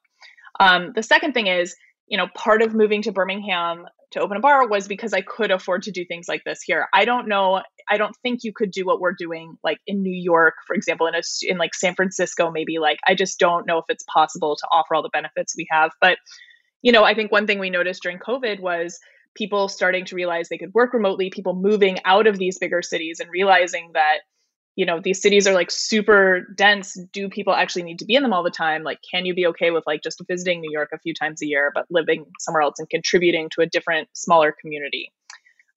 Um, 0.59 0.91
the 0.95 1.03
second 1.03 1.33
thing 1.33 1.47
is, 1.47 1.75
you 2.07 2.17
know, 2.17 2.27
part 2.35 2.61
of 2.61 2.73
moving 2.73 3.01
to 3.03 3.11
Birmingham 3.11 3.85
to 4.11 4.19
open 4.19 4.37
a 4.37 4.41
bar 4.41 4.67
was 4.67 4.87
because 4.87 5.13
I 5.13 5.21
could 5.21 5.51
afford 5.51 5.83
to 5.83 5.91
do 5.91 6.05
things 6.05 6.27
like 6.27 6.43
this 6.43 6.61
here. 6.61 6.87
I 6.93 7.05
don't 7.05 7.27
know. 7.27 7.61
I 7.89 7.97
don't 7.97 8.15
think 8.21 8.41
you 8.43 8.51
could 8.53 8.71
do 8.71 8.85
what 8.85 8.99
we're 8.99 9.15
doing 9.17 9.57
like 9.63 9.77
in 9.87 10.01
New 10.01 10.13
York, 10.13 10.55
for 10.67 10.75
example, 10.75 11.07
in 11.07 11.15
a, 11.15 11.21
in 11.43 11.57
like 11.57 11.73
San 11.73 11.95
Francisco, 11.95 12.51
maybe. 12.51 12.79
Like 12.79 12.99
I 13.07 13.15
just 13.15 13.39
don't 13.39 13.65
know 13.65 13.77
if 13.77 13.85
it's 13.87 14.03
possible 14.13 14.57
to 14.57 14.67
offer 14.71 14.95
all 14.95 15.03
the 15.03 15.09
benefits 15.09 15.55
we 15.57 15.67
have. 15.71 15.91
But 16.01 16.17
you 16.81 16.91
know, 16.91 17.03
I 17.03 17.13
think 17.13 17.31
one 17.31 17.47
thing 17.47 17.59
we 17.59 17.69
noticed 17.69 18.03
during 18.03 18.19
COVID 18.19 18.59
was 18.59 18.99
people 19.35 19.67
starting 19.67 20.05
to 20.05 20.15
realize 20.15 20.49
they 20.49 20.57
could 20.57 20.73
work 20.73 20.93
remotely, 20.93 21.29
people 21.29 21.55
moving 21.55 21.99
out 22.05 22.27
of 22.27 22.37
these 22.37 22.57
bigger 22.57 22.81
cities 22.81 23.19
and 23.19 23.29
realizing 23.29 23.91
that 23.93 24.19
you 24.75 24.85
know 24.85 25.01
these 25.03 25.21
cities 25.21 25.47
are 25.47 25.53
like 25.53 25.69
super 25.69 26.47
dense. 26.55 26.97
Do 27.11 27.29
people 27.29 27.53
actually 27.53 27.83
need 27.83 27.99
to 27.99 28.05
be 28.05 28.15
in 28.15 28.23
them 28.23 28.33
all 28.33 28.43
the 28.43 28.49
time? 28.49 28.83
Like 28.83 28.99
can 29.09 29.25
you 29.25 29.33
be 29.33 29.47
okay 29.47 29.71
with 29.71 29.83
like 29.85 30.01
just 30.01 30.21
visiting 30.27 30.61
new 30.61 30.71
york 30.71 30.89
a 30.93 30.99
few 30.99 31.13
times 31.13 31.41
a 31.41 31.45
year 31.45 31.71
but 31.73 31.85
living 31.89 32.25
somewhere 32.39 32.61
else 32.61 32.75
and 32.79 32.89
contributing 32.89 33.49
to 33.55 33.61
a 33.61 33.65
different 33.65 34.07
smaller 34.13 34.55
community? 34.59 35.11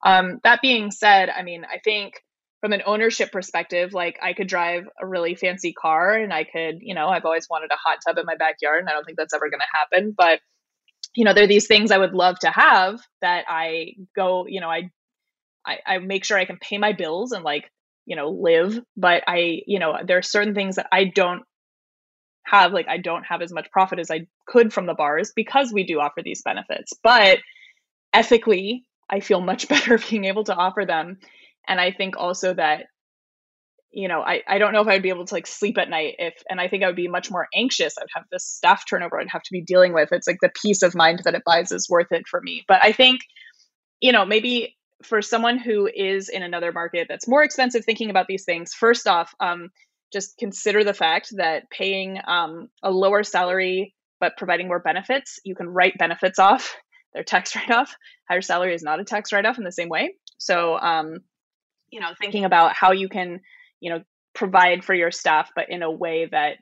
Um, 0.05 0.41
that 0.45 0.61
being 0.61 0.91
said 0.91 1.31
i 1.31 1.43
mean 1.43 1.65
i 1.65 1.79
think 1.83 2.15
from 2.61 2.73
an 2.73 2.83
ownership 2.87 3.33
perspective 3.33 3.95
like 3.95 4.19
i 4.23 4.33
could 4.33 4.49
drive 4.49 4.85
a 5.01 5.07
really 5.07 5.35
fancy 5.35 5.73
car 5.73 6.15
and 6.15 6.33
i 6.33 6.45
could 6.45 6.77
you 6.81 6.95
know 6.95 7.09
i've 7.09 7.25
always 7.25 7.47
wanted 7.49 7.71
a 7.71 7.77
hot 7.77 7.99
tub 8.07 8.19
in 8.19 8.27
my 8.27 8.37
backyard 8.37 8.81
and 8.81 8.89
i 8.89 8.93
don't 8.93 9.05
think 9.05 9.19
that's 9.19 9.35
ever 9.35 9.49
going 9.51 9.61
to 9.61 9.79
happen 9.79 10.15
but 10.17 10.41
you 11.15 11.25
know 11.25 11.33
there 11.33 11.45
are 11.45 11.49
these 11.49 11.67
things 11.67 11.91
i 11.91 11.99
would 11.99 12.15
love 12.15 12.39
to 12.39 12.51
have 12.51 13.01
that 13.21 13.45
i 13.49 13.93
go 14.17 14.47
you 14.47 14.61
know 14.61 14.69
I, 14.69 14.91
I 15.67 15.79
i 15.87 15.99
make 15.99 16.25
sure 16.25 16.39
i 16.39 16.45
can 16.45 16.59
pay 16.59 16.79
my 16.79 16.93
bills 16.93 17.33
and 17.33 17.45
like 17.45 17.71
you 18.07 18.17
know 18.17 18.31
live 18.31 18.81
but 18.97 19.23
i 19.27 19.63
you 19.67 19.79
know 19.79 19.97
there 20.07 20.19
are 20.19 20.23
certain 20.23 20.55
things 20.55 20.77
that 20.77 20.89
i 20.93 21.05
don't 21.05 21.43
have 22.45 22.73
like 22.73 22.89
i 22.89 22.99
don't 22.99 23.25
have 23.25 23.43
as 23.43 23.53
much 23.53 23.71
profit 23.71 23.99
as 23.99 24.11
i 24.11 24.27
could 24.47 24.73
from 24.73 24.87
the 24.87 24.95
bars 24.95 25.33
because 25.35 25.73
we 25.73 25.85
do 25.85 26.01
offer 26.01 26.23
these 26.23 26.43
benefits 26.43 26.93
but 27.03 27.39
ethically 28.13 28.85
i 29.09 29.21
feel 29.21 29.41
much 29.41 29.69
better 29.75 29.99
being 29.99 30.25
able 30.25 30.45
to 30.45 30.55
offer 30.55 30.85
them. 30.87 31.19
And 31.67 31.81
i 31.81 31.91
think 31.91 32.17
also 32.17 32.53
that 32.55 32.85
you 33.95 34.09
know 34.09 34.21
I, 34.21 34.43
I 34.47 34.59
don't 34.59 34.73
know 34.73 34.81
if 34.81 34.89
i'd 34.89 35.03
be 35.03 35.09
able 35.09 35.25
to 35.25 35.35
like 35.35 35.47
sleep 35.47 35.79
at 35.79 35.89
night 35.89 36.17
if 36.19 36.35
and 36.49 36.61
i 36.61 36.69
think 36.69 36.83
i 36.83 36.87
would 36.87 36.97
be 36.97 37.09
much 37.09 37.31
more 37.31 37.49
anxious. 37.55 37.95
I'd 37.99 38.07
have 38.15 38.25
this 38.31 38.47
staff 38.47 38.85
turnover 38.89 39.21
i'd 39.21 39.29
have 39.31 39.43
to 39.43 39.53
be 39.53 39.63
dealing 39.63 39.93
with. 39.93 40.11
It's 40.13 40.27
like 40.27 40.41
the 40.41 40.51
peace 40.63 40.83
of 40.83 40.95
mind 40.95 41.21
that 41.25 41.35
it 41.35 41.43
buys 41.45 41.73
is 41.73 41.89
worth 41.89 42.13
it 42.13 42.27
for 42.29 42.41
me. 42.41 42.65
But 42.69 42.81
i 42.83 42.93
think 42.93 43.21
you 44.01 44.13
know 44.13 44.25
maybe 44.25 44.77
for 45.03 45.23
someone 45.23 45.59
who 45.59 45.89
is 45.93 46.29
in 46.29 46.43
another 46.43 46.73
market 46.73 47.07
that's 47.09 47.29
more 47.29 47.43
expensive 47.43 47.85
thinking 47.85 48.11
about 48.11 48.27
these 48.27 48.45
things 48.45 48.75
first 48.75 49.07
off 49.07 49.35
um, 49.41 49.71
just 50.13 50.37
consider 50.39 50.85
the 50.85 50.95
fact 50.95 51.29
that 51.37 51.69
paying 51.71 52.19
um, 52.27 52.69
a 52.83 52.91
lower 52.91 53.23
salary 53.23 53.95
but 54.21 54.37
providing 54.37 54.69
more 54.69 54.81
benefits 54.81 55.41
you 55.45 55.55
can 55.55 55.69
write 55.69 55.99
benefits 55.99 56.39
off 56.39 56.75
they're 57.15 57.23
tax 57.23 57.55
write-off. 57.55 57.95
Higher 58.29 58.43
salary 58.43 58.75
is 58.75 58.83
not 58.83 59.01
a 59.01 59.05
tax 59.05 59.33
write-off 59.33 59.59
in 59.59 59.65
the 59.65 59.73
same 59.73 59.89
way. 59.89 60.17
So 60.39 60.77
um, 60.77 61.19
you 61.91 62.01
know 62.01 62.11
thinking 62.21 62.45
about 62.45 62.75
how 62.75 62.93
you 62.93 63.09
can 63.09 63.41
you 63.85 63.91
know 63.91 64.03
provide 64.35 64.83
for 64.85 64.95
your 64.95 65.13
staff 65.13 65.51
but 65.55 65.67
in 65.69 65.85
a 65.85 65.91
way 65.91 66.27
that 66.29 66.55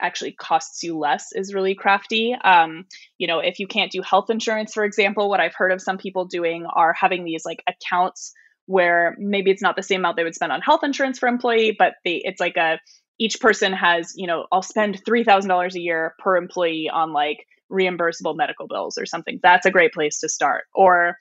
actually 0.00 0.32
costs 0.32 0.82
you 0.82 0.98
less 0.98 1.28
is 1.32 1.54
really 1.54 1.74
crafty. 1.74 2.34
Um, 2.34 2.84
you 3.18 3.26
know, 3.26 3.38
if 3.38 3.58
you 3.58 3.66
can't 3.66 3.92
do 3.92 4.02
health 4.02 4.30
insurance, 4.30 4.72
for 4.72 4.84
example, 4.84 5.28
what 5.28 5.40
I've 5.40 5.54
heard 5.54 5.72
of 5.72 5.80
some 5.80 5.96
people 5.96 6.24
doing 6.24 6.66
are 6.74 6.92
having 6.92 7.24
these 7.24 7.44
like 7.44 7.62
accounts 7.68 8.32
where 8.66 9.14
maybe 9.18 9.50
it's 9.50 9.62
not 9.62 9.76
the 9.76 9.82
same 9.82 10.00
amount 10.00 10.16
they 10.16 10.24
would 10.24 10.34
spend 10.34 10.52
on 10.52 10.60
health 10.60 10.80
insurance 10.82 11.18
for 11.18 11.28
employee, 11.28 11.74
but 11.78 11.94
they 12.04 12.20
it's 12.24 12.40
like 12.40 12.56
a 12.56 12.78
each 13.18 13.40
person 13.40 13.72
has, 13.72 14.14
you 14.16 14.26
know, 14.26 14.46
I'll 14.50 14.62
spend 14.62 15.00
three 15.04 15.24
thousand 15.24 15.48
dollars 15.48 15.76
a 15.76 15.80
year 15.80 16.14
per 16.18 16.36
employee 16.36 16.90
on 16.92 17.12
like 17.12 17.46
reimbursable 17.70 18.36
medical 18.36 18.66
bills 18.66 18.98
or 18.98 19.06
something. 19.06 19.40
That's 19.42 19.66
a 19.66 19.70
great 19.70 19.92
place 19.92 20.20
to 20.20 20.28
start. 20.28 20.64
Or 20.74 21.16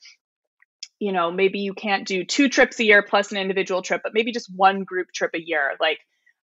you 1.01 1.11
know, 1.11 1.31
maybe 1.31 1.57
you 1.57 1.73
can't 1.73 2.07
do 2.07 2.23
two 2.23 2.47
trips 2.47 2.79
a 2.79 2.83
year 2.83 3.01
plus 3.01 3.31
an 3.31 3.39
individual 3.39 3.81
trip, 3.81 4.01
but 4.03 4.13
maybe 4.13 4.31
just 4.31 4.51
one 4.55 4.83
group 4.83 5.07
trip 5.11 5.31
a 5.33 5.41
year. 5.41 5.71
Like 5.79 5.97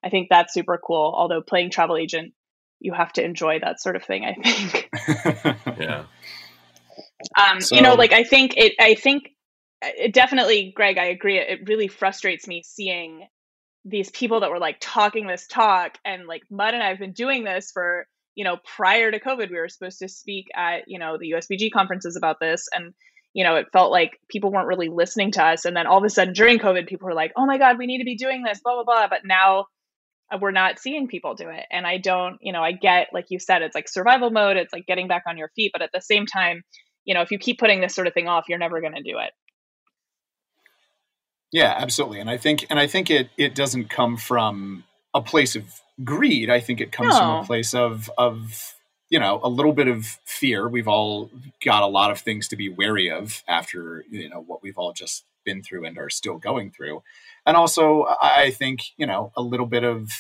I 0.05 0.11
think 0.11 0.27
that's 0.29 0.53
super 0.53 0.81
cool. 0.85 1.15
Although 1.17 1.43
playing 1.43 1.71
travel 1.71 1.97
agent, 1.97 2.35
you 2.81 2.93
have 2.93 3.13
to 3.13 3.25
enjoy 3.25 3.61
that 3.61 3.81
sort 3.81 3.95
of 3.95 4.03
thing. 4.03 4.25
I 4.25 4.35
think. 4.35 4.91
yeah. 5.79 6.05
Um, 7.39 7.61
so, 7.61 7.77
you 7.77 7.83
know, 7.83 7.95
like 7.95 8.13
I 8.13 8.25
think 8.25 8.55
it. 8.57 8.73
I 8.81 8.97
think 8.97 9.29
it 9.81 10.13
definitely, 10.13 10.73
Greg. 10.75 10.99
I 10.99 11.07
agree. 11.07 11.39
It 11.39 11.61
really 11.69 11.87
frustrates 11.87 12.49
me 12.49 12.65
seeing 12.65 13.29
these 13.85 14.11
people 14.11 14.41
that 14.41 14.51
were 14.51 14.59
like 14.59 14.79
talking 14.81 15.29
this 15.29 15.47
talk, 15.47 15.99
and 16.05 16.27
like 16.27 16.43
Mud 16.51 16.75
and 16.75 16.83
I 16.83 16.89
have 16.89 16.99
been 16.99 17.13
doing 17.13 17.45
this 17.45 17.71
for 17.71 18.09
you 18.35 18.43
know 18.43 18.57
prior 18.77 19.13
to 19.13 19.21
COVID. 19.21 19.51
We 19.51 19.57
were 19.57 19.69
supposed 19.69 20.01
to 20.01 20.09
speak 20.09 20.47
at 20.57 20.89
you 20.89 20.99
know 20.99 21.17
the 21.17 21.31
USBG 21.31 21.71
conferences 21.71 22.17
about 22.17 22.41
this, 22.41 22.67
and 22.73 22.93
you 23.39 23.45
know, 23.45 23.55
it 23.55 23.69
felt 23.73 23.93
like 23.93 24.19
people 24.29 24.51
weren't 24.51 24.67
really 24.67 24.89
listening 24.89 25.31
to 25.31 25.45
us. 25.45 25.65
And 25.65 25.77
then 25.77 25.87
all 25.87 25.99
of 25.99 26.03
a 26.03 26.11
sudden 26.11 26.35
during 26.35 26.59
COVID, 26.59 26.89
people 26.89 27.07
were 27.07 27.15
like, 27.15 27.33
oh 27.37 27.47
my 27.47 27.57
God, 27.57 27.79
we 27.79 27.87
need 27.87 27.99
to 27.99 28.05
be 28.05 28.17
doing 28.17 28.43
this, 28.43 28.59
blah, 28.59 28.75
blah, 28.75 28.83
blah. 28.83 29.07
But 29.07 29.21
now 29.25 29.67
uh, 30.35 30.39
we're 30.41 30.51
not 30.51 30.81
seeing 30.81 31.07
people 31.07 31.37
do 31.37 31.49
it. 31.49 31.65
And 31.71 31.87
I 31.87 31.99
don't, 31.99 32.39
you 32.41 32.53
know, 32.53 32.65
I 32.65 32.73
get, 32.73 33.11
like 33.13 33.27
you 33.29 33.39
said, 33.39 33.63
it's 33.63 33.77
like 33.77 33.89
survival 33.89 34.33
mode, 34.33 34.57
it's 34.57 34.73
like 34.73 34.87
getting 34.87 35.07
back 35.07 35.23
on 35.29 35.39
your 35.39 35.53
feet. 35.55 35.71
But 35.73 35.83
at 35.83 35.91
the 35.95 36.01
same 36.01 36.27
time, 36.27 36.63
you 37.05 37.15
know, 37.15 37.23
if 37.23 37.31
you 37.31 37.39
keep 37.39 37.61
putting 37.61 37.81
this 37.81 37.95
sort 37.95 38.09
of 38.09 38.13
thing 38.13 38.27
off, 38.27 38.47
you're 38.49 38.59
never 38.59 38.81
going 38.81 38.97
to 38.97 39.05
do 39.05 39.19
it. 39.19 39.31
Yeah, 41.53 41.73
absolutely. 41.79 42.19
And 42.19 42.29
I 42.29 42.39
think, 42.39 42.67
and 42.69 42.81
I 42.81 42.89
think 42.89 43.09
it, 43.09 43.31
it 43.39 43.55
doesn't 43.55 43.89
come 43.89 44.17
from 44.17 44.83
a 45.15 45.23
place 45.23 45.55
of 45.55 45.63
greed. 46.03 46.51
I 46.51 46.59
think 46.59 46.81
it 46.81 46.91
comes 46.91 47.11
no. 47.11 47.21
from 47.21 47.31
a 47.37 47.45
place 47.45 47.73
of, 47.73 48.11
of, 48.19 48.75
you 49.11 49.19
know, 49.19 49.41
a 49.43 49.49
little 49.49 49.73
bit 49.73 49.89
of 49.89 50.19
fear. 50.25 50.69
We've 50.69 50.89
all 50.89 51.31
got 51.65 51.83
a 51.83 51.87
lot 51.87 52.11
of 52.11 52.21
things 52.21 52.49
to 52.49 52.57
be 52.57 52.69
wary 52.69 53.11
of 53.11 53.43
after, 53.49 54.05
you 54.11 54.29
know, 54.29 54.41
what 54.41 54.63
we've 54.63 54.79
all 54.79 54.93
just 54.93 55.25
been 55.45 55.63
through 55.63 55.87
and 55.87 55.97
are 55.97 56.11
still 56.11 56.37
going 56.37 56.71
through 56.71 57.03
and 57.47 57.57
also 57.57 58.07
I 58.21 58.51
think 58.51 58.83
you 58.99 59.07
know 59.07 59.33
a 59.35 59.43
little 59.43 59.67
bit 59.67 59.83
of 59.83 60.11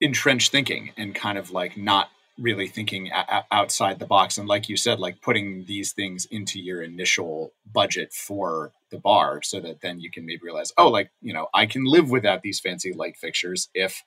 entrenched 0.00 0.50
thinking 0.52 0.92
and 0.96 1.14
kind 1.14 1.38
of 1.38 1.50
like 1.50 1.76
not 1.76 2.08
really 2.38 2.66
thinking 2.66 3.08
a- 3.08 3.44
outside 3.50 3.98
the 3.98 4.06
box 4.06 4.36
and 4.36 4.46
like 4.46 4.68
you 4.68 4.76
said 4.76 4.98
like 4.98 5.22
putting 5.22 5.64
these 5.64 5.92
things 5.92 6.26
into 6.26 6.60
your 6.60 6.82
initial 6.82 7.52
budget 7.72 8.12
for 8.12 8.72
the 8.90 8.98
bar 8.98 9.40
so 9.42 9.58
that 9.58 9.80
then 9.80 10.00
you 10.00 10.10
can 10.10 10.26
maybe 10.26 10.40
realize 10.42 10.70
oh 10.76 10.88
like 10.88 11.10
you 11.22 11.32
know 11.32 11.46
i 11.54 11.64
can 11.64 11.84
live 11.84 12.10
without 12.10 12.42
these 12.42 12.60
fancy 12.60 12.92
light 12.92 13.16
fixtures 13.16 13.70
if 13.72 14.02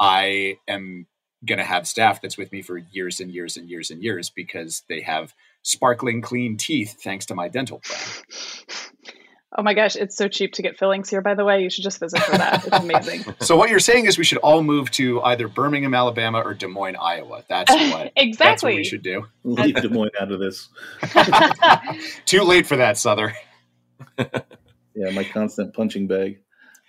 i 0.00 0.56
am 0.66 1.06
going 1.46 1.58
to 1.58 1.64
have 1.64 1.86
staff 1.86 2.20
that's 2.20 2.36
with 2.36 2.50
me 2.52 2.62
for 2.62 2.78
years 2.78 3.20
and 3.20 3.30
years 3.30 3.56
and 3.56 3.68
years 3.68 3.90
and 3.90 4.02
years 4.02 4.30
because 4.30 4.82
they 4.88 5.00
have 5.00 5.34
sparkling 5.62 6.20
clean 6.20 6.56
teeth 6.56 6.96
thanks 7.02 7.26
to 7.26 7.34
my 7.34 7.48
dental 7.48 7.80
plan 7.80 8.24
Oh 9.56 9.62
my 9.62 9.72
gosh, 9.72 9.96
it's 9.96 10.14
so 10.14 10.28
cheap 10.28 10.52
to 10.54 10.62
get 10.62 10.78
fillings 10.78 11.08
here, 11.08 11.22
by 11.22 11.34
the 11.34 11.44
way. 11.44 11.62
You 11.62 11.70
should 11.70 11.82
just 11.82 11.98
visit 11.98 12.20
for 12.20 12.36
that. 12.36 12.66
It's 12.66 12.76
amazing. 13.06 13.34
so 13.40 13.56
what 13.56 13.70
you're 13.70 13.80
saying 13.80 14.04
is 14.04 14.18
we 14.18 14.24
should 14.24 14.38
all 14.38 14.62
move 14.62 14.90
to 14.92 15.22
either 15.22 15.48
Birmingham, 15.48 15.94
Alabama 15.94 16.40
or 16.40 16.52
Des 16.52 16.66
Moines, 16.66 16.96
Iowa. 16.96 17.42
That's 17.48 17.70
what 17.92 18.12
exactly 18.14 18.32
that's 18.36 18.62
what 18.62 18.74
we 18.74 18.84
should 18.84 19.02
do. 19.02 19.24
Leave 19.44 19.76
Des 19.76 19.88
Moines 19.88 20.10
out 20.20 20.32
of 20.32 20.38
this. 20.38 20.68
Too 22.26 22.42
late 22.42 22.66
for 22.66 22.76
that, 22.76 22.98
Sother. 22.98 23.32
yeah, 24.18 25.10
my 25.12 25.24
constant 25.24 25.72
punching 25.72 26.06
bag. 26.08 26.40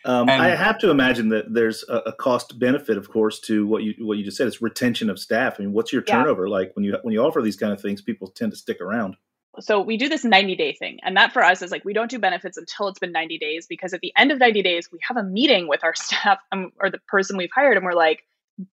Um, 0.10 0.30
and, 0.30 0.42
I 0.42 0.56
have 0.56 0.80
to 0.80 0.90
imagine 0.90 1.30
that 1.30 1.54
there's 1.54 1.84
a, 1.88 1.98
a, 2.08 2.14
cost 2.14 2.58
benefit, 2.58 2.98
of 2.98 3.10
course, 3.10 3.40
to 3.42 3.68
what 3.68 3.84
you 3.84 3.94
what 4.00 4.18
you 4.18 4.24
just 4.24 4.38
said. 4.38 4.48
It's 4.48 4.62
retention 4.62 5.10
of 5.10 5.20
staff. 5.20 5.58
I 5.60 5.64
mean, 5.64 5.74
what's 5.74 5.94
your 5.94 6.02
turnover 6.02 6.48
yeah. 6.48 6.54
like 6.54 6.72
when 6.76 6.84
you 6.84 6.98
when 7.04 7.14
you 7.14 7.22
offer 7.22 7.42
these 7.42 7.58
kind 7.58 7.74
of 7.74 7.82
things? 7.82 8.02
People 8.02 8.28
tend 8.28 8.52
to 8.52 8.58
stick 8.58 8.82
around 8.82 9.18
so 9.60 9.82
we 9.82 9.98
do 9.98 10.10
this 10.10 10.24
90 10.24 10.56
day 10.56 10.74
thing 10.74 11.00
and 11.04 11.18
that 11.18 11.34
for 11.34 11.44
us 11.44 11.62
is 11.62 11.72
like 11.72 11.84
we 11.86 11.94
don't 11.94 12.10
do 12.10 12.20
benefits 12.20 12.58
until 12.58 12.88
it's 12.88 13.00
been 13.00 13.12
90 13.12 13.38
days 13.38 13.68
because 13.68 13.94
at 13.94 14.02
the 14.02 14.14
end 14.16 14.32
of 14.32 14.40
90 14.40 14.62
days 14.62 14.90
we 14.92 15.00
have 15.08 15.18
a 15.18 15.24
meeting 15.24 15.68
with 15.68 15.84
our 15.84 15.96
staff 15.96 16.40
um, 16.52 16.72
or 16.80 16.90
the 16.90 17.00
person 17.08 17.38
we've 17.38 17.50
hired 17.54 17.78
and 17.78 17.86
we're 17.86 17.94
like 17.94 18.24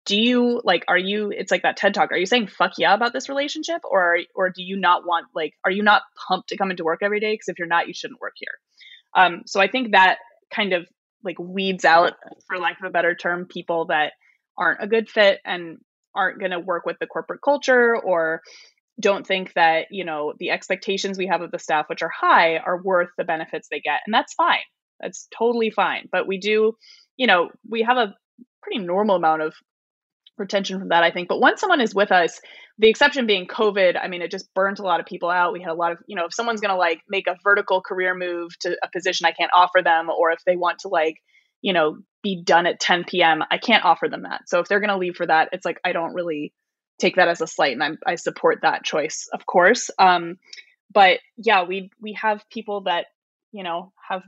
do 0.05 0.21
you 0.21 0.61
like 0.65 0.85
are 0.89 0.99
you 0.99 1.31
it's 1.31 1.51
like 1.51 1.63
that 1.63 1.77
ted 1.77 1.95
talk 1.95 2.11
are 2.11 2.17
you 2.17 2.27
saying 2.27 2.49
fuck 2.49 2.73
yeah 2.77 2.93
about 2.93 3.13
this 3.13 3.29
relationship 3.29 3.81
or 3.85 4.19
or 4.35 4.51
do 4.51 4.63
you 4.63 4.77
not 4.77 5.07
want 5.07 5.27
like 5.35 5.55
are 5.65 5.71
you 5.71 5.83
not 5.83 6.03
pumped 6.29 6.49
to 6.49 6.57
come 6.57 6.71
into 6.71 6.85
work 6.85 7.01
every 7.03 7.21
day 7.21 7.33
because 7.33 7.49
if 7.49 7.59
you're 7.59 7.69
not 7.69 7.87
you 7.87 7.95
shouldn't 7.95 8.21
work 8.21 8.35
here 8.37 8.59
um 9.15 9.43
so 9.47 9.61
i 9.61 9.69
think 9.69 9.93
that 9.93 10.19
kind 10.51 10.73
of 10.73 10.89
like 11.25 11.39
weeds 11.39 11.85
out 11.85 12.15
for 12.47 12.59
lack 12.59 12.79
of 12.81 12.87
a 12.87 12.93
better 12.93 13.15
term 13.15 13.47
people 13.47 13.87
that 13.87 14.13
aren't 14.57 14.83
a 14.83 14.87
good 14.87 15.09
fit 15.09 15.41
and 15.45 15.79
aren't 16.15 16.39
going 16.39 16.53
to 16.53 16.61
work 16.61 16.87
with 16.87 16.97
the 16.99 17.07
corporate 17.07 17.41
culture 17.43 17.97
or 17.97 18.41
don't 18.99 19.27
think 19.27 19.53
that 19.55 19.87
you 19.91 20.05
know 20.05 20.33
the 20.39 20.51
expectations 20.51 21.19
we 21.19 21.27
have 21.27 21.43
of 21.43 21.51
the 21.51 21.59
staff 21.59 21.87
which 21.89 22.03
are 22.03 22.11
high 22.11 22.57
are 22.57 22.81
worth 22.83 23.11
the 23.19 23.25
benefits 23.25 23.69
they 23.71 23.81
get. 23.81 24.01
And 24.07 24.15
that's 24.15 24.35
fine. 24.35 24.65
That's 25.01 25.29
totally 25.37 25.71
fine. 25.71 26.09
But 26.11 26.27
we 26.27 26.39
do 26.39 26.73
you 27.17 27.27
know 27.27 27.51
we 27.69 27.83
have 27.83 27.99
a 27.99 28.15
pretty 28.63 28.85
normal 28.85 29.17
amount 29.17 29.43
of 29.43 29.55
retention 30.39 30.79
from 30.79 30.89
that 30.89 31.03
i 31.03 31.11
think. 31.11 31.29
But 31.29 31.41
once 31.41 31.61
someone 31.61 31.81
is 31.81 31.95
with 31.95 32.13
us 32.13 32.41
the 32.79 32.89
exception 32.89 33.27
being 33.27 33.47
covid 33.47 33.99
i 34.01 34.09
mean 34.09 34.23
it 34.23 34.31
just 34.31 34.53
burnt 34.55 34.79
a 34.79 34.83
lot 34.83 35.01
of 35.01 35.07
people 35.07 35.31
out. 35.31 35.53
We 35.53 35.61
had 35.61 35.71
a 35.71 35.75
lot 35.75 35.93
of 35.93 35.99
you 36.07 36.17
know 36.17 36.27
if 36.27 36.35
someone's 36.35 36.61
going 36.61 36.73
to 36.73 36.79
like 36.79 37.01
make 37.09 37.27
a 37.27 37.37
vertical 37.43 37.81
career 37.81 38.15
move 38.15 38.59
to 38.61 38.77
a 38.83 38.89
position 38.93 39.27
i 39.27 39.33
can't 39.33 39.51
offer 39.55 39.83
them 39.83 40.09
or 40.11 40.31
if 40.31 40.41
they 40.47 40.57
want 40.57 40.81
to 40.81 40.89
like 40.89 41.17
you 41.63 41.73
know 41.73 41.99
be 42.23 42.43
done 42.43 42.67
at 42.67 42.81
10 42.81 43.05
p.m 43.05 43.43
i 43.51 43.59
can't 43.59 43.85
offer 43.85 44.09
them 44.09 44.23
that. 44.23 44.43
So 44.49 44.61
if 44.61 44.69
they're 44.69 44.81
going 44.81 44.91
to 44.91 44.99
leave 44.99 45.17
for 45.17 45.27
that 45.27 45.51
it's 45.53 45.65
like 45.65 45.81
i 45.85 45.93
don't 45.93 46.15
really 46.15 46.53
take 46.99 47.17
that 47.17 47.29
as 47.29 47.41
a 47.41 47.47
slight 47.47 47.73
and 47.73 47.83
I'm, 47.83 47.99
i 48.07 48.15
support 48.15 48.61
that 48.63 48.85
choice 48.85 49.29
of 49.33 49.47
course. 49.47 49.91
Um, 49.99 50.37
but 50.93 51.19
yeah 51.37 51.65
we 51.65 51.91
we 52.01 52.15
have 52.15 52.49
people 52.51 52.83
that 52.83 53.07
you 53.53 53.63
know 53.63 53.93
have 54.09 54.23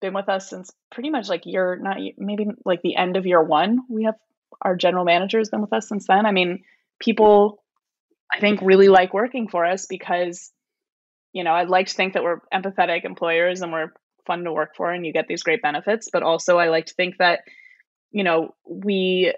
been 0.00 0.14
with 0.14 0.28
us 0.28 0.48
since 0.48 0.70
pretty 0.90 1.10
much 1.10 1.28
like 1.28 1.42
year 1.44 1.78
not 1.80 1.96
maybe 2.16 2.46
like 2.64 2.82
the 2.82 2.96
end 2.96 3.16
of 3.16 3.26
year 3.26 3.42
one. 3.42 3.80
We 3.88 4.04
have 4.04 4.14
our 4.62 4.76
general 4.76 5.04
manager 5.04 5.38
has 5.38 5.50
been 5.50 5.60
with 5.60 5.72
us 5.72 5.88
since 5.88 6.06
then. 6.06 6.26
I 6.26 6.32
mean 6.32 6.64
people 7.00 7.62
i 8.34 8.40
think 8.40 8.60
really 8.62 8.88
like 8.88 9.14
working 9.14 9.48
for 9.48 9.64
us 9.64 9.86
because 9.86 10.50
you 11.32 11.44
know 11.44 11.52
i'd 11.52 11.68
like 11.68 11.86
to 11.86 11.94
think 11.94 12.14
that 12.14 12.22
we're 12.22 12.40
empathetic 12.52 13.04
employers 13.04 13.62
and 13.62 13.72
we're 13.72 13.92
fun 14.26 14.44
to 14.44 14.52
work 14.52 14.74
for 14.76 14.90
and 14.90 15.06
you 15.06 15.12
get 15.12 15.26
these 15.28 15.42
great 15.42 15.62
benefits 15.62 16.08
but 16.12 16.22
also 16.22 16.58
i 16.58 16.68
like 16.68 16.86
to 16.86 16.94
think 16.94 17.16
that 17.18 17.40
you 18.10 18.24
know 18.24 18.54
we 18.68 19.32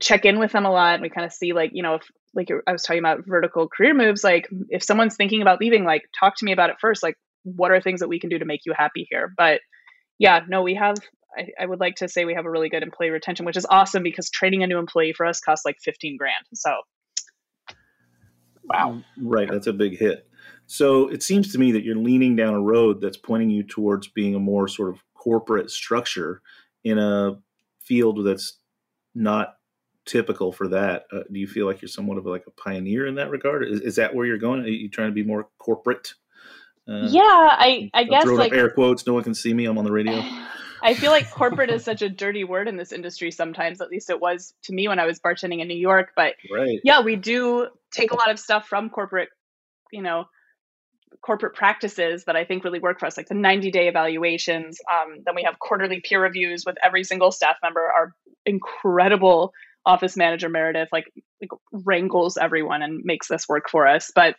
check 0.00 0.24
in 0.24 0.38
with 0.38 0.52
them 0.52 0.64
a 0.64 0.70
lot 0.70 0.94
and 0.94 1.02
we 1.02 1.10
kind 1.10 1.26
of 1.26 1.32
see 1.32 1.52
like 1.52 1.70
you 1.74 1.82
know 1.82 1.96
if 1.96 2.02
like 2.34 2.48
i 2.66 2.72
was 2.72 2.82
talking 2.82 3.00
about 3.00 3.26
vertical 3.26 3.68
career 3.68 3.92
moves 3.92 4.24
like 4.24 4.48
if 4.68 4.82
someone's 4.82 5.16
thinking 5.16 5.42
about 5.42 5.60
leaving 5.60 5.84
like 5.84 6.02
talk 6.18 6.36
to 6.36 6.44
me 6.44 6.52
about 6.52 6.70
it 6.70 6.76
first. 6.80 7.02
Like 7.02 7.16
what 7.42 7.70
are 7.70 7.80
things 7.80 8.00
that 8.00 8.08
we 8.08 8.20
can 8.20 8.30
do 8.30 8.38
to 8.38 8.44
make 8.44 8.60
you 8.66 8.72
happy 8.76 9.06
here? 9.10 9.32
But 9.36 9.60
yeah 10.18 10.40
no 10.48 10.62
we 10.62 10.74
have 10.74 10.96
I, 11.36 11.48
I 11.60 11.66
would 11.66 11.80
like 11.80 11.96
to 11.96 12.08
say 12.08 12.24
we 12.24 12.34
have 12.34 12.46
a 12.46 12.50
really 12.50 12.68
good 12.68 12.82
employee 12.82 13.10
retention 13.10 13.46
which 13.46 13.56
is 13.56 13.66
awesome 13.68 14.02
because 14.02 14.30
training 14.30 14.62
a 14.62 14.66
new 14.66 14.78
employee 14.78 15.12
for 15.12 15.26
us 15.26 15.40
costs 15.40 15.64
like 15.64 15.76
15 15.82 16.16
grand 16.16 16.44
so 16.54 16.72
wow 18.64 19.00
right 19.20 19.48
that's 19.50 19.66
a 19.66 19.72
big 19.72 19.98
hit 19.98 20.26
so 20.66 21.08
it 21.08 21.22
seems 21.22 21.52
to 21.52 21.58
me 21.58 21.72
that 21.72 21.82
you're 21.82 21.96
leaning 21.96 22.36
down 22.36 22.54
a 22.54 22.60
road 22.60 23.00
that's 23.00 23.16
pointing 23.16 23.50
you 23.50 23.64
towards 23.64 24.06
being 24.06 24.34
a 24.34 24.38
more 24.38 24.68
sort 24.68 24.90
of 24.90 25.02
corporate 25.14 25.70
structure 25.70 26.42
in 26.84 26.98
a 26.98 27.38
field 27.82 28.24
that's 28.24 28.58
not 29.14 29.56
typical 30.06 30.52
for 30.52 30.68
that. 30.68 31.04
Uh, 31.12 31.20
do 31.32 31.38
you 31.38 31.46
feel 31.46 31.66
like 31.66 31.82
you're 31.82 31.88
somewhat 31.88 32.18
of 32.18 32.26
like 32.26 32.44
a 32.46 32.50
pioneer 32.52 33.06
in 33.06 33.16
that 33.16 33.30
regard? 33.30 33.64
Is, 33.64 33.80
is 33.80 33.96
that 33.96 34.14
where 34.14 34.26
you're 34.26 34.38
going? 34.38 34.60
Are 34.60 34.68
you 34.68 34.88
trying 34.88 35.08
to 35.08 35.14
be 35.14 35.22
more 35.22 35.48
corporate? 35.58 36.14
Uh, 36.88 37.06
yeah, 37.08 37.22
I 37.24 37.90
I 37.92 38.04
guess 38.04 38.26
like 38.26 38.52
air 38.52 38.70
quotes. 38.70 39.06
No 39.06 39.14
one 39.14 39.22
can 39.22 39.34
see 39.34 39.52
me. 39.54 39.66
I'm 39.66 39.78
on 39.78 39.84
the 39.84 39.92
radio. 39.92 40.22
I 40.82 40.94
feel 40.94 41.10
like 41.10 41.30
corporate 41.30 41.70
is 41.70 41.84
such 41.84 42.02
a 42.02 42.08
dirty 42.08 42.44
word 42.44 42.68
in 42.68 42.76
this 42.76 42.92
industry 42.92 43.30
sometimes. 43.30 43.80
At 43.80 43.90
least 43.90 44.10
it 44.10 44.20
was 44.20 44.54
to 44.64 44.72
me 44.72 44.88
when 44.88 44.98
I 44.98 45.06
was 45.06 45.20
bartending 45.20 45.60
in 45.60 45.68
New 45.68 45.76
York. 45.76 46.12
But 46.16 46.34
right. 46.52 46.80
yeah, 46.84 47.02
we 47.02 47.16
do 47.16 47.68
take 47.92 48.12
a 48.12 48.16
lot 48.16 48.30
of 48.30 48.38
stuff 48.38 48.66
from 48.66 48.90
corporate, 48.90 49.28
you 49.92 50.02
know, 50.02 50.24
corporate 51.22 51.54
practices 51.54 52.24
that 52.24 52.36
I 52.36 52.44
think 52.44 52.64
really 52.64 52.78
work 52.78 53.00
for 53.00 53.06
us, 53.06 53.16
like 53.16 53.28
the 53.28 53.34
90 53.34 53.70
day 53.70 53.88
evaluations. 53.88 54.78
Um, 54.90 55.18
then 55.24 55.34
we 55.34 55.42
have 55.44 55.58
quarterly 55.58 56.00
peer 56.00 56.22
reviews 56.22 56.64
with 56.64 56.76
every 56.84 57.04
single 57.04 57.30
staff 57.30 57.56
member. 57.62 57.80
Our 57.80 58.14
incredible 58.46 59.52
office 59.84 60.16
manager 60.16 60.48
Meredith 60.48 60.88
like, 60.92 61.10
like 61.40 61.50
wrangles 61.72 62.36
everyone 62.36 62.82
and 62.82 63.02
makes 63.04 63.28
this 63.28 63.48
work 63.48 63.68
for 63.70 63.86
us. 63.86 64.10
But 64.14 64.36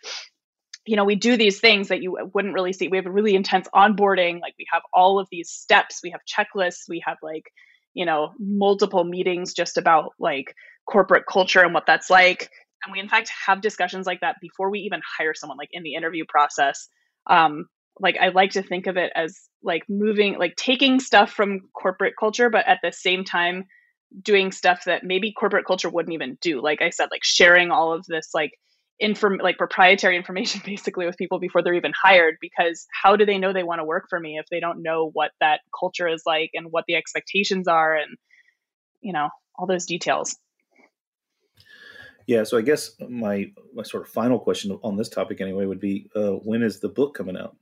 you 0.85 0.95
know, 0.95 1.05
we 1.05 1.15
do 1.15 1.37
these 1.37 1.59
things 1.59 1.89
that 1.89 2.01
you 2.01 2.17
wouldn't 2.33 2.53
really 2.53 2.73
see. 2.73 2.87
We 2.87 2.97
have 2.97 3.05
a 3.05 3.11
really 3.11 3.35
intense 3.35 3.67
onboarding. 3.73 4.41
Like 4.41 4.55
we 4.57 4.65
have 4.71 4.81
all 4.93 5.19
of 5.19 5.27
these 5.31 5.49
steps. 5.49 5.99
We 6.03 6.11
have 6.11 6.21
checklists. 6.25 6.89
We 6.89 7.03
have 7.05 7.17
like, 7.21 7.51
you 7.93 8.05
know, 8.05 8.33
multiple 8.39 9.03
meetings 9.03 9.53
just 9.53 9.77
about 9.77 10.13
like 10.19 10.55
corporate 10.89 11.25
culture 11.31 11.61
and 11.61 11.73
what 11.73 11.85
that's 11.85 12.09
like. 12.09 12.49
And 12.83 12.91
we 12.91 12.99
in 12.99 13.09
fact 13.09 13.29
have 13.45 13.61
discussions 13.61 14.07
like 14.07 14.21
that 14.21 14.37
before 14.41 14.71
we 14.71 14.79
even 14.79 15.01
hire 15.17 15.35
someone, 15.35 15.57
like 15.57 15.69
in 15.71 15.83
the 15.83 15.93
interview 15.93 16.25
process. 16.27 16.87
Um, 17.27 17.67
like 17.99 18.17
I 18.19 18.29
like 18.29 18.51
to 18.51 18.63
think 18.63 18.87
of 18.87 18.97
it 18.97 19.11
as 19.15 19.39
like 19.61 19.83
moving, 19.87 20.39
like 20.39 20.55
taking 20.55 20.99
stuff 20.99 21.31
from 21.31 21.69
corporate 21.73 22.15
culture, 22.19 22.49
but 22.49 22.67
at 22.67 22.79
the 22.81 22.91
same 22.91 23.23
time 23.23 23.65
doing 24.23 24.51
stuff 24.51 24.85
that 24.85 25.03
maybe 25.03 25.31
corporate 25.31 25.65
culture 25.67 25.89
wouldn't 25.89 26.13
even 26.13 26.37
do. 26.41 26.61
Like 26.61 26.81
I 26.81 26.89
said, 26.89 27.09
like 27.11 27.23
sharing 27.23 27.69
all 27.69 27.93
of 27.93 28.05
this 28.07 28.29
like 28.33 28.51
inform 29.01 29.39
like 29.41 29.57
proprietary 29.57 30.15
information 30.15 30.61
basically 30.65 31.05
with 31.05 31.17
people 31.17 31.39
before 31.39 31.61
they're 31.61 31.73
even 31.73 31.91
hired 31.99 32.35
because 32.39 32.85
how 33.03 33.15
do 33.17 33.25
they 33.25 33.37
know 33.37 33.51
they 33.51 33.63
want 33.63 33.79
to 33.79 33.85
work 33.85 34.05
for 34.09 34.19
me 34.19 34.37
if 34.37 34.45
they 34.49 34.61
don't 34.61 34.81
know 34.81 35.09
what 35.11 35.31
that 35.41 35.59
culture 35.77 36.07
is 36.07 36.21
like 36.25 36.51
and 36.53 36.67
what 36.69 36.85
the 36.87 36.95
expectations 36.95 37.67
are 37.67 37.95
and 37.95 38.15
you 39.01 39.11
know 39.11 39.27
all 39.55 39.65
those 39.65 39.85
details 39.85 40.37
yeah 42.27 42.43
so 42.43 42.57
i 42.57 42.61
guess 42.61 42.91
my 43.09 43.51
my 43.73 43.83
sort 43.83 44.03
of 44.03 44.09
final 44.09 44.39
question 44.39 44.79
on 44.83 44.95
this 44.95 45.09
topic 45.09 45.41
anyway 45.41 45.65
would 45.65 45.81
be 45.81 46.07
uh, 46.15 46.31
when 46.31 46.61
is 46.61 46.79
the 46.79 46.89
book 46.89 47.15
coming 47.15 47.35
out 47.35 47.57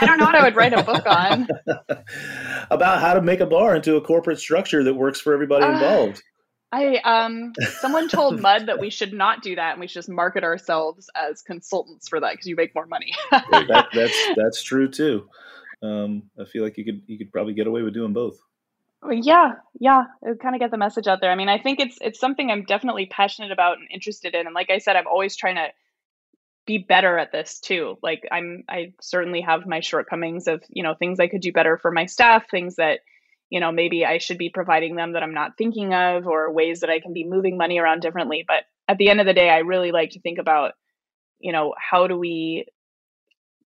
I 0.00 0.06
don't 0.06 0.18
know 0.18 0.24
what 0.24 0.34
I 0.34 0.42
would 0.42 0.56
write 0.56 0.72
a 0.72 0.82
book 0.82 1.04
on. 1.06 1.48
About 2.70 3.00
how 3.00 3.14
to 3.14 3.20
make 3.20 3.40
a 3.40 3.46
bar 3.46 3.76
into 3.76 3.96
a 3.96 4.00
corporate 4.00 4.38
structure 4.38 4.82
that 4.84 4.94
works 4.94 5.20
for 5.20 5.34
everybody 5.34 5.64
uh, 5.64 5.72
involved. 5.72 6.22
I 6.72 6.96
um 7.04 7.52
someone 7.80 8.08
told 8.08 8.40
Mud 8.40 8.66
that 8.66 8.80
we 8.80 8.90
should 8.90 9.12
not 9.12 9.42
do 9.42 9.54
that 9.56 9.72
and 9.72 9.80
we 9.80 9.86
should 9.86 9.94
just 9.94 10.08
market 10.08 10.42
ourselves 10.42 11.10
as 11.14 11.42
consultants 11.42 12.08
for 12.08 12.20
that 12.20 12.32
because 12.32 12.46
you 12.46 12.56
make 12.56 12.74
more 12.74 12.86
money. 12.86 13.12
that, 13.30 13.88
that's 13.94 14.28
that's 14.36 14.62
true 14.62 14.88
too. 14.88 15.28
Um, 15.82 16.24
I 16.40 16.44
feel 16.44 16.62
like 16.64 16.78
you 16.78 16.84
could 16.84 17.02
you 17.06 17.18
could 17.18 17.30
probably 17.30 17.54
get 17.54 17.66
away 17.66 17.82
with 17.82 17.94
doing 17.94 18.12
both. 18.12 18.38
Yeah, 19.10 19.54
yeah, 19.80 20.04
it 20.22 20.28
would 20.28 20.40
kind 20.40 20.54
of 20.54 20.60
get 20.60 20.70
the 20.70 20.78
message 20.78 21.08
out 21.08 21.20
there. 21.20 21.32
I 21.32 21.34
mean, 21.34 21.48
I 21.48 21.58
think 21.58 21.80
it's 21.80 21.98
it's 22.00 22.20
something 22.20 22.50
I'm 22.50 22.64
definitely 22.64 23.06
passionate 23.06 23.50
about 23.50 23.78
and 23.78 23.88
interested 23.92 24.34
in, 24.34 24.46
and 24.46 24.54
like 24.54 24.70
I 24.70 24.78
said, 24.78 24.94
I'm 24.96 25.08
always 25.08 25.36
trying 25.36 25.56
to 25.56 25.68
be 26.66 26.78
better 26.78 27.18
at 27.18 27.32
this 27.32 27.60
too. 27.60 27.98
Like 28.02 28.26
I'm 28.30 28.64
I 28.68 28.92
certainly 29.00 29.40
have 29.40 29.66
my 29.66 29.80
shortcomings 29.80 30.46
of, 30.46 30.62
you 30.68 30.82
know, 30.82 30.94
things 30.94 31.18
I 31.18 31.28
could 31.28 31.40
do 31.40 31.52
better 31.52 31.76
for 31.76 31.90
my 31.90 32.06
staff, 32.06 32.44
things 32.50 32.76
that, 32.76 33.00
you 33.52 33.60
know, 33.60 33.70
maybe 33.70 34.06
I 34.06 34.16
should 34.16 34.38
be 34.38 34.48
providing 34.48 34.96
them 34.96 35.12
that 35.12 35.22
I'm 35.22 35.34
not 35.34 35.58
thinking 35.58 35.92
of 35.92 36.26
or 36.26 36.50
ways 36.50 36.80
that 36.80 36.88
I 36.88 37.00
can 37.00 37.12
be 37.12 37.28
moving 37.28 37.58
money 37.58 37.78
around 37.78 38.00
differently, 38.00 38.46
but 38.48 38.64
at 38.88 38.96
the 38.96 39.10
end 39.10 39.20
of 39.20 39.26
the 39.26 39.34
day 39.34 39.50
I 39.50 39.58
really 39.58 39.92
like 39.92 40.12
to 40.12 40.22
think 40.22 40.38
about, 40.38 40.72
you 41.38 41.52
know, 41.52 41.74
how 41.76 42.06
do 42.06 42.16
we 42.16 42.64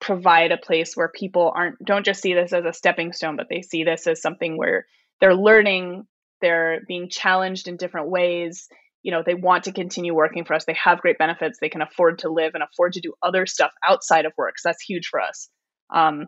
provide 0.00 0.50
a 0.50 0.58
place 0.58 0.96
where 0.96 1.08
people 1.08 1.52
aren't 1.54 1.78
don't 1.84 2.04
just 2.04 2.20
see 2.20 2.34
this 2.34 2.52
as 2.52 2.64
a 2.64 2.72
stepping 2.72 3.12
stone, 3.12 3.36
but 3.36 3.46
they 3.48 3.62
see 3.62 3.84
this 3.84 4.08
as 4.08 4.20
something 4.20 4.58
where 4.58 4.86
they're 5.20 5.36
learning, 5.36 6.08
they're 6.40 6.80
being 6.88 7.08
challenged 7.08 7.68
in 7.68 7.76
different 7.76 8.10
ways. 8.10 8.66
You 9.04 9.12
know 9.12 9.22
they 9.24 9.34
want 9.34 9.64
to 9.64 9.72
continue 9.72 10.16
working 10.16 10.44
for 10.44 10.54
us. 10.54 10.64
They 10.64 10.76
have 10.82 11.00
great 11.00 11.16
benefits. 11.16 11.58
They 11.60 11.68
can 11.68 11.80
afford 11.80 12.18
to 12.20 12.28
live 12.28 12.54
and 12.54 12.64
afford 12.64 12.94
to 12.94 13.00
do 13.00 13.14
other 13.22 13.46
stuff 13.46 13.70
outside 13.86 14.26
of 14.26 14.32
work. 14.36 14.58
So 14.58 14.68
that's 14.68 14.82
huge 14.82 15.06
for 15.06 15.20
us. 15.20 15.48
Um, 15.94 16.26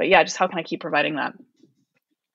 but 0.00 0.08
yeah 0.08 0.24
just 0.24 0.38
how 0.38 0.48
can 0.48 0.58
i 0.58 0.62
keep 0.62 0.80
providing 0.80 1.16
that 1.16 1.34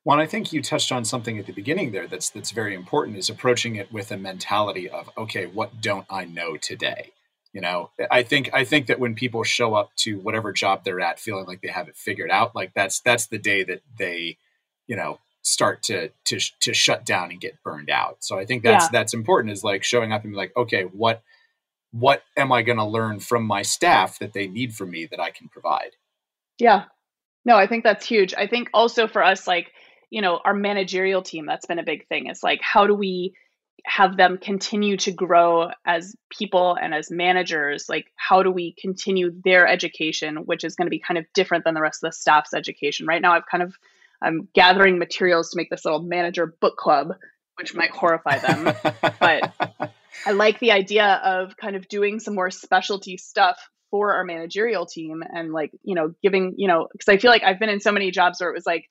well 0.06 0.20
i 0.20 0.26
think 0.26 0.53
you 0.53 0.62
touched 0.62 0.91
on 0.91 1.03
something 1.03 1.38
at 1.38 1.45
the 1.45 1.53
beginning 1.53 1.91
there 1.91 2.08
that's 2.08 2.30
that's 2.30 2.51
very 2.51 2.74
important 2.74 3.18
is 3.18 3.30
approaching 3.30 3.76
it 3.76 3.91
with 3.91 4.12
a 4.12 4.18
mentality 4.18 4.89
of 4.89 5.10
okay 5.18 5.45
what 5.45 5.82
don't 5.82 6.06
i 6.10 6.24
know 6.24 6.56
today 6.56 7.12
you 7.51 7.60
know 7.60 7.89
i 8.10 8.24
think 8.24 8.49
i 8.53 8.64
think 8.64 8.88
that 8.88 8.99
when 8.99 9.16
people 9.16 9.43
show 9.43 9.74
up 9.74 9.93
to 9.95 10.20
whatever 10.20 10.53
job 10.53 10.84
they're 10.84 11.01
at 11.01 11.20
feeling 11.20 11.45
like 11.45 11.62
they 11.62 11.68
have 11.68 11.89
it 11.89 11.95
figured 11.97 12.32
out 12.32 12.56
like 12.56 12.74
that's 12.74 13.01
that's 13.01 13.28
the 13.28 13.39
day 13.39 13.64
that 13.64 13.82
they 13.97 14.38
you 14.88 14.95
know 14.95 15.20
start 15.45 15.84
to 15.84 16.10
to 16.26 16.39
to 16.60 16.74
shut 16.74 17.06
down 17.06 17.30
and 17.30 17.39
get 17.39 17.62
burned 17.64 17.89
out. 17.89 18.18
So 18.22 18.38
I 18.38 18.45
think 18.45 18.64
that's 18.64 18.86
yeah. 18.86 18.89
that's 18.91 19.14
important 19.14 19.53
is 19.53 19.64
like 19.64 19.84
showing 19.84 20.12
up 20.12 20.24
and 20.24 20.34
be 20.34 20.38
like, 20.38 20.51
okay, 20.58 20.84
what 20.84 21.22
what 21.91 22.24
am 22.36 22.51
I 22.51 22.64
going 22.64 22.78
to 22.78 22.86
learn 22.86 23.20
from 23.20 23.45
my 23.45 23.62
staff 23.62 24.20
that 24.20 24.34
they 24.34 24.47
need 24.47 24.74
from 24.74 24.91
me 24.91 25.06
that 25.06 25.20
I 25.20 25.30
can 25.30 25.47
provide? 25.47 25.91
Yeah. 26.60 26.86
No, 27.45 27.56
I 27.56 27.68
think 27.68 27.84
that's 27.84 28.06
huge. 28.06 28.34
I 28.38 28.47
think 28.47 28.70
also 28.74 29.08
for 29.08 29.24
us 29.24 29.47
like, 29.47 29.72
you 30.16 30.22
know, 30.22 30.39
our 30.43 30.53
managerial 30.53 31.22
team, 31.22 31.45
that's 31.45 31.66
been 31.66 31.80
a 31.80 31.84
big 31.84 32.07
thing. 32.07 32.28
It's 32.28 32.43
like 32.43 32.61
how 32.61 32.88
do 32.88 32.95
we 32.95 33.34
have 33.86 34.18
them 34.18 34.39
continue 34.39 34.97
to 34.97 35.11
grow 35.11 35.70
as 35.86 36.16
people 36.32 36.76
and 36.82 36.91
as 36.91 37.11
managers 37.11 37.86
like 37.88 38.07
how 38.16 38.41
do 38.41 38.49
we 38.49 38.74
continue 38.82 39.32
their 39.43 39.68
education 39.68 40.38
which 40.38 40.63
is 40.63 40.76
going 40.76 40.88
to 40.88 40.89
be 40.89 40.97
kind 40.97 41.20
of 41.20 41.26
different 41.36 41.63
than 41.63 41.76
the 41.76 41.82
rest 41.82 42.03
of 42.03 42.09
the 42.09 42.11
staff's 42.11 42.55
education 42.55 43.05
right 43.05 43.22
now 43.22 43.34
i've 43.34 43.45
kind 43.45 43.61
of 43.61 43.76
I'm 44.22 44.47
gathering 44.53 44.97
materials 44.97 45.51
to 45.51 45.57
make 45.57 45.70
this 45.70 45.86
little 45.86 46.01
manager 46.01 46.47
book 46.59 46.78
club, 46.78 47.13
which 47.55 47.74
might 47.76 47.91
horrify 47.91 48.39
them. 48.39 48.76
but 49.20 49.91
I 50.26 50.32
like 50.32 50.59
the 50.59 50.72
idea 50.72 51.22
of 51.24 51.55
kind 51.57 51.76
of 51.76 51.88
doing 51.88 52.20
some 52.20 52.36
more 52.36 52.51
specialty 52.51 53.18
stuff 53.18 53.70
for 53.91 54.13
our 54.13 54.24
managerial 54.24 54.86
team 54.86 55.24
and 55.28 55.53
like, 55.53 55.72
you 55.84 55.95
know, 55.95 56.13
giving, 56.24 56.55
you 56.57 56.68
know, 56.68 56.88
because 56.91 57.07
I 57.07 57.18
feel 57.18 57.32
like 57.32 57.43
I've 57.43 57.59
been 57.59 57.70
in 57.70 57.80
so 57.80 57.91
many 57.91 58.11
jobs 58.11 58.41
where 58.41 58.49
it 58.49 58.55
was 58.55 58.66
like, 58.66 58.86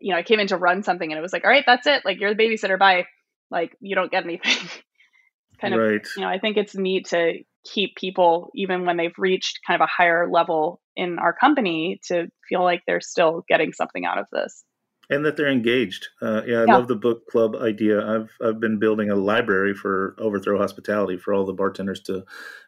you 0.00 0.12
know, 0.12 0.18
I 0.18 0.22
came 0.22 0.40
in 0.40 0.48
to 0.48 0.56
run 0.56 0.82
something 0.82 1.10
and 1.10 1.18
it 1.18 1.22
was 1.22 1.32
like, 1.32 1.44
all 1.44 1.50
right, 1.50 1.64
that's 1.66 1.86
it. 1.86 2.02
Like 2.04 2.20
you're 2.20 2.34
the 2.34 2.42
babysitter. 2.42 2.78
Bye. 2.78 3.06
like 3.50 3.76
you 3.80 3.94
don't 3.94 4.10
get 4.10 4.24
anything. 4.24 4.68
kind 5.60 5.74
of, 5.74 5.80
right. 5.80 6.06
you 6.16 6.22
know, 6.22 6.28
I 6.28 6.38
think 6.38 6.56
it's 6.56 6.74
neat 6.74 7.06
to 7.08 7.34
keep 7.64 7.96
people 7.96 8.50
even 8.54 8.84
when 8.84 8.96
they've 8.96 9.14
reached 9.16 9.60
kind 9.66 9.80
of 9.80 9.84
a 9.84 9.90
higher 9.90 10.28
level 10.30 10.80
in 10.96 11.18
our 11.18 11.32
company 11.32 12.00
to 12.08 12.26
feel 12.48 12.62
like 12.62 12.82
they're 12.86 13.00
still 13.00 13.44
getting 13.48 13.72
something 13.72 14.04
out 14.04 14.18
of 14.18 14.26
this 14.32 14.64
and 15.10 15.24
that 15.24 15.36
they're 15.36 15.50
engaged. 15.50 16.08
Uh, 16.20 16.42
yeah, 16.46 16.60
I 16.60 16.64
Yeah. 16.64 16.76
love 16.76 16.88
the 16.88 16.96
book 16.96 17.26
club 17.26 17.56
idea. 17.56 18.04
I've 18.06 18.30
I've 18.42 18.60
been 18.60 18.78
building 18.78 19.10
a 19.10 19.14
library 19.16 19.74
for 19.74 20.14
Overthrow 20.18 20.58
Hospitality 20.58 21.16
for 21.18 21.34
all 21.34 21.44
the 21.44 21.52
bartenders 21.52 22.00
to 22.02 22.24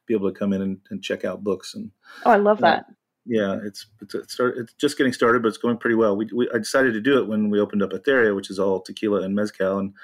be 0.07 0.14
able 0.14 0.31
to 0.33 0.39
come 0.39 0.53
in 0.53 0.62
and, 0.62 0.79
and 0.91 1.03
check 1.03 1.24
out 1.24 1.43
books. 1.45 1.74
And 1.74 1.91
oh 2.24 2.31
i 2.31 2.37
love 2.37 2.61
that 2.61 2.87
yeah, 3.27 3.59
it's 3.64 3.87
it's 4.01 4.14
it's, 4.14 4.35
start, 4.35 4.57
it's 4.57 4.72
just 4.74 4.97
getting 4.97 5.12
started, 5.12 5.43
but 5.43 5.49
it's 5.49 5.59
going 5.59 5.79
pretty 5.79 5.97
well. 5.97 6.16
We, 6.16 6.29
we 6.35 6.49
I 6.55 6.59
decided 6.59 6.93
to 6.95 7.01
do 7.01 7.18
it 7.18 7.27
when 7.27 7.51
we 7.51 7.61
opened 7.61 7.83
up 7.83 7.91
Etheria, 7.91 8.35
which 8.35 8.51
is 8.51 8.59
all 8.59 8.81
tequila 8.81 9.22
and 9.22 9.35
mezcal, 9.35 9.79
and 9.79 9.95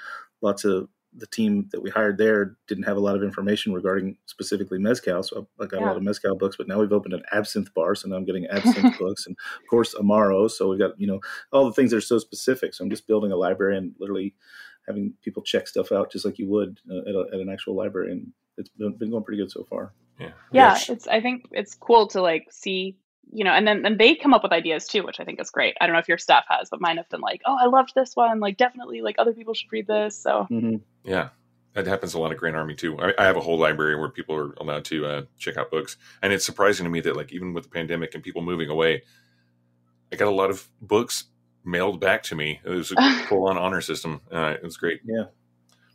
lots 0.41 0.65
of 0.65 0.89
the 1.15 1.27
team 1.27 1.69
that 1.71 1.81
we 1.81 1.89
hired 1.89 2.17
there 2.17 2.57
didn't 2.67 2.85
have 2.85 2.97
a 2.97 2.99
lot 2.99 3.15
of 3.15 3.23
information 3.23 3.71
regarding 3.71 4.17
specifically 4.25 4.79
mezcal. 4.79 5.21
So 5.23 5.47
I, 5.59 5.63
I 5.63 5.67
got 5.67 5.81
a 5.81 5.85
lot 5.85 5.97
of 5.97 6.03
mezcal 6.03 6.35
books, 6.35 6.57
but 6.57 6.67
now 6.67 6.79
we've 6.79 6.91
opened 6.91 7.13
an 7.13 7.23
absinthe 7.31 7.73
bar, 7.73 7.95
so 7.95 8.09
now 8.09 8.15
I'm 8.15 8.25
getting 8.25 8.47
absinthe 8.47 8.97
books, 8.99 9.25
and 9.25 9.37
of 9.57 9.67
course 9.69 9.95
Amaro. 9.95 10.51
So 10.51 10.69
we've 10.69 10.79
got 10.79 10.99
you 10.99 11.07
know 11.07 11.21
all 11.51 11.65
the 11.65 11.73
things 11.73 11.91
that 11.91 11.97
are 11.97 12.01
so 12.01 12.19
specific. 12.19 12.73
So 12.73 12.83
I'm 12.83 12.89
just 12.89 13.07
building 13.07 13.31
a 13.31 13.37
library 13.37 13.77
and 13.77 13.93
literally 13.99 14.35
having 14.87 15.13
people 15.21 15.43
check 15.43 15.67
stuff 15.67 15.93
out 15.93 16.11
just 16.11 16.25
like 16.25 16.37
you 16.37 16.49
would 16.49 16.79
uh, 16.91 17.09
at, 17.09 17.15
a, 17.15 17.25
at 17.33 17.39
an 17.39 17.49
actual 17.49 17.75
library, 17.75 18.11
and 18.11 18.33
it's 18.57 18.69
been, 18.69 18.97
been 18.97 19.11
going 19.11 19.23
pretty 19.23 19.41
good 19.41 19.51
so 19.51 19.63
far. 19.63 19.93
Yeah. 20.19 20.29
yeah 20.51 20.77
it's 20.89 21.07
i 21.07 21.19
think 21.19 21.47
it's 21.53 21.73
cool 21.73 22.05
to 22.09 22.21
like 22.21 22.45
see 22.51 22.95
you 23.31 23.43
know 23.43 23.51
and 23.51 23.67
then 23.67 23.85
and 23.85 23.99
they 23.99 24.15
come 24.15 24.33
up 24.33 24.43
with 24.43 24.51
ideas 24.51 24.87
too 24.87 25.03
which 25.03 25.19
i 25.19 25.23
think 25.23 25.39
is 25.39 25.49
great 25.49 25.75
i 25.79 25.85
don't 25.85 25.93
know 25.93 25.99
if 25.99 26.07
your 26.07 26.17
staff 26.17 26.43
has 26.47 26.69
but 26.69 26.81
mine 26.81 26.97
have 26.97 27.09
been 27.09 27.21
like 27.21 27.41
oh 27.45 27.57
i 27.59 27.65
loved 27.65 27.93
this 27.95 28.15
one 28.15 28.39
like 28.39 28.57
definitely 28.57 29.01
like 29.01 29.15
other 29.17 29.33
people 29.33 29.53
should 29.53 29.71
read 29.71 29.87
this 29.87 30.17
so 30.17 30.43
hmm 30.49 30.75
Yeah, 31.03 31.29
that 31.73 31.87
happens 31.87 32.13
a 32.13 32.19
lot 32.19 32.31
at 32.31 32.37
Grand 32.37 32.55
Army 32.55 32.75
too. 32.75 32.99
I, 32.99 33.13
I 33.17 33.25
have 33.25 33.35
a 33.35 33.41
whole 33.41 33.57
library 33.57 33.95
where 33.95 34.09
people 34.09 34.35
are 34.35 34.53
allowed 34.53 34.85
to 34.85 35.05
uh, 35.05 35.21
check 35.39 35.57
out 35.57 35.71
books, 35.71 35.97
and 36.21 36.31
it's 36.31 36.45
surprising 36.45 36.83
to 36.83 36.89
me 36.89 37.01
that 37.01 37.15
like 37.15 37.31
even 37.33 37.53
with 37.53 37.63
the 37.63 37.69
pandemic 37.69 38.13
and 38.13 38.23
people 38.23 38.41
moving 38.43 38.69
away, 38.69 39.01
I 40.11 40.15
got 40.15 40.27
a 40.27 40.31
lot 40.31 40.51
of 40.51 40.67
books 40.81 41.25
mailed 41.65 41.99
back 41.99 42.21
to 42.23 42.35
me. 42.35 42.59
It 42.63 42.69
was 42.69 42.91
a 42.91 43.25
full 43.27 43.47
on 43.47 43.57
honor 43.57 43.81
system. 43.81 44.21
Uh, 44.31 44.53
it 44.55 44.63
was 44.63 44.77
great. 44.77 45.01
Yeah, 45.03 45.25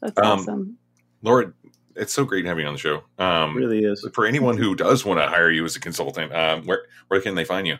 that's 0.02 0.18
Um, 0.18 0.40
awesome 0.40 0.78
Laura, 1.22 1.52
it's 1.98 2.12
so 2.12 2.24
great 2.24 2.44
having 2.44 2.62
you 2.62 2.68
on 2.68 2.74
the 2.74 2.80
show. 2.80 3.02
Um, 3.18 3.56
really 3.56 3.84
is. 3.84 4.06
For 4.12 4.26
anyone 4.26 4.56
who 4.56 4.74
does 4.74 5.04
want 5.04 5.20
to 5.20 5.26
hire 5.26 5.50
you 5.50 5.64
as 5.64 5.76
a 5.76 5.80
consultant, 5.80 6.34
um, 6.34 6.64
where 6.64 6.82
where 7.08 7.20
can 7.20 7.34
they 7.34 7.44
find 7.44 7.66
you? 7.66 7.76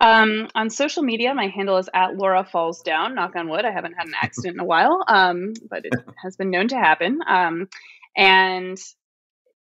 Um, 0.00 0.48
on 0.54 0.70
social 0.70 1.02
media, 1.02 1.34
my 1.34 1.48
handle 1.48 1.76
is 1.76 1.88
at 1.92 2.16
Laura 2.16 2.44
Falls 2.44 2.82
Down. 2.82 3.14
Knock 3.14 3.34
on 3.34 3.48
wood, 3.48 3.64
I 3.64 3.72
haven't 3.72 3.94
had 3.94 4.06
an 4.06 4.14
accident 4.20 4.54
in 4.54 4.60
a 4.60 4.64
while, 4.64 5.04
um, 5.08 5.54
but 5.68 5.84
it 5.84 5.92
has 6.22 6.36
been 6.36 6.50
known 6.50 6.68
to 6.68 6.76
happen. 6.76 7.20
Um, 7.26 7.68
and 8.16 8.78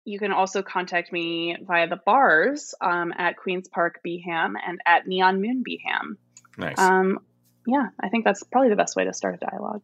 you 0.04 0.20
can 0.20 0.32
also 0.32 0.62
contact 0.62 1.12
me 1.12 1.56
via 1.62 1.88
the 1.88 2.00
bars 2.06 2.76
um, 2.82 3.14
at 3.18 3.38
Queens 3.38 3.68
Park 3.68 4.02
Beham 4.04 4.56
and 4.66 4.80
at 4.86 5.08
Neon 5.08 5.42
Moon 5.42 5.64
Beham. 5.64 6.18
Nice, 6.58 6.80
Um, 6.80 7.20
yeah, 7.66 7.90
I 8.00 8.10
think 8.10 8.24
that's 8.24 8.44
probably 8.44 8.70
the 8.70 8.76
best 8.76 8.96
way 8.96 9.06
to 9.06 9.14
start 9.14 9.36
a 9.36 9.46
dialogue. 9.46 9.84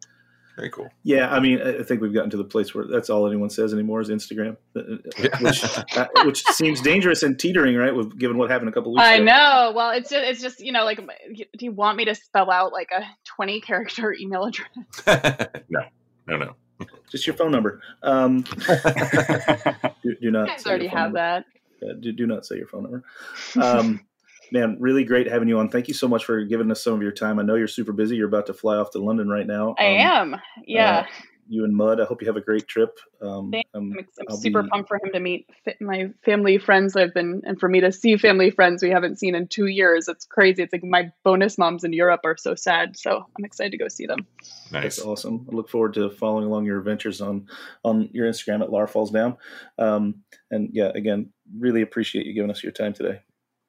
Very 0.56 0.70
cool. 0.70 0.88
Yeah, 1.02 1.32
I 1.34 1.40
mean, 1.40 1.60
I 1.60 1.78
I 1.78 1.82
think 1.82 2.00
we've 2.00 2.14
gotten 2.14 2.30
to 2.30 2.36
the 2.36 2.44
place 2.44 2.74
where 2.74 2.84
that's 2.86 3.10
all 3.10 3.26
anyone 3.26 3.50
says 3.50 3.72
anymore 3.72 4.00
is 4.00 4.08
Instagram, 4.08 4.56
uh, 4.76 4.80
uh, 4.80 4.96
Yeah. 5.18 5.38
which 5.40 5.64
uh, 5.96 6.06
which 6.24 6.44
seems 6.52 6.80
dangerous 6.80 7.22
and 7.22 7.38
teetering, 7.38 7.76
right? 7.76 7.94
With 7.94 8.18
given 8.18 8.38
what 8.38 8.50
happened 8.50 8.68
a 8.68 8.72
couple 8.72 8.92
weeks 8.92 9.02
ago. 9.02 9.10
I 9.10 9.14
ago. 9.16 9.24
know. 9.24 9.72
Well, 9.74 9.90
it's 9.90 10.10
just 10.10 10.24
it's 10.24 10.40
just 10.40 10.60
you 10.60 10.72
know 10.72 10.84
like, 10.84 10.98
do 10.98 11.44
you 11.64 11.72
want 11.72 11.96
me 11.96 12.04
to 12.04 12.14
spell 12.14 12.50
out 12.50 12.72
like 12.72 12.90
a 12.92 13.02
twenty 13.24 13.60
character 13.60 14.14
email 14.14 14.44
address? 14.44 14.68
no, 15.68 15.80
no, 16.28 16.36
no. 16.36 16.56
Just 17.10 17.26
your 17.26 17.36
phone 17.36 17.50
number. 17.52 17.80
Um, 18.02 18.42
do, 20.02 20.14
do 20.20 20.30
not. 20.30 20.40
You 20.40 20.46
guys 20.46 20.62
say 20.62 20.70
your 20.70 20.70
already 20.70 20.88
phone 20.88 20.96
have 20.98 21.12
number. 21.12 21.18
that. 21.18 21.44
Yeah, 21.82 21.92
do, 22.00 22.12
do 22.12 22.26
not 22.26 22.46
say 22.46 22.56
your 22.56 22.66
phone 22.66 22.82
number. 22.84 23.04
Um, 23.60 24.00
man, 24.54 24.76
really 24.80 25.04
great 25.04 25.26
having 25.26 25.48
you 25.48 25.58
on. 25.58 25.68
Thank 25.68 25.88
you 25.88 25.94
so 25.94 26.08
much 26.08 26.24
for 26.24 26.42
giving 26.44 26.70
us 26.70 26.82
some 26.82 26.94
of 26.94 27.02
your 27.02 27.12
time. 27.12 27.38
I 27.38 27.42
know 27.42 27.56
you're 27.56 27.68
super 27.68 27.92
busy. 27.92 28.16
You're 28.16 28.28
about 28.28 28.46
to 28.46 28.54
fly 28.54 28.76
off 28.76 28.92
to 28.92 28.98
London 29.00 29.28
right 29.28 29.46
now. 29.46 29.74
I 29.78 29.96
Um, 29.96 30.34
am. 30.34 30.40
Yeah. 30.64 31.06
You 31.46 31.64
and 31.64 31.76
Mud. 31.76 32.00
I 32.00 32.04
hope 32.06 32.22
you 32.22 32.26
have 32.28 32.38
a 32.38 32.40
great 32.40 32.66
trip. 32.66 32.98
Um, 33.20 33.52
I'm, 33.74 33.92
I'm 34.30 34.36
super 34.36 34.62
be- 34.62 34.68
pumped 34.70 34.88
for 34.88 34.96
him 34.96 35.12
to 35.12 35.20
meet 35.20 35.46
my 35.78 36.08
family 36.24 36.56
friends 36.56 36.94
that 36.94 37.00
have 37.00 37.12
been, 37.12 37.42
and 37.44 37.60
for 37.60 37.68
me 37.68 37.80
to 37.80 37.92
see 37.92 38.16
family 38.16 38.50
friends 38.50 38.82
we 38.82 38.88
haven't 38.88 39.18
seen 39.18 39.34
in 39.34 39.48
two 39.48 39.66
years. 39.66 40.08
It's 40.08 40.24
crazy. 40.24 40.62
It's 40.62 40.72
like 40.72 40.82
my 40.84 41.10
bonus 41.22 41.58
moms 41.58 41.84
in 41.84 41.92
Europe 41.92 42.20
are 42.24 42.38
so 42.38 42.54
sad. 42.54 42.96
So 42.96 43.26
I'm 43.36 43.44
excited 43.44 43.72
to 43.72 43.76
go 43.76 43.88
see 43.88 44.06
them. 44.06 44.26
Nice. 44.72 44.96
That's 44.96 45.02
awesome. 45.02 45.46
I 45.52 45.54
look 45.54 45.68
forward 45.68 45.92
to 45.94 46.08
following 46.08 46.46
along 46.46 46.64
your 46.64 46.78
adventures 46.78 47.20
on 47.20 47.46
on 47.82 48.08
your 48.12 48.26
Instagram 48.26 48.62
at 48.62 48.70
Lar 48.72 48.86
Falls 48.86 49.10
Down. 49.10 49.36
Um, 49.78 50.22
and 50.50 50.70
yeah, 50.72 50.92
again, 50.94 51.30
really 51.58 51.82
appreciate 51.82 52.24
you 52.24 52.32
giving 52.32 52.50
us 52.52 52.62
your 52.62 52.72
time 52.72 52.94
today. 52.94 53.20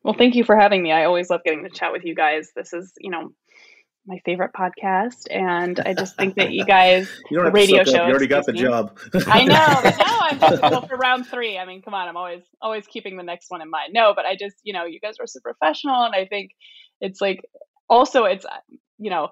Well, 0.06 0.14
thank 0.16 0.36
you 0.36 0.44
for 0.44 0.56
having 0.56 0.84
me. 0.84 0.92
I 0.92 1.06
always 1.06 1.32
love 1.32 1.42
getting 1.44 1.64
to 1.64 1.70
chat 1.72 1.92
with 1.92 2.06
you 2.06 2.14
guys. 2.14 2.52
This 2.56 2.74
is, 2.74 2.94
you 3.00 3.10
know, 3.10 3.32
my 4.06 4.20
favorite 4.24 4.52
podcast. 4.54 5.26
And 5.32 5.80
I 5.80 5.96
just 5.96 6.16
think 6.16 6.36
that 6.36 6.52
you 6.52 6.64
guys, 6.68 7.10
You 7.32 7.38
don't 7.38 7.46
have 7.48 7.54
Radio 7.56 7.80
to 7.84 7.86
suck 7.86 7.96
up. 7.96 8.02
show, 8.02 8.06
You 8.06 8.12
already 8.12 8.28
got 8.28 8.46
the 8.46 8.54
me. 8.54 8.60
job. 8.62 9.00
I 9.26 9.46
know, 9.46 9.80
but 9.84 9.98
now 9.98 10.20
I'm 10.22 10.40
just 10.40 10.62
well 10.62 10.86
for 10.86 10.96
round 10.96 11.26
three. 11.26 11.58
I 11.58 11.66
mean, 11.66 11.82
come 11.82 11.96
on, 11.96 12.08
I'm 12.08 12.18
always 12.18 12.44
always 12.62 12.86
keeping 12.86 13.18
the 13.18 13.24
next 13.24 13.50
one 13.50 13.64
in 13.64 13.70
mind. 13.72 13.94
No, 13.94 14.14
but 14.16 14.26
I 14.26 14.36
just, 14.36 14.58
you 14.64 14.74
know, 14.74 14.86
you 14.86 15.00
guys 15.00 15.16
are 15.20 15.26
so 15.26 15.40
professional, 15.40 16.04
and 16.04 16.14
I 16.14 16.26
think 16.28 16.52
it's 17.02 17.20
like 17.20 17.40
also 17.90 18.26
it's 18.26 18.46
you 19.00 19.10
know 19.10 19.30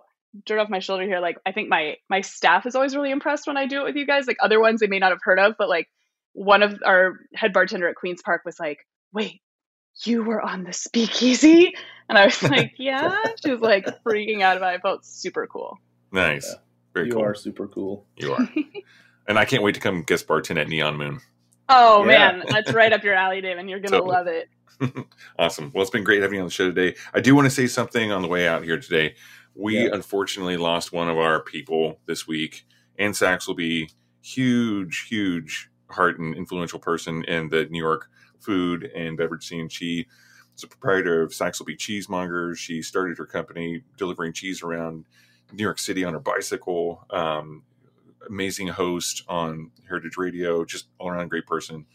dirt 0.47 0.57
off 0.59 0.69
my 0.71 0.79
shoulder 0.79 1.03
here. 1.03 1.19
Like 1.19 1.37
I 1.45 1.51
think 1.51 1.69
my 1.69 1.97
my 2.09 2.21
staff 2.21 2.65
is 2.65 2.73
always 2.73 2.95
really 2.95 3.11
impressed 3.11 3.45
when 3.45 3.57
I 3.57 3.67
do 3.67 3.81
it 3.81 3.85
with 3.85 3.95
you 3.95 4.07
guys. 4.07 4.25
Like 4.25 4.37
other 4.41 4.59
ones 4.59 4.79
they 4.79 4.87
may 4.87 4.97
not 4.97 5.11
have 5.11 5.21
heard 5.21 5.37
of, 5.39 5.53
but 5.59 5.69
like 5.69 5.87
one 6.33 6.63
of 6.63 6.81
our 6.83 7.19
head 7.35 7.53
bartender 7.53 7.87
at 7.89 7.95
Queen's 7.95 8.23
Park 8.23 8.41
was 8.43 8.59
like, 8.59 8.79
"Wait, 9.13 9.39
you 10.05 10.23
were 10.23 10.41
on 10.41 10.63
the 10.63 10.73
Speakeasy?" 10.73 11.73
And 12.09 12.17
I 12.17 12.25
was 12.25 12.41
like, 12.43 12.73
"Yeah." 12.77 13.17
She 13.43 13.51
was 13.51 13.61
like 13.61 13.85
freaking 14.03 14.41
out 14.41 14.57
about 14.57 14.73
it. 14.73 14.77
I 14.77 14.79
felt 14.81 15.05
super 15.05 15.47
cool. 15.47 15.77
Nice. 16.11 16.55
Very 16.93 17.07
you 17.07 17.13
cool. 17.13 17.23
are 17.23 17.33
super 17.35 17.67
cool. 17.67 18.05
You 18.17 18.33
are. 18.33 18.47
and 19.27 19.39
I 19.39 19.45
can't 19.45 19.63
wait 19.63 19.75
to 19.75 19.81
come 19.81 20.03
guest 20.03 20.27
bartend 20.27 20.59
at 20.59 20.67
Neon 20.67 20.95
Moon. 20.97 21.19
Oh 21.69 22.01
Yeah. 22.05 22.31
man, 22.33 22.43
that's 22.49 22.71
right 22.73 22.93
up 22.93 23.03
your 23.03 23.15
alley, 23.15 23.41
Damon. 23.41 23.67
You're 23.67 23.79
gonna 23.79 23.97
Totally. 23.99 24.11
love 24.11 24.27
it. 24.27 24.49
Awesome. 25.39 25.71
Well, 25.73 25.81
it's 25.81 25.91
been 25.91 26.03
great 26.03 26.21
having 26.21 26.35
you 26.35 26.41
on 26.41 26.47
the 26.47 26.51
show 26.53 26.67
today. 26.71 26.95
I 27.13 27.19
do 27.21 27.33
want 27.35 27.45
to 27.45 27.49
say 27.49 27.67
something 27.67 28.11
on 28.11 28.21
the 28.21 28.27
way 28.27 28.47
out 28.47 28.63
here 28.63 28.77
today. 28.79 29.15
We 29.55 29.77
Yeah. 29.85 29.89
unfortunately 29.93 30.57
lost 30.57 30.91
one 30.91 31.09
of 31.09 31.17
our 31.17 31.41
people 31.41 31.99
this 32.05 32.27
week. 32.27 32.65
Ann 32.99 33.11
Saxelby 33.11 33.89
huge, 34.21 35.05
huge 35.09 35.69
heart 35.89 36.19
and 36.19 36.35
influential 36.35 36.79
person 36.79 37.23
in 37.25 37.49
the 37.49 37.65
New 37.65 37.81
York 37.81 38.09
food 38.43 38.83
and 38.95 39.17
beverage 39.17 39.47
scene. 39.47 39.69
She 39.69 40.05
is 40.55 40.63
a 40.63 40.67
proprietor 40.67 41.21
of 41.21 41.31
Saxelby 41.31 41.77
Cheesemongers. 41.77 42.57
She 42.57 42.81
started 42.81 43.17
her 43.17 43.25
company 43.25 43.83
delivering 43.97 44.33
cheese 44.33 44.61
around 44.61 45.05
New 45.51 45.63
York 45.63 45.79
City 45.79 46.03
on 46.03 46.13
her 46.13 46.19
bicycle. 46.19 47.05
Um, 47.09 47.63
amazing 48.27 48.67
host 48.69 49.23
on 49.27 49.71
Heritage 49.87 50.17
Radio, 50.17 50.63
just 50.65 50.87
all 50.99 51.09
around 51.09 51.29
great 51.29 51.45
person. 51.45 51.85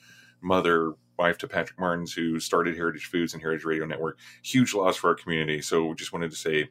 Mother, 0.40 0.94
wife 1.18 1.38
to 1.38 1.48
Patrick 1.48 1.78
Martins, 1.78 2.12
who 2.12 2.38
started 2.38 2.76
Heritage 2.76 3.06
Foods 3.06 3.32
and 3.32 3.42
Heritage 3.42 3.64
Radio 3.64 3.84
Network. 3.86 4.18
Huge 4.42 4.74
loss 4.74 4.96
for 4.96 5.08
our 5.08 5.14
community. 5.14 5.60
So 5.60 5.86
we 5.86 5.94
just 5.94 6.12
wanted 6.12 6.30
to 6.30 6.36
say 6.36 6.68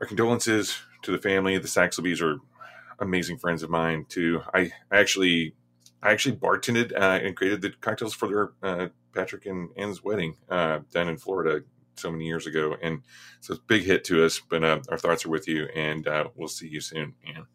our 0.00 0.06
condolences 0.06 0.76
to 1.02 1.10
the 1.10 1.18
family. 1.18 1.58
The 1.58 1.68
Saxelbys 1.68 2.22
are 2.22 2.38
amazing 2.98 3.38
friends 3.38 3.62
of 3.62 3.70
mine 3.70 4.06
too. 4.08 4.42
I 4.54 4.72
actually 4.92 5.54
I 6.02 6.12
actually 6.12 6.36
bartended 6.36 6.92
uh, 6.92 7.20
and 7.22 7.36
created 7.36 7.62
the 7.62 7.70
cocktails 7.80 8.14
for 8.14 8.28
their 8.28 8.52
uh, 8.62 8.88
Patrick 9.14 9.46
and 9.46 9.70
Ann's 9.76 10.02
wedding 10.02 10.36
uh, 10.48 10.80
down 10.92 11.08
in 11.08 11.16
Florida 11.16 11.62
so 11.96 12.10
many 12.10 12.26
years 12.26 12.46
ago, 12.46 12.76
and 12.82 13.00
so 13.40 13.54
it's 13.54 13.62
a 13.62 13.66
big 13.66 13.82
hit 13.82 14.04
to 14.04 14.24
us. 14.24 14.40
But 14.40 14.62
uh, 14.62 14.80
our 14.90 14.98
thoughts 14.98 15.24
are 15.24 15.30
with 15.30 15.48
you, 15.48 15.66
and 15.74 16.06
uh, 16.06 16.28
we'll 16.34 16.48
see 16.48 16.68
you 16.68 16.80
soon, 16.80 17.14
Ann. 17.26 17.46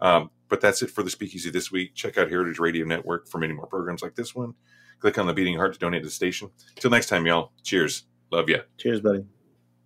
Um, 0.00 0.30
but 0.48 0.60
that's 0.60 0.82
it 0.82 0.90
for 0.90 1.02
the 1.02 1.10
Speakeasy 1.10 1.50
this 1.50 1.70
week. 1.70 1.94
Check 1.94 2.16
out 2.16 2.30
Heritage 2.30 2.58
Radio 2.58 2.86
Network 2.86 3.28
for 3.28 3.38
many 3.38 3.52
more 3.52 3.66
programs 3.66 4.02
like 4.02 4.14
this 4.14 4.34
one. 4.34 4.54
Click 5.00 5.18
on 5.18 5.26
the 5.26 5.34
beating 5.34 5.56
heart 5.56 5.72
to 5.74 5.78
donate 5.78 6.02
to 6.02 6.08
the 6.08 6.12
station. 6.12 6.50
Till 6.76 6.90
next 6.90 7.08
time, 7.08 7.26
y'all. 7.26 7.52
Cheers. 7.62 8.04
Love 8.30 8.48
ya. 8.48 8.58
Cheers, 8.78 9.00
buddy. 9.00 9.24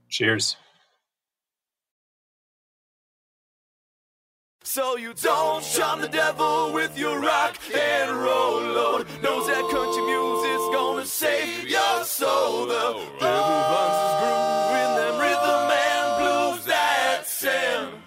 Cheers. 0.09 0.57
So 4.73 4.97
you 4.97 5.13
don't 5.13 5.63
charm 5.63 6.01
the 6.01 6.09
devil 6.09 6.73
with 6.73 6.97
your 6.97 7.21
rock 7.21 7.59
and 7.77 8.11
roll, 8.11 8.59
Lord. 8.59 9.07
Knows 9.23 9.47
that 9.47 9.69
country 9.71 10.03
music's 10.03 10.75
gonna 10.75 11.05
save 11.05 11.69
your 11.69 12.05
soul. 12.05 12.65
The 12.65 13.07
devil 13.21 13.63
finds 13.69 13.99
his 14.01 14.15
groove 14.23 14.73
in 14.81 14.97
them 14.97 15.21
rhythm 15.21 15.71
and 15.77 16.57
blues 16.57 16.65
that 16.65 17.27
sound. 17.27 18.03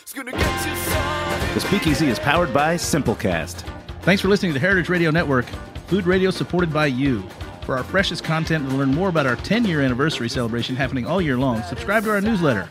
It's 0.00 0.14
gonna 0.14 0.32
get 0.32 0.66
you 0.66 0.74
some. 0.74 1.54
The 1.54 1.60
Speakeasy 1.60 2.08
is 2.08 2.18
powered 2.18 2.54
by 2.54 2.76
Simplecast. 2.76 3.62
Thanks 4.00 4.22
for 4.22 4.28
listening 4.28 4.52
to 4.52 4.58
the 4.58 4.60
Heritage 4.60 4.88
Radio 4.88 5.10
Network, 5.10 5.44
food 5.88 6.06
radio 6.06 6.30
supported 6.30 6.72
by 6.72 6.86
you. 6.86 7.22
For 7.66 7.76
our 7.76 7.84
freshest 7.84 8.24
content 8.24 8.62
and 8.62 8.72
to 8.72 8.78
learn 8.78 8.94
more 8.94 9.10
about 9.10 9.26
our 9.26 9.36
10 9.36 9.66
year 9.66 9.82
anniversary 9.82 10.30
celebration 10.30 10.76
happening 10.76 11.06
all 11.06 11.20
year 11.20 11.36
long, 11.36 11.62
subscribe 11.64 12.04
to 12.04 12.10
our 12.12 12.22
newsletter. 12.22 12.70